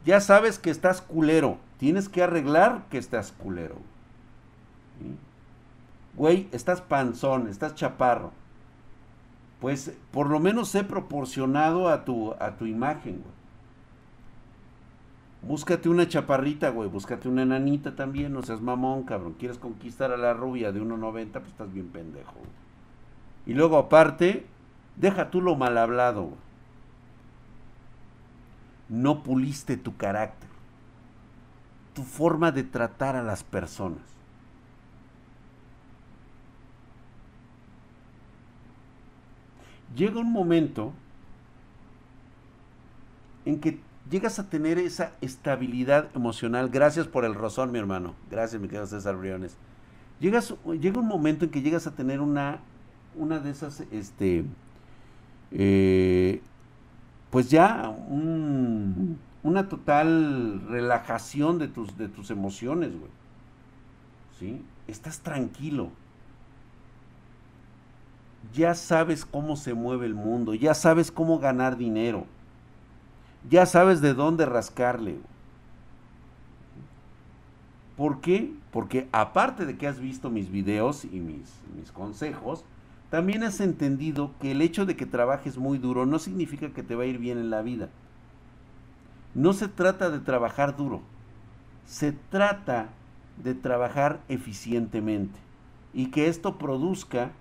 Ya 0.05 0.21
sabes 0.21 0.59
que 0.59 0.69
estás 0.69 1.01
culero, 1.01 1.57
tienes 1.77 2.09
que 2.09 2.23
arreglar 2.23 2.83
que 2.89 2.97
estás 2.97 3.31
culero. 3.31 3.75
Güey, 6.15 6.47
estás 6.51 6.81
panzón, 6.81 7.47
estás 7.47 7.75
chaparro 7.75 8.31
pues 9.59 9.93
por 10.11 10.29
lo 10.29 10.39
menos 10.39 10.69
sé 10.69 10.83
proporcionado 10.83 11.89
a 11.89 12.05
tu, 12.05 12.33
a 12.39 12.51
tu 12.57 12.65
imagen, 12.65 13.23
Búscate 15.41 15.87
una 15.87 16.05
chaparrita, 16.05 16.69
güey. 16.69 16.89
Búscate 16.89 17.29
una 17.29 17.43
enanita 17.43 17.95
también. 17.95 18.33
No 18.33 18.43
seas 18.43 18.59
mamón, 18.59 19.03
cabrón. 19.03 19.35
¿Quieres 19.39 19.57
conquistar 19.57 20.11
a 20.11 20.17
la 20.17 20.33
rubia 20.33 20.73
de 20.73 20.81
1.90? 20.81 21.31
Pues 21.31 21.47
estás 21.47 21.71
bien 21.71 21.87
pendejo. 21.87 22.35
Y 23.45 23.53
luego, 23.53 23.77
aparte, 23.77 24.45
deja 24.97 25.31
tú 25.31 25.39
lo 25.39 25.55
mal 25.55 25.77
hablado, 25.77 26.23
güey. 26.23 26.48
No 28.89 29.23
puliste 29.23 29.77
tu 29.77 29.95
carácter. 29.95 30.49
Tu 31.93 32.03
forma 32.03 32.51
de 32.51 32.63
tratar 32.63 33.15
a 33.15 33.23
las 33.23 33.43
personas. 33.43 34.01
Llega 39.95 40.19
un 40.19 40.31
momento 40.31 40.93
en 43.45 43.59
que 43.59 43.79
llegas 44.09 44.39
a 44.39 44.49
tener 44.49 44.77
esa 44.77 45.13
estabilidad 45.21 46.09
emocional. 46.15 46.69
Gracias 46.69 47.07
por 47.07 47.25
el 47.25 47.35
rozón, 47.35 47.71
mi 47.71 47.79
hermano. 47.79 48.15
Gracias, 48.29 48.61
mi 48.61 48.67
querido 48.67 48.87
César 48.87 49.15
Briones. 49.17 49.57
Llegas, 50.19 50.53
llega 50.79 50.99
un 50.99 51.07
momento 51.07 51.45
en 51.45 51.51
que 51.51 51.61
llegas 51.61 51.87
a 51.87 51.95
tener 51.95 52.19
una, 52.19 52.59
una 53.15 53.39
de 53.39 53.51
esas, 53.51 53.81
este, 53.91 54.45
eh, 55.51 56.41
pues 57.29 57.49
ya 57.49 57.95
una 59.43 59.69
total 59.69 60.61
relajación 60.67 61.59
de 61.59 61.67
tus, 61.67 61.97
de 61.97 62.07
tus 62.07 62.31
emociones, 62.31 62.91
güey. 62.97 63.11
¿Sí? 64.39 64.61
Estás 64.87 65.19
tranquilo. 65.19 65.89
Ya 68.53 68.73
sabes 68.73 69.25
cómo 69.25 69.55
se 69.55 69.73
mueve 69.73 70.05
el 70.05 70.15
mundo, 70.15 70.53
ya 70.53 70.73
sabes 70.73 71.11
cómo 71.11 71.39
ganar 71.39 71.77
dinero 71.77 72.25
ya 73.47 73.65
sabes 73.65 74.01
de 74.01 74.13
dónde 74.13 74.45
rascarle. 74.45 75.17
¿Por 77.95 78.21
qué? 78.21 78.53
Porque 78.71 79.07
aparte 79.11 79.65
de 79.65 79.77
que 79.77 79.87
has 79.87 79.99
visto 79.99 80.29
mis 80.29 80.51
videos 80.51 81.05
y 81.05 81.19
mis, 81.19 81.49
mis 81.75 81.91
consejos, 81.91 82.63
también 83.09 83.43
has 83.43 83.59
entendido 83.59 84.31
que 84.39 84.51
el 84.51 84.61
hecho 84.61 84.85
de 84.85 84.95
que 84.95 85.05
trabajes 85.05 85.57
muy 85.57 85.77
duro 85.77 86.05
no 86.05 86.19
significa 86.19 86.69
que 86.69 86.83
te 86.83 86.95
va 86.95 87.03
a 87.03 87.07
ir 87.07 87.17
bien 87.17 87.37
en 87.37 87.49
la 87.49 87.61
vida. 87.61 87.89
No 89.33 89.53
se 89.53 89.67
trata 89.67 90.09
de 90.09 90.19
trabajar 90.19 90.75
duro, 90.75 91.01
se 91.85 92.11
trata 92.11 92.89
de 93.43 93.55
trabajar 93.55 94.19
eficientemente 94.27 95.39
y 95.93 96.07
que 96.07 96.27
esto 96.27 96.57
produzca 96.57 97.31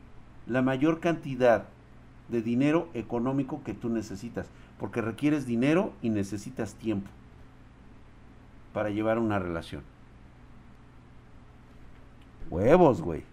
la 0.46 0.62
mayor 0.62 1.00
cantidad 1.00 1.64
de 2.28 2.42
dinero 2.42 2.88
económico 2.94 3.62
que 3.64 3.74
tú 3.74 3.88
necesitas 3.88 4.46
porque 4.78 5.02
requieres 5.02 5.46
dinero 5.46 5.92
y 6.02 6.10
necesitas 6.10 6.74
tiempo 6.74 7.10
para 8.72 8.90
llevar 8.90 9.18
una 9.18 9.38
relación. 9.38 9.82
Huevos, 12.48 13.02
güey. 13.02 13.24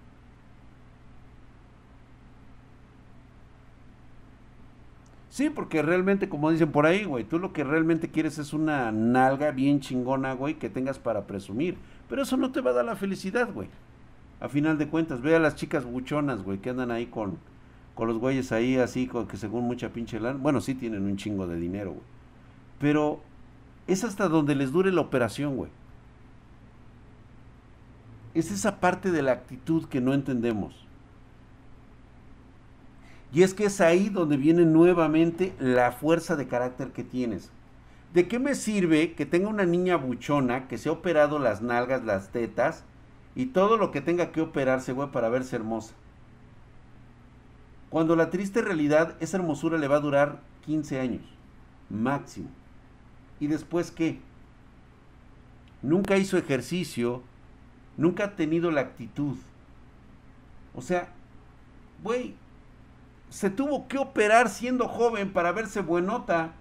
Sí, 5.35 5.49
porque 5.49 5.81
realmente, 5.81 6.29
como 6.29 6.49
dicen 6.49 6.71
por 6.71 6.85
ahí, 6.85 7.03
güey, 7.03 7.25
tú 7.25 7.39
lo 7.39 7.51
que 7.51 7.65
realmente 7.65 8.07
quieres 8.07 8.37
es 8.37 8.53
una 8.53 8.93
nalga 8.93 9.51
bien 9.51 9.81
chingona, 9.81 10.31
güey, 10.31 10.53
que 10.53 10.69
tengas 10.69 10.97
para 10.97 11.27
presumir. 11.27 11.75
Pero 12.07 12.21
eso 12.21 12.37
no 12.37 12.53
te 12.53 12.61
va 12.61 12.71
a 12.71 12.75
dar 12.75 12.85
la 12.85 12.95
felicidad, 12.95 13.51
güey. 13.53 13.67
A 14.39 14.47
final 14.47 14.77
de 14.77 14.87
cuentas, 14.87 15.21
ve 15.21 15.35
a 15.35 15.39
las 15.39 15.57
chicas 15.57 15.83
buchonas, 15.83 16.41
güey, 16.41 16.59
que 16.59 16.69
andan 16.69 16.89
ahí 16.89 17.07
con, 17.07 17.37
con 17.95 18.07
los 18.07 18.17
güeyes 18.17 18.53
ahí 18.53 18.77
así, 18.77 19.09
que 19.29 19.35
según 19.35 19.65
mucha 19.65 19.89
pinche 19.89 20.21
lana, 20.21 20.39
bueno, 20.41 20.61
sí 20.61 20.73
tienen 20.73 21.03
un 21.03 21.17
chingo 21.17 21.47
de 21.47 21.59
dinero, 21.59 21.89
güey. 21.89 22.05
Pero 22.79 23.19
es 23.87 24.05
hasta 24.05 24.29
donde 24.29 24.55
les 24.55 24.71
dure 24.71 24.93
la 24.93 25.01
operación, 25.01 25.57
güey. 25.57 25.69
Es 28.33 28.51
esa 28.51 28.79
parte 28.79 29.11
de 29.11 29.21
la 29.21 29.33
actitud 29.33 29.89
que 29.89 29.99
no 29.99 30.13
entendemos. 30.13 30.84
Y 33.35 33.43
es 33.43 33.53
que 33.53 33.65
es 33.65 33.81
ahí 33.81 34.07
donde 34.07 34.37
viene 34.37 34.63
nuevamente 34.63 35.53
la 35.59 35.91
fuerza 35.91 36.37
de 36.37 36.47
carácter 36.47 36.93
que 36.93 37.03
tienes. 37.03 37.51
¿De 38.13 38.29
qué 38.29 38.39
me 38.39 38.55
sirve 38.55 39.11
que 39.11 39.25
tenga 39.25 39.49
una 39.49 39.65
niña 39.65 39.97
buchona 39.97 40.69
que 40.69 40.77
se 40.77 40.87
ha 40.87 40.93
operado 40.93 41.37
las 41.37 41.61
nalgas, 41.61 42.05
las 42.05 42.29
tetas 42.29 42.85
y 43.35 43.47
todo 43.47 43.75
lo 43.75 43.91
que 43.91 43.99
tenga 43.99 44.31
que 44.31 44.39
operarse, 44.39 44.93
güey, 44.93 45.11
para 45.11 45.27
verse 45.27 45.57
hermosa? 45.57 45.93
Cuando 47.89 48.15
la 48.15 48.29
triste 48.29 48.61
realidad, 48.61 49.17
esa 49.19 49.35
hermosura 49.35 49.77
le 49.77 49.89
va 49.89 49.97
a 49.97 49.99
durar 49.99 50.39
15 50.65 51.01
años, 51.01 51.23
máximo. 51.89 52.47
¿Y 53.41 53.47
después 53.47 53.91
qué? 53.91 54.17
Nunca 55.81 56.15
hizo 56.15 56.37
ejercicio, 56.37 57.21
nunca 57.97 58.23
ha 58.23 58.35
tenido 58.37 58.71
la 58.71 58.79
actitud. 58.79 59.35
O 60.73 60.81
sea, 60.81 61.09
güey, 62.01 62.35
se 63.29 63.49
tuvo 63.49 63.87
que 63.87 63.97
operar 63.97 64.49
siendo 64.49 64.87
joven 64.87 65.33
para 65.33 65.51
verse 65.51 65.81
buenota. 65.81 66.53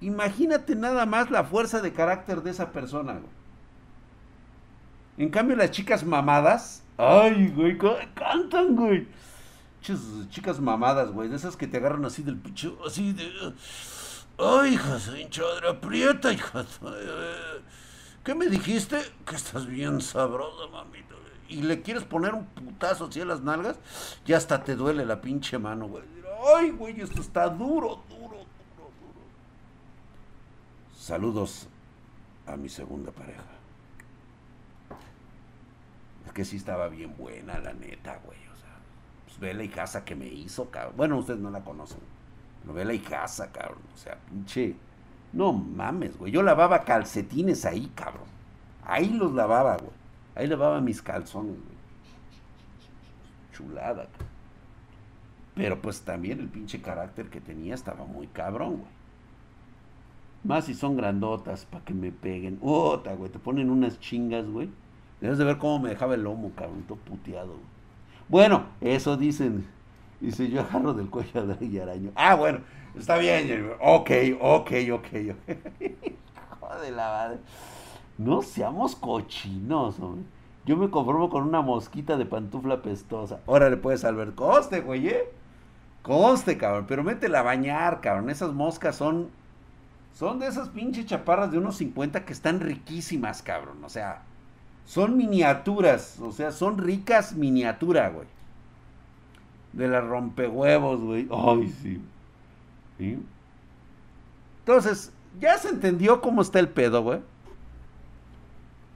Imagínate 0.00 0.74
nada 0.74 1.06
más 1.06 1.30
la 1.30 1.44
fuerza 1.44 1.80
de 1.80 1.92
carácter 1.92 2.42
de 2.42 2.50
esa 2.50 2.72
persona. 2.72 3.20
En 5.16 5.28
cambio, 5.28 5.54
las 5.56 5.70
chicas 5.70 6.04
mamadas, 6.04 6.82
ay, 6.96 7.48
güey, 7.54 7.78
cantan, 8.14 8.74
güey 8.74 9.06
chicas 10.30 10.60
mamadas, 10.60 11.10
güey, 11.10 11.28
de 11.28 11.36
esas 11.36 11.56
que 11.56 11.66
te 11.66 11.78
agarran 11.78 12.04
así 12.04 12.22
del 12.22 12.36
picho, 12.38 12.78
así 12.86 13.12
de... 13.12 13.30
Ay, 14.38 14.74
hija, 14.74 14.98
se 14.98 15.20
hinchadra 15.20 15.70
aprieta, 15.70 16.32
hija. 16.32 16.64
¿Qué 18.24 18.34
me 18.34 18.46
dijiste? 18.46 18.98
Que 19.26 19.36
estás 19.36 19.66
bien 19.66 20.00
sabrosa, 20.00 20.68
mamita. 20.68 21.11
Y 21.52 21.62
le 21.62 21.82
quieres 21.82 22.04
poner 22.04 22.34
un 22.34 22.46
putazo 22.46 23.06
así 23.06 23.20
a 23.20 23.24
las 23.24 23.42
nalgas, 23.42 23.78
ya 24.24 24.36
hasta 24.36 24.64
te 24.64 24.74
duele 24.74 25.04
la 25.04 25.20
pinche 25.20 25.58
mano, 25.58 25.88
güey. 25.88 26.04
Ay, 26.56 26.70
güey, 26.70 27.00
esto 27.00 27.20
está 27.20 27.48
duro, 27.48 28.02
duro, 28.08 28.38
duro, 28.38 28.90
duro. 29.00 29.22
Saludos 30.96 31.68
a 32.46 32.56
mi 32.56 32.68
segunda 32.68 33.12
pareja. 33.12 33.42
Es 36.26 36.32
que 36.32 36.44
sí 36.44 36.56
estaba 36.56 36.88
bien 36.88 37.14
buena, 37.16 37.58
la 37.58 37.72
neta, 37.72 38.20
güey 38.24 38.42
ve 39.42 39.52
la 39.52 39.64
hijasa 39.64 40.04
que 40.04 40.14
me 40.14 40.26
hizo, 40.26 40.70
cabrón. 40.70 40.94
Bueno, 40.96 41.18
ustedes 41.18 41.40
no 41.40 41.50
la 41.50 41.60
conocen. 41.60 41.98
Pero 42.62 42.74
ve 42.74 42.84
la 42.84 42.94
hijasa, 42.94 43.50
cabrón. 43.50 43.82
O 43.94 43.98
sea, 43.98 44.16
pinche. 44.16 44.76
No 45.32 45.52
mames, 45.52 46.16
güey. 46.16 46.32
Yo 46.32 46.42
lavaba 46.42 46.84
calcetines 46.84 47.64
ahí, 47.64 47.90
cabrón. 47.94 48.28
Ahí 48.84 49.10
los 49.10 49.32
lavaba, 49.32 49.76
güey. 49.76 50.01
Ahí 50.34 50.46
lavaba 50.46 50.80
mis 50.80 51.02
calzones, 51.02 51.56
güey. 51.56 51.76
Chulada, 53.52 54.04
cabrón. 54.04 54.32
Pero 55.54 55.82
pues 55.82 56.00
también 56.02 56.40
el 56.40 56.48
pinche 56.48 56.80
carácter 56.80 57.28
que 57.28 57.40
tenía 57.40 57.74
estaba 57.74 58.04
muy 58.04 58.26
cabrón, 58.28 58.78
güey. 58.78 58.90
Más 60.44 60.64
si 60.64 60.74
son 60.74 60.96
grandotas 60.96 61.66
para 61.66 61.84
que 61.84 61.94
me 61.94 62.10
peguen. 62.10 62.58
Ota, 62.62 63.14
güey. 63.14 63.30
Te 63.30 63.38
ponen 63.38 63.70
unas 63.70 64.00
chingas, 64.00 64.46
güey. 64.46 64.70
Debes 65.20 65.38
de 65.38 65.44
ver 65.44 65.58
cómo 65.58 65.78
me 65.78 65.90
dejaba 65.90 66.14
el 66.14 66.24
lomo, 66.24 66.50
cabrón. 66.56 66.82
Todo 66.88 66.98
puteado, 66.98 67.48
güey. 67.48 67.72
Bueno, 68.28 68.66
eso 68.80 69.16
dicen. 69.16 69.66
Dice, 70.20 70.48
yo 70.48 70.60
agarro 70.62 70.94
del 70.94 71.10
cuello 71.10 71.40
a 71.40 71.44
Draghi 71.44 71.78
Araño. 71.78 72.12
Ah, 72.14 72.34
bueno, 72.34 72.60
está 72.96 73.18
bien. 73.18 73.72
Ok, 73.80 74.10
ok, 74.40 74.70
ok. 74.92 75.06
Joder, 76.60 76.92
la 76.92 77.08
madre. 77.08 77.38
No 78.18 78.42
seamos 78.42 78.94
cochinos, 78.96 79.98
hombre. 80.00 80.24
Yo 80.64 80.76
me 80.76 80.90
conformo 80.90 81.28
con 81.28 81.42
una 81.42 81.60
mosquita 81.60 82.16
de 82.16 82.24
pantufla 82.24 82.82
pestosa. 82.82 83.40
Órale, 83.46 83.76
puedes, 83.76 84.04
Albert. 84.04 84.34
Coste, 84.34 84.80
güey, 84.80 85.08
¿eh? 85.08 85.24
Coste, 86.02 86.56
cabrón. 86.56 86.86
Pero 86.86 87.02
métela 87.02 87.40
a 87.40 87.42
bañar, 87.42 88.00
cabrón. 88.00 88.30
Esas 88.30 88.52
moscas 88.52 88.96
son. 88.96 89.28
Son 90.14 90.38
de 90.38 90.46
esas 90.46 90.68
pinches 90.68 91.06
chaparras 91.06 91.50
de 91.50 91.58
unos 91.58 91.76
50 91.76 92.24
que 92.24 92.32
están 92.32 92.60
riquísimas, 92.60 93.42
cabrón. 93.42 93.82
O 93.82 93.88
sea, 93.88 94.22
son 94.84 95.16
miniaturas, 95.16 96.20
o 96.20 96.32
sea, 96.32 96.52
son 96.52 96.78
ricas 96.78 97.34
miniatura, 97.34 98.10
güey. 98.10 98.26
De 99.72 99.88
las 99.88 100.04
rompehuevos, 100.04 101.00
güey. 101.00 101.26
Ay, 101.30 101.74
sí. 101.82 102.00
sí. 102.98 103.18
Entonces, 104.60 105.12
ya 105.40 105.56
se 105.56 105.70
entendió 105.70 106.20
cómo 106.20 106.42
está 106.42 106.60
el 106.60 106.68
pedo, 106.68 107.02
güey. 107.02 107.20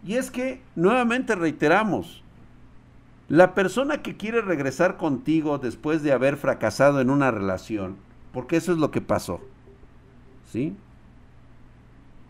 Y 0.07 0.15
es 0.15 0.31
que, 0.31 0.61
nuevamente 0.77 1.35
reiteramos, 1.35 2.23
la 3.29 3.55
persona 3.55 4.03
que 4.03 4.17
quiere 4.17 4.41
regresar 4.41 4.97
contigo 4.97 5.59
después 5.59 6.05
de 6.05 6.13
haber 6.13 6.37
fracasado 6.37 7.01
en 7.01 7.11
una 7.11 7.33
relación, 7.33 7.97
porque 8.33 8.57
eso 8.57 8.71
es 8.71 8.79
lo 8.79 8.93
que 8.93 9.01
pasó, 9.01 9.41
¿sí? 10.53 10.77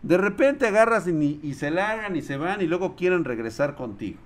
De 0.03 0.17
repente 0.17 0.67
agarras 0.67 1.07
y, 1.07 1.53
se 1.53 1.71
largan 1.71 2.17
y 2.17 2.23
se 2.23 2.39
van 2.39 2.63
y 2.63 2.67
luego 2.67 2.97
quieren 2.97 3.25
regresar 3.25 3.75
contigo. 3.75 4.19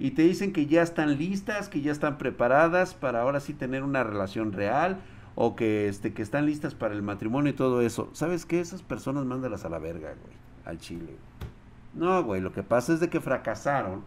Y 0.00 0.12
te 0.12 0.22
dicen 0.22 0.52
que 0.52 0.66
ya 0.66 0.82
están 0.82 1.16
listas, 1.16 1.68
que 1.68 1.82
ya 1.82 1.92
están 1.92 2.18
preparadas 2.18 2.94
para 2.94 3.20
ahora 3.20 3.38
sí 3.38 3.52
tener 3.52 3.84
una 3.84 4.02
relación 4.02 4.52
real 4.52 4.98
o 5.36 5.54
que, 5.54 5.88
este, 5.88 6.12
que 6.12 6.22
están 6.22 6.46
listas 6.46 6.74
para 6.74 6.94
el 6.94 7.02
matrimonio 7.02 7.52
y 7.52 7.56
todo 7.56 7.82
eso. 7.82 8.08
¿Sabes 8.14 8.46
qué? 8.46 8.60
Esas 8.60 8.82
personas 8.82 9.26
mándalas 9.26 9.64
a 9.64 9.68
la 9.68 9.78
verga, 9.78 10.08
güey, 10.08 10.34
al 10.64 10.78
chile. 10.78 11.29
No, 11.94 12.22
güey, 12.22 12.40
lo 12.40 12.52
que 12.52 12.62
pasa 12.62 12.92
es 12.92 13.00
de 13.00 13.10
que 13.10 13.20
fracasaron 13.20 14.04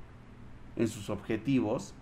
en 0.76 0.88
sus 0.88 1.10
objetivos 1.10 1.94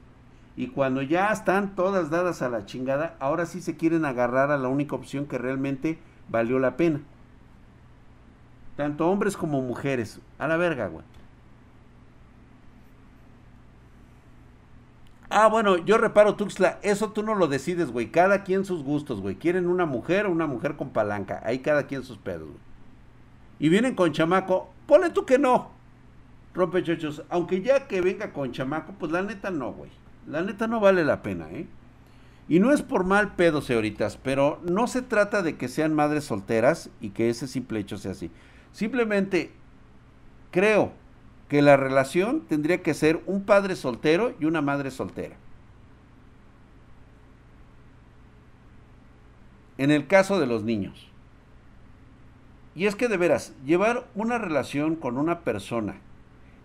y 0.56 0.68
cuando 0.68 1.02
ya 1.02 1.32
están 1.32 1.76
todas 1.76 2.10
dadas 2.10 2.42
a 2.42 2.50
la 2.50 2.66
chingada, 2.66 3.16
ahora 3.20 3.46
sí 3.46 3.62
se 3.62 3.78
quieren 3.78 4.06
agarrar 4.06 4.52
a 4.52 4.58
la 4.58 4.68
única 4.68 4.96
opción 4.96 5.26
que 5.26 5.38
realmente 5.38 6.00
valió 6.30 6.60
la 6.60 6.78
pena. 6.78 7.02
Tanto 8.76 9.10
hombres 9.10 9.38
como 9.38 9.62
mujeres. 9.62 10.20
A 10.38 10.48
la 10.48 10.58
verga, 10.58 10.88
güey. 10.88 11.06
Ah, 15.30 15.48
bueno, 15.48 15.78
yo 15.78 15.98
reparo, 15.98 16.36
Tuxla, 16.36 16.80
eso 16.82 17.12
tú 17.12 17.24
no 17.24 17.36
lo 17.36 17.48
decides, 17.48 17.90
güey. 17.90 18.12
Cada 18.12 18.44
quien 18.44 18.66
sus 18.66 18.84
gustos, 18.84 19.22
güey. 19.22 19.36
Quieren 19.36 19.68
una 19.68 19.86
mujer 19.86 20.26
o 20.26 20.32
una 20.32 20.46
mujer 20.46 20.76
con 20.76 20.90
palanca. 20.90 21.42
Ahí 21.46 21.60
cada 21.60 21.88
quien 21.88 22.04
sus 22.04 22.18
pedos, 22.18 22.50
güey. 22.50 22.71
Y 23.62 23.70
vienen 23.70 23.94
con 23.94 24.12
chamaco. 24.12 24.74
Ponle 24.88 25.12
tú 25.12 25.24
que 25.24 25.38
no. 25.38 25.70
Rompe 26.56 26.84
chochos. 26.84 27.22
Aunque 27.30 27.62
ya 27.62 27.88
que 27.88 28.02
venga 28.02 28.34
con 28.34 28.52
chamaco, 28.52 28.94
pues 28.98 29.12
la 29.12 29.22
neta 29.22 29.52
no, 29.52 29.72
güey. 29.72 29.92
La 30.28 30.42
neta 30.42 30.66
no 30.66 30.80
vale 30.80 31.06
la 31.06 31.22
pena, 31.22 31.48
¿eh? 31.52 31.68
Y 32.50 32.60
no 32.60 32.74
es 32.74 32.82
por 32.82 33.06
mal 33.06 33.36
pedo, 33.36 33.62
señoritas, 33.62 34.18
pero 34.18 34.60
no 34.64 34.88
se 34.88 35.04
trata 35.04 35.44
de 35.44 35.58
que 35.58 35.68
sean 35.68 35.94
madres 35.94 36.24
solteras 36.24 36.90
y 37.00 37.12
que 37.12 37.30
ese 37.30 37.48
simple 37.48 37.80
hecho 37.80 38.00
sea 38.00 38.14
así. 38.14 38.32
Simplemente 38.74 39.52
creo 40.50 40.92
que 41.48 41.62
la 41.62 41.78
relación 41.78 42.42
tendría 42.42 42.82
que 42.82 42.96
ser 42.96 43.22
un 43.28 43.44
padre 43.44 43.76
soltero 43.76 44.34
y 44.40 44.46
una 44.46 44.62
madre 44.62 44.90
soltera. 44.90 45.36
En 49.78 49.92
el 49.92 50.08
caso 50.08 50.40
de 50.40 50.48
los 50.48 50.64
niños. 50.64 51.11
Y 52.76 52.86
es 52.86 52.96
que 52.96 53.08
de 53.08 53.18
veras, 53.18 53.54
llevar 53.66 54.08
una 54.16 54.38
relación 54.38 54.96
con 54.96 55.18
una 55.18 55.42
persona 55.42 55.96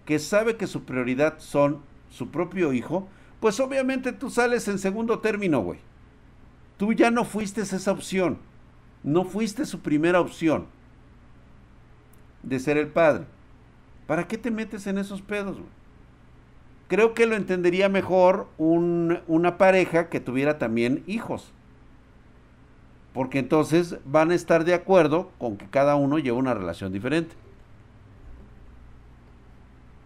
que 0.05 0.19
sabe 0.19 0.57
que 0.57 0.67
su 0.67 0.85
prioridad 0.85 1.39
son 1.39 1.81
su 2.11 2.31
propio 2.31 2.73
hijo, 2.73 3.09
pues 3.41 3.59
obviamente 3.61 4.13
tú 4.13 4.31
sales 4.31 4.69
en 4.69 4.79
segundo 4.79 5.19
término, 5.19 5.61
güey. 5.61 5.81
Tú 6.77 6.93
ya 6.93 7.11
no 7.11 7.25
fuiste 7.25 7.63
esa 7.63 7.91
opción. 7.91 8.39
No 9.03 9.25
fuiste 9.25 9.67
su 9.67 9.81
primera 9.81 10.21
opción 10.21 10.67
de 12.43 12.59
ser 12.59 12.77
el 12.77 12.89
padre. 12.89 13.25
¿Para 14.07 14.29
qué 14.29 14.39
te 14.39 14.51
metes 14.51 14.87
en 14.87 14.99
esos 14.99 15.23
pedos, 15.23 15.57
güey? 15.57 15.71
Creo 16.89 17.15
que 17.15 17.27
lo 17.27 17.35
entendería 17.35 17.89
mejor 17.89 18.49
una 18.59 19.59
pareja 19.59 20.09
que 20.09 20.21
tuviera 20.21 20.59
también 20.59 21.03
hijos. 21.07 21.53
Porque 23.17 23.39
entonces 23.39 23.97
van 24.05 24.31
a 24.31 24.35
estar 24.35 24.67
de 24.67 24.75
acuerdo 24.75 25.31
con 25.39 25.57
que 25.57 25.67
cada 25.71 25.97
uno 25.97 26.19
lleva 26.19 26.37
una 26.37 26.53
relación 26.53 26.93
diferente. 26.93 27.35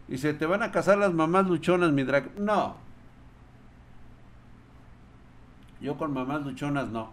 Y 0.08 0.18
se 0.18 0.32
te 0.32 0.46
van 0.46 0.62
a 0.62 0.70
casar 0.70 0.96
las 0.96 1.12
mamás 1.12 1.48
luchonas, 1.48 1.90
mi 1.90 2.04
drag. 2.04 2.38
No, 2.38 2.76
yo 5.80 5.98
con 5.98 6.12
mamás 6.12 6.44
luchonas 6.44 6.88
no. 6.88 7.10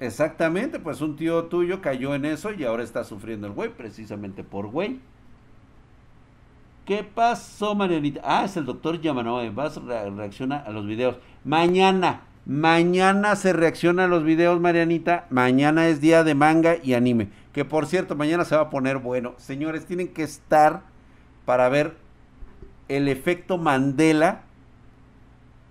Exactamente, 0.00 0.80
pues 0.80 1.02
un 1.02 1.16
tío 1.16 1.44
tuyo 1.44 1.82
cayó 1.82 2.14
en 2.14 2.24
eso 2.24 2.50
y 2.54 2.64
ahora 2.64 2.82
está 2.82 3.04
sufriendo 3.04 3.46
el 3.46 3.52
güey, 3.52 3.68
precisamente 3.68 4.42
por 4.42 4.68
güey. 4.68 5.00
¿Qué 6.84 7.04
pasó, 7.04 7.76
Marianita? 7.76 8.20
Ah, 8.24 8.44
es 8.44 8.56
el 8.56 8.66
doctor 8.66 9.00
Yamanoe. 9.00 9.50
Vas 9.50 9.78
a 9.78 10.10
reacciona 10.10 10.56
a 10.56 10.70
los 10.70 10.84
videos. 10.84 11.16
Mañana, 11.44 12.22
mañana 12.44 13.36
se 13.36 13.52
reacciona 13.52 14.04
a 14.04 14.08
los 14.08 14.24
videos, 14.24 14.60
Marianita. 14.60 15.26
Mañana 15.30 15.86
es 15.86 16.00
día 16.00 16.24
de 16.24 16.34
manga 16.34 16.76
y 16.82 16.94
anime. 16.94 17.28
Que 17.52 17.64
por 17.64 17.86
cierto, 17.86 18.16
mañana 18.16 18.44
se 18.44 18.56
va 18.56 18.62
a 18.62 18.70
poner 18.70 18.98
bueno. 18.98 19.34
Señores, 19.36 19.86
tienen 19.86 20.08
que 20.08 20.24
estar 20.24 20.82
para 21.44 21.68
ver 21.68 21.96
el 22.88 23.06
efecto 23.06 23.58
Mandela 23.58 24.42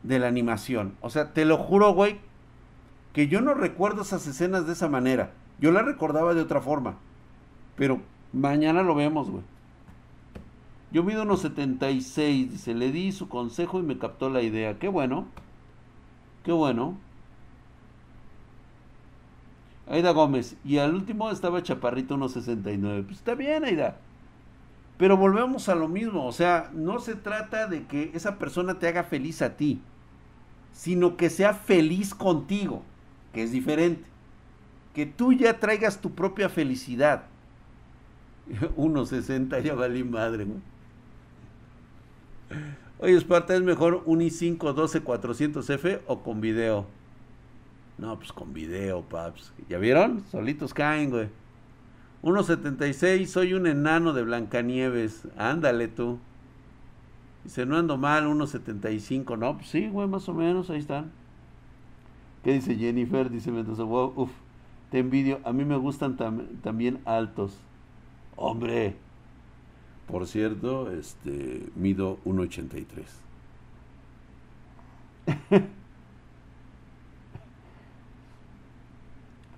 de 0.03 0.17
la 0.17 0.27
animación. 0.27 0.95
O 1.01 1.09
sea, 1.09 1.33
te 1.33 1.43
lo 1.43 1.57
juro, 1.57 1.93
güey, 1.93 2.19
que 3.11 3.27
yo 3.27 3.41
no 3.41 3.53
recuerdo 3.53 4.03
esas 4.03 4.25
escenas 4.27 4.65
de 4.65 4.73
esa 4.73 4.87
manera. 4.87 5.31
Yo 5.59 5.73
las 5.73 5.85
recordaba 5.85 6.33
de 6.33 6.41
otra 6.41 6.61
forma. 6.61 6.95
Pero 7.75 7.99
mañana 8.31 8.81
lo 8.81 8.95
vemos, 8.95 9.29
güey. 9.29 9.43
Yo 10.91 11.03
mido 11.03 11.23
unos 11.23 11.41
76, 11.41 12.51
dice, 12.51 12.73
le 12.73 12.91
di 12.91 13.11
su 13.11 13.29
consejo 13.29 13.79
y 13.79 13.83
me 13.83 13.97
captó 13.97 14.29
la 14.29 14.41
idea. 14.41 14.77
Qué 14.77 14.87
bueno. 14.87 15.25
Qué 16.43 16.51
bueno. 16.51 16.97
Aida 19.87 20.11
Gómez. 20.11 20.57
Y 20.65 20.77
al 20.77 20.93
último 20.95 21.31
estaba 21.31 21.63
Chaparrito 21.63 22.15
unos 22.15 22.33
69. 22.33 23.03
Pues 23.03 23.17
está 23.17 23.35
bien, 23.35 23.63
Aida. 23.63 23.97
Pero 24.97 25.17
volvemos 25.17 25.69
a 25.69 25.75
lo 25.75 25.87
mismo. 25.87 26.25
O 26.25 26.31
sea, 26.31 26.69
no 26.73 26.99
se 26.99 27.15
trata 27.15 27.67
de 27.67 27.85
que 27.85 28.11
esa 28.13 28.37
persona 28.37 28.79
te 28.79 28.87
haga 28.87 29.03
feliz 29.03 29.41
a 29.41 29.55
ti 29.55 29.81
sino 30.73 31.17
que 31.17 31.29
sea 31.29 31.53
feliz 31.53 32.13
contigo, 32.13 32.83
que 33.33 33.43
es 33.43 33.51
diferente. 33.51 34.03
Que 34.93 35.05
tú 35.05 35.33
ya 35.33 35.59
traigas 35.59 36.01
tu 36.01 36.13
propia 36.13 36.49
felicidad. 36.49 37.23
1.60 38.77 39.61
ya 39.61 39.73
valí 39.73 40.03
madre. 40.03 40.47
Oye, 42.99 43.17
Esparta, 43.17 43.55
¿es 43.55 43.61
mejor 43.61 44.03
un 44.05 44.19
i5 44.19 44.57
12400F 44.57 46.01
o 46.07 46.19
con 46.21 46.39
video? 46.41 46.85
No, 47.97 48.17
pues 48.17 48.31
con 48.31 48.53
video, 48.53 49.01
paps. 49.01 49.53
¿Ya 49.69 49.77
vieron? 49.77 50.23
Solitos 50.31 50.73
caen, 50.73 51.09
güey. 51.09 51.29
1.76, 52.23 53.25
soy 53.25 53.53
un 53.53 53.65
enano 53.65 54.13
de 54.13 54.23
Blancanieves. 54.23 55.27
Ándale 55.37 55.87
tú. 55.87 56.19
Dice, 57.43 57.65
no 57.65 57.77
ando 57.77 57.97
mal, 57.97 58.27
1.75. 58.27 59.37
No, 59.37 59.57
pues 59.57 59.69
sí, 59.69 59.87
güey, 59.87 60.07
más 60.07 60.29
o 60.29 60.33
menos, 60.33 60.69
ahí 60.69 60.79
están. 60.79 61.11
¿Qué 62.43 62.53
dice 62.53 62.75
Jennifer? 62.75 63.29
Dice 63.29 63.51
Mendoza, 63.51 63.83
wow, 63.83 64.13
uff, 64.15 64.31
te 64.91 64.99
envidio. 64.99 65.39
A 65.43 65.53
mí 65.53 65.65
me 65.65 65.77
gustan 65.77 66.17
también 66.61 66.99
altos. 67.05 67.57
Hombre, 68.35 68.95
por 70.11 70.27
cierto, 70.27 70.91
este, 70.91 71.63
mido 71.75 72.17
1.83. 72.25 73.05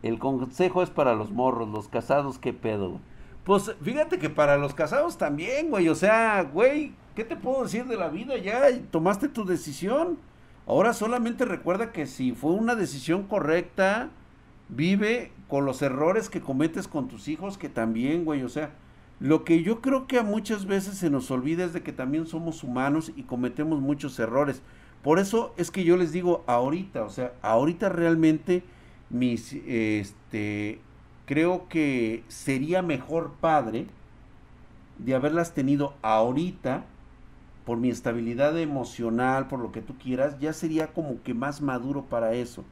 El 0.03 0.19
consejo 0.19 0.83
es 0.83 0.89
para 0.89 1.15
los 1.15 1.31
morros, 1.31 1.69
los 1.69 1.87
casados, 1.87 2.37
¿qué 2.37 2.53
pedo? 2.53 2.99
Pues 3.45 3.73
fíjate 3.81 4.19
que 4.19 4.29
para 4.29 4.57
los 4.57 4.73
casados 4.73 5.17
también, 5.17 5.69
güey. 5.69 5.89
O 5.89 5.95
sea, 5.95 6.43
güey, 6.43 6.93
¿qué 7.15 7.23
te 7.23 7.35
puedo 7.35 7.63
decir 7.63 7.85
de 7.85 7.97
la 7.97 8.09
vida? 8.09 8.37
Ya 8.37 8.61
tomaste 8.91 9.29
tu 9.29 9.45
decisión. 9.45 10.17
Ahora 10.67 10.93
solamente 10.93 11.45
recuerda 11.45 11.91
que 11.91 12.05
si 12.05 12.33
fue 12.33 12.51
una 12.51 12.75
decisión 12.75 13.23
correcta, 13.23 14.09
vive 14.69 15.31
con 15.47 15.65
los 15.65 15.81
errores 15.81 16.29
que 16.29 16.41
cometes 16.41 16.87
con 16.87 17.07
tus 17.07 17.27
hijos, 17.27 17.57
que 17.57 17.69
también, 17.69 18.23
güey, 18.23 18.43
o 18.43 18.49
sea, 18.49 18.71
lo 19.23 19.45
que 19.45 19.63
yo 19.63 19.79
creo 19.79 20.05
que 20.05 20.19
a 20.19 20.23
muchas 20.23 20.65
veces 20.65 20.97
se 20.97 21.09
nos 21.09 21.31
olvida 21.31 21.63
es 21.63 21.71
de 21.71 21.81
que 21.81 21.93
también 21.93 22.27
somos 22.27 22.61
humanos 22.61 23.13
y 23.15 23.23
cometemos 23.23 23.79
muchos 23.79 24.19
errores. 24.19 24.61
Por 25.01 25.17
eso 25.17 25.53
es 25.55 25.71
que 25.71 25.85
yo 25.85 25.95
les 25.95 26.11
digo 26.11 26.43
ahorita, 26.45 27.05
o 27.05 27.09
sea, 27.09 27.31
ahorita 27.41 27.87
realmente 27.87 28.63
mis, 29.09 29.53
este, 29.65 30.81
creo 31.25 31.69
que 31.69 32.25
sería 32.27 32.81
mejor 32.81 33.31
padre 33.39 33.87
de 34.97 35.15
haberlas 35.15 35.53
tenido 35.53 35.93
ahorita 36.01 36.83
por 37.65 37.77
mi 37.77 37.89
estabilidad 37.89 38.59
emocional, 38.59 39.47
por 39.47 39.59
lo 39.59 39.71
que 39.71 39.81
tú 39.81 39.97
quieras, 39.97 40.37
ya 40.41 40.51
sería 40.51 40.87
como 40.87 41.23
que 41.23 41.33
más 41.33 41.61
maduro 41.61 42.03
para 42.03 42.33
eso. 42.33 42.65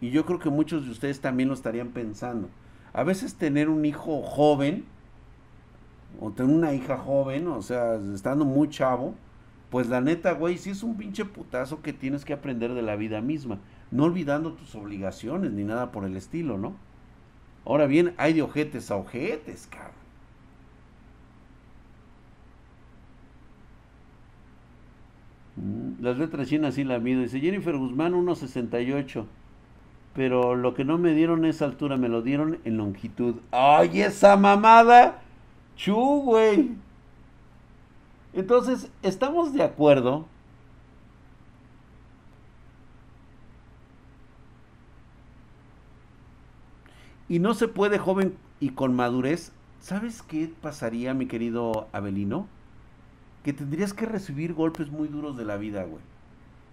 Y 0.00 0.10
yo 0.10 0.24
creo 0.24 0.38
que 0.38 0.50
muchos 0.50 0.84
de 0.84 0.92
ustedes 0.92 1.20
también 1.20 1.48
lo 1.48 1.54
estarían 1.56 1.88
pensando. 1.88 2.48
A 2.92 3.02
veces 3.02 3.34
tener 3.34 3.68
un 3.68 3.84
hijo 3.84 4.22
joven, 4.22 4.84
o 6.20 6.30
tener 6.30 6.54
una 6.54 6.72
hija 6.72 6.96
joven, 6.96 7.46
o 7.48 7.62
sea, 7.62 7.94
estando 8.14 8.44
muy 8.44 8.68
chavo, 8.68 9.14
pues 9.70 9.88
la 9.88 10.00
neta, 10.00 10.32
güey, 10.32 10.58
sí 10.58 10.70
es 10.70 10.82
un 10.82 10.96
pinche 10.96 11.24
putazo 11.24 11.82
que 11.82 11.92
tienes 11.92 12.24
que 12.24 12.32
aprender 12.32 12.74
de 12.74 12.82
la 12.82 12.96
vida 12.96 13.20
misma. 13.20 13.58
No 13.90 14.04
olvidando 14.04 14.52
tus 14.54 14.74
obligaciones 14.74 15.52
ni 15.52 15.64
nada 15.64 15.92
por 15.92 16.04
el 16.04 16.16
estilo, 16.16 16.58
¿no? 16.58 16.76
Ahora 17.64 17.86
bien, 17.86 18.14
hay 18.16 18.32
de 18.32 18.42
ojetes 18.42 18.90
a 18.90 18.96
ojetes, 18.96 19.66
cabrón. 19.66 19.92
Mm, 25.56 26.02
las 26.02 26.18
letras 26.18 26.48
chinas 26.48 26.74
sí 26.74 26.84
la 26.84 26.98
mido. 26.98 27.22
Dice 27.22 27.40
Jennifer 27.40 27.76
Guzmán 27.76 28.14
1.68. 28.14 29.26
Pero 30.14 30.56
lo 30.56 30.74
que 30.74 30.84
no 30.84 30.98
me 30.98 31.14
dieron 31.14 31.44
es 31.44 31.62
altura, 31.62 31.96
me 31.96 32.08
lo 32.08 32.22
dieron 32.22 32.58
en 32.64 32.76
longitud. 32.76 33.36
¡Ay, 33.52 34.00
esa 34.00 34.36
mamada! 34.36 35.22
¡Chu, 35.76 35.94
güey! 36.22 36.70
Entonces, 38.32 38.90
estamos 39.02 39.52
de 39.52 39.62
acuerdo 39.62 40.26
y 47.28 47.38
no 47.38 47.54
se 47.54 47.68
puede 47.68 47.98
joven 47.98 48.36
y 48.60 48.70
con 48.70 48.94
madurez, 48.94 49.52
¿sabes 49.80 50.22
qué 50.22 50.50
pasaría, 50.60 51.14
mi 51.14 51.26
querido 51.26 51.88
Abelino? 51.92 52.46
Que 53.44 53.52
tendrías 53.52 53.92
que 53.92 54.06
recibir 54.06 54.54
golpes 54.54 54.90
muy 54.90 55.08
duros 55.08 55.36
de 55.36 55.44
la 55.44 55.56
vida, 55.56 55.84
güey. 55.84 56.02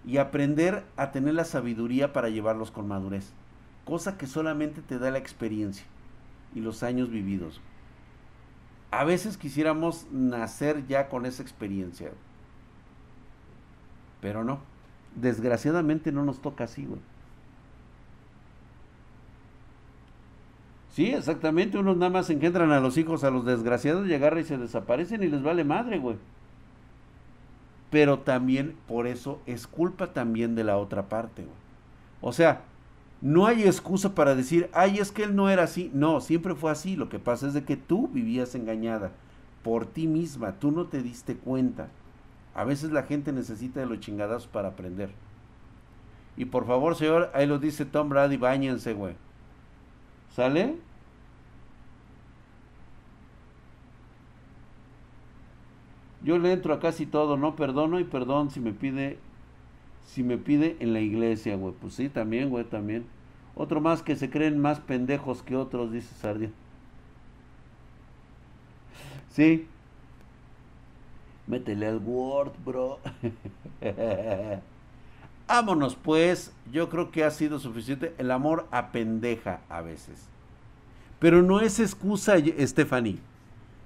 Y 0.05 0.17
aprender 0.17 0.83
a 0.97 1.11
tener 1.11 1.33
la 1.33 1.45
sabiduría 1.45 2.13
para 2.13 2.29
llevarlos 2.29 2.71
con 2.71 2.87
madurez. 2.87 3.31
Cosa 3.85 4.17
que 4.17 4.27
solamente 4.27 4.81
te 4.81 4.99
da 4.99 5.11
la 5.11 5.17
experiencia 5.17 5.85
y 6.53 6.59
los 6.59 6.83
años 6.83 7.09
vividos. 7.09 7.61
A 8.91 9.03
veces 9.03 9.37
quisiéramos 9.37 10.07
nacer 10.11 10.87
ya 10.87 11.09
con 11.09 11.25
esa 11.25 11.43
experiencia. 11.43 12.11
Pero 14.21 14.43
no. 14.43 14.59
Desgraciadamente 15.15 16.11
no 16.11 16.23
nos 16.23 16.41
toca 16.41 16.65
así, 16.65 16.85
güey. 16.85 16.99
Sí, 20.95 21.07
exactamente. 21.07 21.77
Unos 21.77 21.97
nada 21.97 22.09
más 22.09 22.29
engendran 22.29 22.71
a 22.71 22.79
los 22.79 22.97
hijos, 22.97 23.25
a 23.25 23.29
los 23.29 23.45
desgraciados, 23.45 24.07
y 24.07 24.13
agarran 24.13 24.39
y 24.39 24.45
se 24.45 24.57
desaparecen 24.57 25.23
y 25.23 25.27
les 25.27 25.43
vale 25.43 25.65
madre, 25.65 25.99
güey. 25.99 26.17
Pero 27.89 28.19
también, 28.19 28.75
por 28.87 29.07
eso, 29.07 29.41
es 29.45 29.67
culpa 29.67 30.13
también 30.13 30.55
de 30.55 30.63
la 30.63 30.77
otra 30.77 31.07
parte. 31.07 31.45
O 32.21 32.33
sea, 32.33 32.63
no 33.21 33.45
hay 33.45 33.63
excusa 33.63 34.13
para 34.15 34.35
decir, 34.35 34.69
ay, 34.73 34.99
es 34.99 35.11
que 35.11 35.23
él 35.23 35.35
no 35.35 35.49
era 35.49 35.63
así. 35.63 35.91
No, 35.93 36.21
siempre 36.21 36.55
fue 36.55 36.71
así. 36.71 36.95
Lo 36.95 37.09
que 37.09 37.19
pasa 37.19 37.47
es 37.47 37.53
de 37.53 37.63
que 37.63 37.77
tú 37.77 38.07
vivías 38.07 38.55
engañada 38.55 39.11
por 39.63 39.85
ti 39.85 40.07
misma. 40.07 40.53
Tú 40.59 40.71
no 40.71 40.85
te 40.85 41.01
diste 41.01 41.35
cuenta. 41.35 41.87
A 42.53 42.63
veces 42.63 42.91
la 42.91 43.03
gente 43.03 43.31
necesita 43.31 43.79
de 43.79 43.85
los 43.85 43.99
chingadazos 43.99 44.47
para 44.47 44.69
aprender. 44.69 45.09
Y 46.37 46.45
por 46.45 46.65
favor, 46.65 46.95
señor, 46.95 47.31
ahí 47.33 47.47
lo 47.47 47.59
dice 47.59 47.85
Tom 47.85 48.09
Brady, 48.09 48.37
bañense, 48.37 48.93
güey. 48.93 49.15
¿Sale? 50.35 50.75
Yo 56.25 56.39
le 56.39 56.51
entro 56.51 56.73
a 56.73 56.79
casi 56.79 57.05
todo, 57.05 57.37
no 57.37 57.55
perdono 57.55 57.99
y 57.99 58.03
perdón 58.03 58.49
si 58.49 58.59
me 58.59 58.73
pide 58.73 59.19
si 60.05 60.23
me 60.23 60.37
pide 60.37 60.75
en 60.79 60.93
la 60.93 60.99
iglesia, 60.99 61.55
güey. 61.55 61.73
Pues 61.79 61.93
sí, 61.93 62.09
también, 62.09 62.49
güey, 62.49 62.63
también. 62.65 63.05
Otro 63.55 63.79
más 63.79 64.01
que 64.01 64.15
se 64.15 64.29
creen 64.29 64.59
más 64.59 64.79
pendejos 64.79 65.43
que 65.43 65.55
otros, 65.55 65.91
dice 65.91 66.13
Sardia. 66.15 66.49
Sí. 69.29 69.67
Métele 71.47 71.87
al 71.87 72.01
Word, 72.03 72.53
bro. 72.65 72.99
Vámonos 75.47 75.95
pues, 75.95 76.51
yo 76.71 76.89
creo 76.89 77.11
que 77.11 77.23
ha 77.23 77.31
sido 77.31 77.59
suficiente. 77.59 78.15
El 78.17 78.31
amor 78.31 78.67
apendeja 78.71 79.61
a 79.69 79.81
veces. 79.81 80.27
Pero 81.19 81.43
no 81.43 81.59
es 81.59 81.79
excusa, 81.79 82.35
Stephanie. 82.59 83.19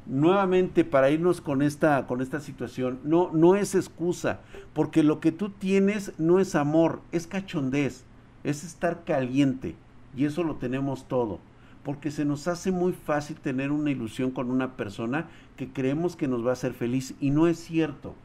Nuevamente 0.06 0.84
para 0.84 1.12
irnos 1.12 1.42
con 1.42 1.62
esta, 1.62 2.08
con 2.08 2.22
esta 2.22 2.40
situación, 2.40 3.00
no, 3.04 3.30
no 3.34 3.56
es 3.56 3.76
excusa, 3.76 4.40
porque 4.74 5.04
lo 5.04 5.20
que 5.20 5.32
tú 5.32 5.50
tienes 5.50 6.14
no 6.18 6.40
es 6.40 6.56
amor, 6.56 7.02
es 7.12 7.28
cachondez, 7.28 8.06
es 8.44 8.64
estar 8.64 9.04
caliente, 9.04 9.76
y 10.16 10.26
eso 10.26 10.44
lo 10.44 10.56
tenemos 10.56 11.08
todo, 11.08 11.40
porque 11.84 12.10
se 12.10 12.26
nos 12.26 12.48
hace 12.48 12.72
muy 12.72 12.94
fácil 12.94 13.36
tener 13.36 13.72
una 13.72 13.92
ilusión 13.92 14.32
con 14.32 14.50
una 14.50 14.76
persona 14.76 15.28
que 15.58 15.72
creemos 15.72 16.16
que 16.16 16.28
nos 16.28 16.44
va 16.44 16.52
a 16.52 16.54
hacer 16.54 16.74
feliz, 16.74 17.14
y 17.20 17.30
no 17.30 17.48
es 17.48 17.60
cierto. 17.60 18.16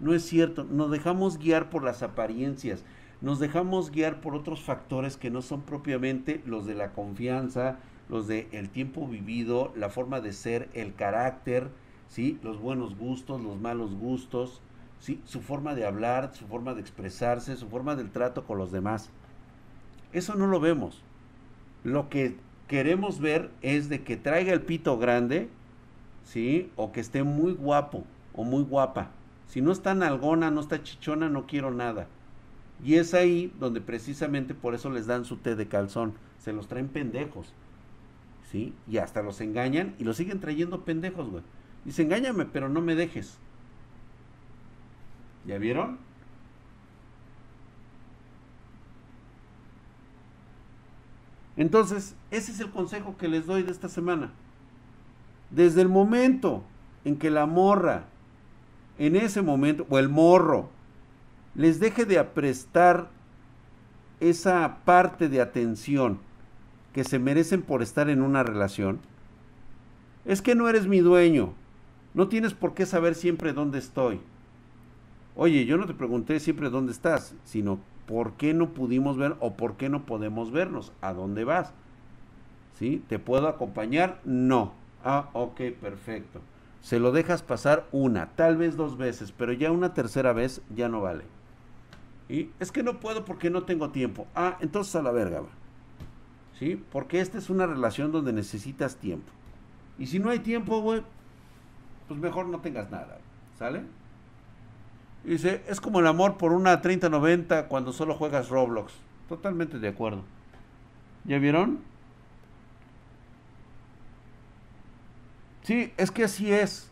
No 0.00 0.14
es 0.14 0.24
cierto, 0.24 0.64
nos 0.64 0.92
dejamos 0.92 1.38
guiar 1.38 1.70
por 1.70 1.82
las 1.82 2.04
apariencias, 2.04 2.84
nos 3.20 3.40
dejamos 3.40 3.90
guiar 3.90 4.20
por 4.20 4.36
otros 4.36 4.60
factores 4.60 5.16
que 5.16 5.28
no 5.28 5.42
son 5.42 5.62
propiamente 5.62 6.40
los 6.46 6.66
de 6.66 6.76
la 6.76 6.92
confianza, 6.92 7.78
los 8.08 8.26
de 8.26 8.48
el 8.52 8.68
tiempo 8.70 9.06
vivido, 9.06 9.72
la 9.76 9.90
forma 9.90 10.20
de 10.20 10.32
ser, 10.32 10.68
el 10.74 10.94
carácter, 10.94 11.68
¿sí? 12.08 12.38
los 12.42 12.60
buenos 12.60 12.96
gustos, 12.96 13.40
los 13.40 13.60
malos 13.60 13.94
gustos, 13.94 14.60
¿sí? 15.00 15.20
su 15.24 15.40
forma 15.40 15.74
de 15.74 15.86
hablar, 15.86 16.34
su 16.34 16.46
forma 16.46 16.74
de 16.74 16.80
expresarse, 16.80 17.56
su 17.56 17.68
forma 17.68 17.96
del 17.96 18.10
trato 18.10 18.44
con 18.44 18.58
los 18.58 18.72
demás. 18.72 19.10
Eso 20.12 20.34
no 20.34 20.46
lo 20.46 20.60
vemos. 20.60 21.02
Lo 21.84 22.08
que 22.08 22.36
queremos 22.66 23.20
ver 23.20 23.50
es 23.62 23.88
de 23.88 24.02
que 24.02 24.16
traiga 24.16 24.52
el 24.52 24.62
pito 24.62 24.98
grande, 24.98 25.48
¿sí? 26.24 26.70
O 26.76 26.92
que 26.92 27.00
esté 27.00 27.22
muy 27.22 27.52
guapo 27.52 28.04
o 28.34 28.44
muy 28.44 28.62
guapa. 28.62 29.10
Si 29.46 29.60
no 29.60 29.72
está 29.72 29.94
nalgona, 29.94 30.50
no 30.50 30.60
está 30.60 30.82
chichona, 30.82 31.28
no 31.28 31.46
quiero 31.46 31.70
nada. 31.70 32.06
Y 32.84 32.94
es 32.94 33.14
ahí 33.14 33.52
donde 33.58 33.80
precisamente 33.80 34.54
por 34.54 34.74
eso 34.74 34.90
les 34.90 35.06
dan 35.06 35.24
su 35.24 35.36
té 35.36 35.56
de 35.56 35.68
calzón. 35.68 36.14
Se 36.38 36.52
los 36.52 36.68
traen 36.68 36.88
pendejos. 36.88 37.52
¿Sí? 38.50 38.74
Y 38.86 38.98
hasta 38.98 39.22
los 39.22 39.40
engañan 39.40 39.94
y 39.98 40.04
los 40.04 40.16
siguen 40.16 40.40
trayendo 40.40 40.84
pendejos, 40.84 41.28
güey. 41.28 41.42
Dice, 41.84 42.02
engáñame, 42.02 42.46
pero 42.46 42.68
no 42.68 42.80
me 42.80 42.94
dejes. 42.94 43.38
¿Ya 45.46 45.58
vieron? 45.58 45.98
Entonces, 51.56 52.14
ese 52.30 52.52
es 52.52 52.60
el 52.60 52.70
consejo 52.70 53.16
que 53.18 53.28
les 53.28 53.46
doy 53.46 53.62
de 53.62 53.72
esta 53.72 53.88
semana. 53.88 54.30
Desde 55.50 55.82
el 55.82 55.88
momento 55.88 56.62
en 57.04 57.16
que 57.16 57.30
la 57.30 57.46
morra 57.46 58.04
en 58.98 59.14
ese 59.16 59.42
momento, 59.42 59.86
o 59.88 59.98
el 59.98 60.08
morro, 60.08 60.68
les 61.54 61.80
deje 61.80 62.04
de 62.04 62.18
aprestar 62.18 63.08
esa 64.20 64.78
parte 64.84 65.28
de 65.28 65.40
atención 65.40 66.18
que 66.92 67.04
se 67.04 67.18
merecen 67.18 67.62
por 67.62 67.82
estar 67.82 68.08
en 68.08 68.22
una 68.22 68.42
relación, 68.42 69.00
es 70.24 70.42
que 70.42 70.54
no 70.54 70.68
eres 70.68 70.86
mi 70.86 71.00
dueño, 71.00 71.52
no 72.14 72.28
tienes 72.28 72.54
por 72.54 72.74
qué 72.74 72.86
saber 72.86 73.14
siempre 73.14 73.52
dónde 73.52 73.78
estoy. 73.78 74.20
Oye, 75.36 75.64
yo 75.64 75.76
no 75.76 75.86
te 75.86 75.94
pregunté 75.94 76.40
siempre 76.40 76.70
dónde 76.70 76.92
estás, 76.92 77.34
sino 77.44 77.78
por 78.06 78.32
qué 78.32 78.54
no 78.54 78.70
pudimos 78.70 79.16
ver 79.16 79.36
o 79.40 79.54
por 79.54 79.76
qué 79.76 79.88
no 79.88 80.04
podemos 80.04 80.50
vernos, 80.50 80.92
a 81.00 81.12
dónde 81.12 81.44
vas. 81.44 81.72
¿Sí? 82.78 83.02
¿Te 83.08 83.18
puedo 83.18 83.48
acompañar? 83.48 84.20
No. 84.24 84.72
Ah, 85.04 85.30
ok, 85.32 85.60
perfecto 85.80 86.40
se 86.80 86.98
lo 86.98 87.12
dejas 87.12 87.42
pasar 87.42 87.86
una, 87.92 88.30
tal 88.30 88.56
vez 88.56 88.76
dos 88.76 88.96
veces, 88.96 89.32
pero 89.32 89.52
ya 89.52 89.70
una 89.70 89.94
tercera 89.94 90.32
vez 90.32 90.62
ya 90.74 90.88
no 90.88 91.00
vale. 91.00 91.24
Y 92.28 92.50
es 92.60 92.72
que 92.72 92.82
no 92.82 93.00
puedo 93.00 93.24
porque 93.24 93.50
no 93.50 93.64
tengo 93.64 93.90
tiempo. 93.90 94.26
Ah, 94.34 94.58
entonces 94.60 94.94
a 94.96 95.02
la 95.02 95.10
verga 95.10 95.40
va. 95.40 95.48
¿Sí? 96.58 96.82
Porque 96.90 97.20
esta 97.20 97.38
es 97.38 97.50
una 97.50 97.66
relación 97.66 98.10
donde 98.10 98.32
necesitas 98.32 98.96
tiempo. 98.96 99.30
Y 99.98 100.06
si 100.06 100.18
no 100.18 100.30
hay 100.30 100.40
tiempo, 100.40 100.80
güey, 100.80 101.02
pues 102.08 102.18
mejor 102.18 102.46
no 102.46 102.60
tengas 102.60 102.90
nada. 102.90 103.18
¿Sale? 103.58 103.82
dice, 105.24 105.62
es 105.68 105.80
como 105.80 106.00
el 106.00 106.06
amor 106.06 106.38
por 106.38 106.52
una 106.52 106.80
3090 106.80 107.68
cuando 107.68 107.92
solo 107.92 108.14
juegas 108.14 108.48
Roblox. 108.48 108.92
Totalmente 109.28 109.78
de 109.78 109.88
acuerdo. 109.88 110.22
¿Ya 111.24 111.38
vieron? 111.38 111.80
Sí, 115.62 115.92
es 115.96 116.10
que 116.10 116.24
así 116.24 116.50
es. 116.50 116.90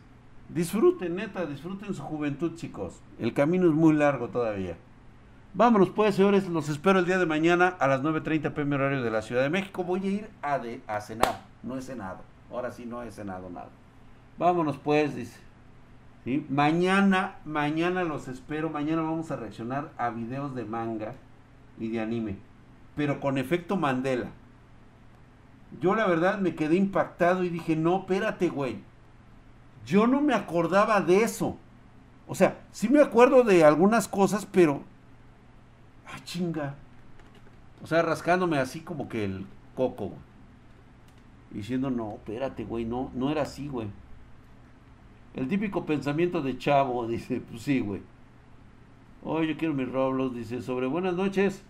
Disfruten, 0.48 1.16
neta, 1.16 1.46
disfruten 1.46 1.94
su 1.94 2.02
juventud, 2.02 2.54
chicos. 2.56 3.00
El 3.18 3.32
camino 3.32 3.66
es 3.66 3.72
muy 3.72 3.94
largo 3.94 4.28
todavía. 4.28 4.76
Vámonos 5.56 5.88
pues, 5.88 6.14
señores, 6.14 6.46
los 6.48 6.68
espero 6.68 6.98
el 6.98 7.06
día 7.06 7.16
de 7.16 7.24
mañana 7.24 7.68
a 7.78 7.86
las 7.86 8.02
9.30 8.02 8.52
pm 8.52 8.74
horario 8.76 9.02
de 9.02 9.10
la 9.10 9.22
Ciudad 9.22 9.40
de 9.40 9.48
México. 9.48 9.84
Voy 9.84 10.06
a 10.06 10.10
ir 10.10 10.30
a, 10.42 11.00
cenar, 11.00 11.40
no 11.62 11.78
he 11.78 11.80
cenado. 11.80 12.18
Ahora 12.52 12.70
sí 12.70 12.84
no 12.84 13.02
he 13.02 13.10
cenado 13.10 13.48
nada. 13.48 13.70
Vámonos 14.36 14.76
pues, 14.76 15.16
dice. 15.16 15.40
¿Sí? 16.24 16.46
Mañana, 16.50 17.36
mañana 17.46 18.04
los 18.04 18.28
espero. 18.28 18.68
Mañana 18.68 19.00
vamos 19.00 19.30
a 19.30 19.36
reaccionar 19.36 19.92
a 19.96 20.10
videos 20.10 20.54
de 20.54 20.66
manga 20.66 21.14
y 21.80 21.88
de 21.88 22.00
anime. 22.00 22.36
Pero 22.94 23.18
con 23.18 23.38
efecto 23.38 23.78
Mandela 23.78 24.26
yo 25.80 25.94
la 25.94 26.06
verdad 26.06 26.38
me 26.38 26.54
quedé 26.54 26.76
impactado 26.76 27.44
y 27.44 27.48
dije, 27.48 27.76
no, 27.76 28.00
espérate, 28.00 28.50
güey. 28.50 28.76
Yo 29.86 30.06
no 30.06 30.20
me 30.20 30.34
acordaba 30.34 31.00
de 31.00 31.22
eso. 31.22 31.56
O 32.26 32.34
sea, 32.34 32.60
sí 32.72 32.90
me 32.90 33.00
acuerdo 33.00 33.42
de 33.42 33.64
algunas 33.64 34.06
cosas, 34.06 34.44
pero... 34.44 34.82
Ah, 36.06 36.18
chinga. 36.24 36.74
O 37.82 37.86
sea, 37.86 38.02
rascándome 38.02 38.58
así 38.58 38.80
como 38.80 39.08
que 39.08 39.24
el 39.24 39.46
coco, 39.74 40.06
güey. 40.06 40.20
Diciendo, 41.50 41.90
no, 41.90 42.14
espérate, 42.14 42.64
güey, 42.64 42.84
no, 42.84 43.10
no 43.14 43.30
era 43.30 43.42
así, 43.42 43.68
güey. 43.68 43.88
El 45.34 45.48
típico 45.48 45.84
pensamiento 45.84 46.42
de 46.42 46.58
chavo, 46.58 47.06
dice, 47.08 47.40
pues 47.40 47.62
sí, 47.62 47.80
güey. 47.80 48.02
Oye, 49.22 49.48
yo 49.48 49.56
quiero 49.56 49.74
mis 49.74 49.90
roblos, 49.90 50.34
dice, 50.34 50.62
sobre 50.62 50.86
buenas 50.86 51.14
noches. 51.14 51.62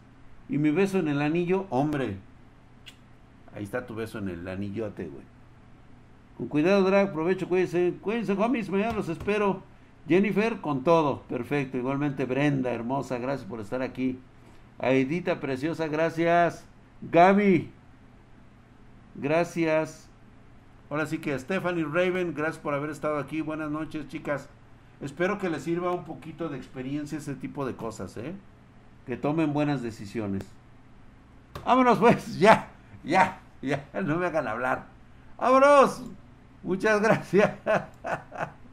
Y 0.48 0.58
mi 0.58 0.70
beso 0.70 0.98
en 0.98 1.08
el 1.08 1.22
anillo, 1.22 1.66
hombre, 1.70 2.18
Ahí 3.56 3.64
está 3.64 3.86
tu 3.86 3.94
beso 3.94 4.18
en 4.18 4.28
el 4.28 4.46
anillote, 4.46 5.08
güey. 5.08 5.24
Con 6.36 6.48
cuidado, 6.48 6.82
Drag, 6.82 7.14
provecho, 7.14 7.48
cuídense. 7.48 7.94
Cuídense, 8.02 8.34
homies, 8.34 8.68
mañana 8.68 8.92
los 8.92 9.08
espero. 9.08 9.62
Jennifer, 10.08 10.60
con 10.60 10.84
todo. 10.84 11.22
Perfecto. 11.22 11.76
Igualmente, 11.76 12.24
Brenda, 12.24 12.72
hermosa, 12.72 13.18
gracias 13.18 13.48
por 13.48 13.60
estar 13.60 13.82
aquí. 13.82 14.18
Aidita, 14.78 15.40
preciosa, 15.40 15.88
gracias. 15.88 16.64
Gaby. 17.02 17.70
Gracias. 19.14 20.08
Ahora 20.88 21.06
sí 21.06 21.18
que 21.18 21.36
Stephanie 21.38 21.84
Raven, 21.84 22.34
gracias 22.34 22.58
por 22.58 22.74
haber 22.74 22.90
estado 22.90 23.18
aquí. 23.18 23.40
Buenas 23.40 23.70
noches, 23.70 24.06
chicas. 24.08 24.48
Espero 25.00 25.38
que 25.38 25.50
les 25.50 25.62
sirva 25.62 25.90
un 25.90 26.04
poquito 26.04 26.48
de 26.48 26.56
experiencia 26.56 27.18
ese 27.18 27.34
tipo 27.34 27.66
de 27.66 27.74
cosas, 27.74 28.16
¿eh? 28.16 28.34
Que 29.06 29.16
tomen 29.16 29.52
buenas 29.52 29.82
decisiones. 29.82 30.44
Vámonos 31.64 31.98
pues, 31.98 32.38
ya, 32.38 32.68
ya, 33.02 33.40
ya, 33.62 33.84
no 34.04 34.16
me 34.16 34.26
hagan 34.26 34.46
hablar. 34.46 34.86
Vámonos. 35.38 36.04
Muchas 36.62 37.00
gracias. 37.00 37.52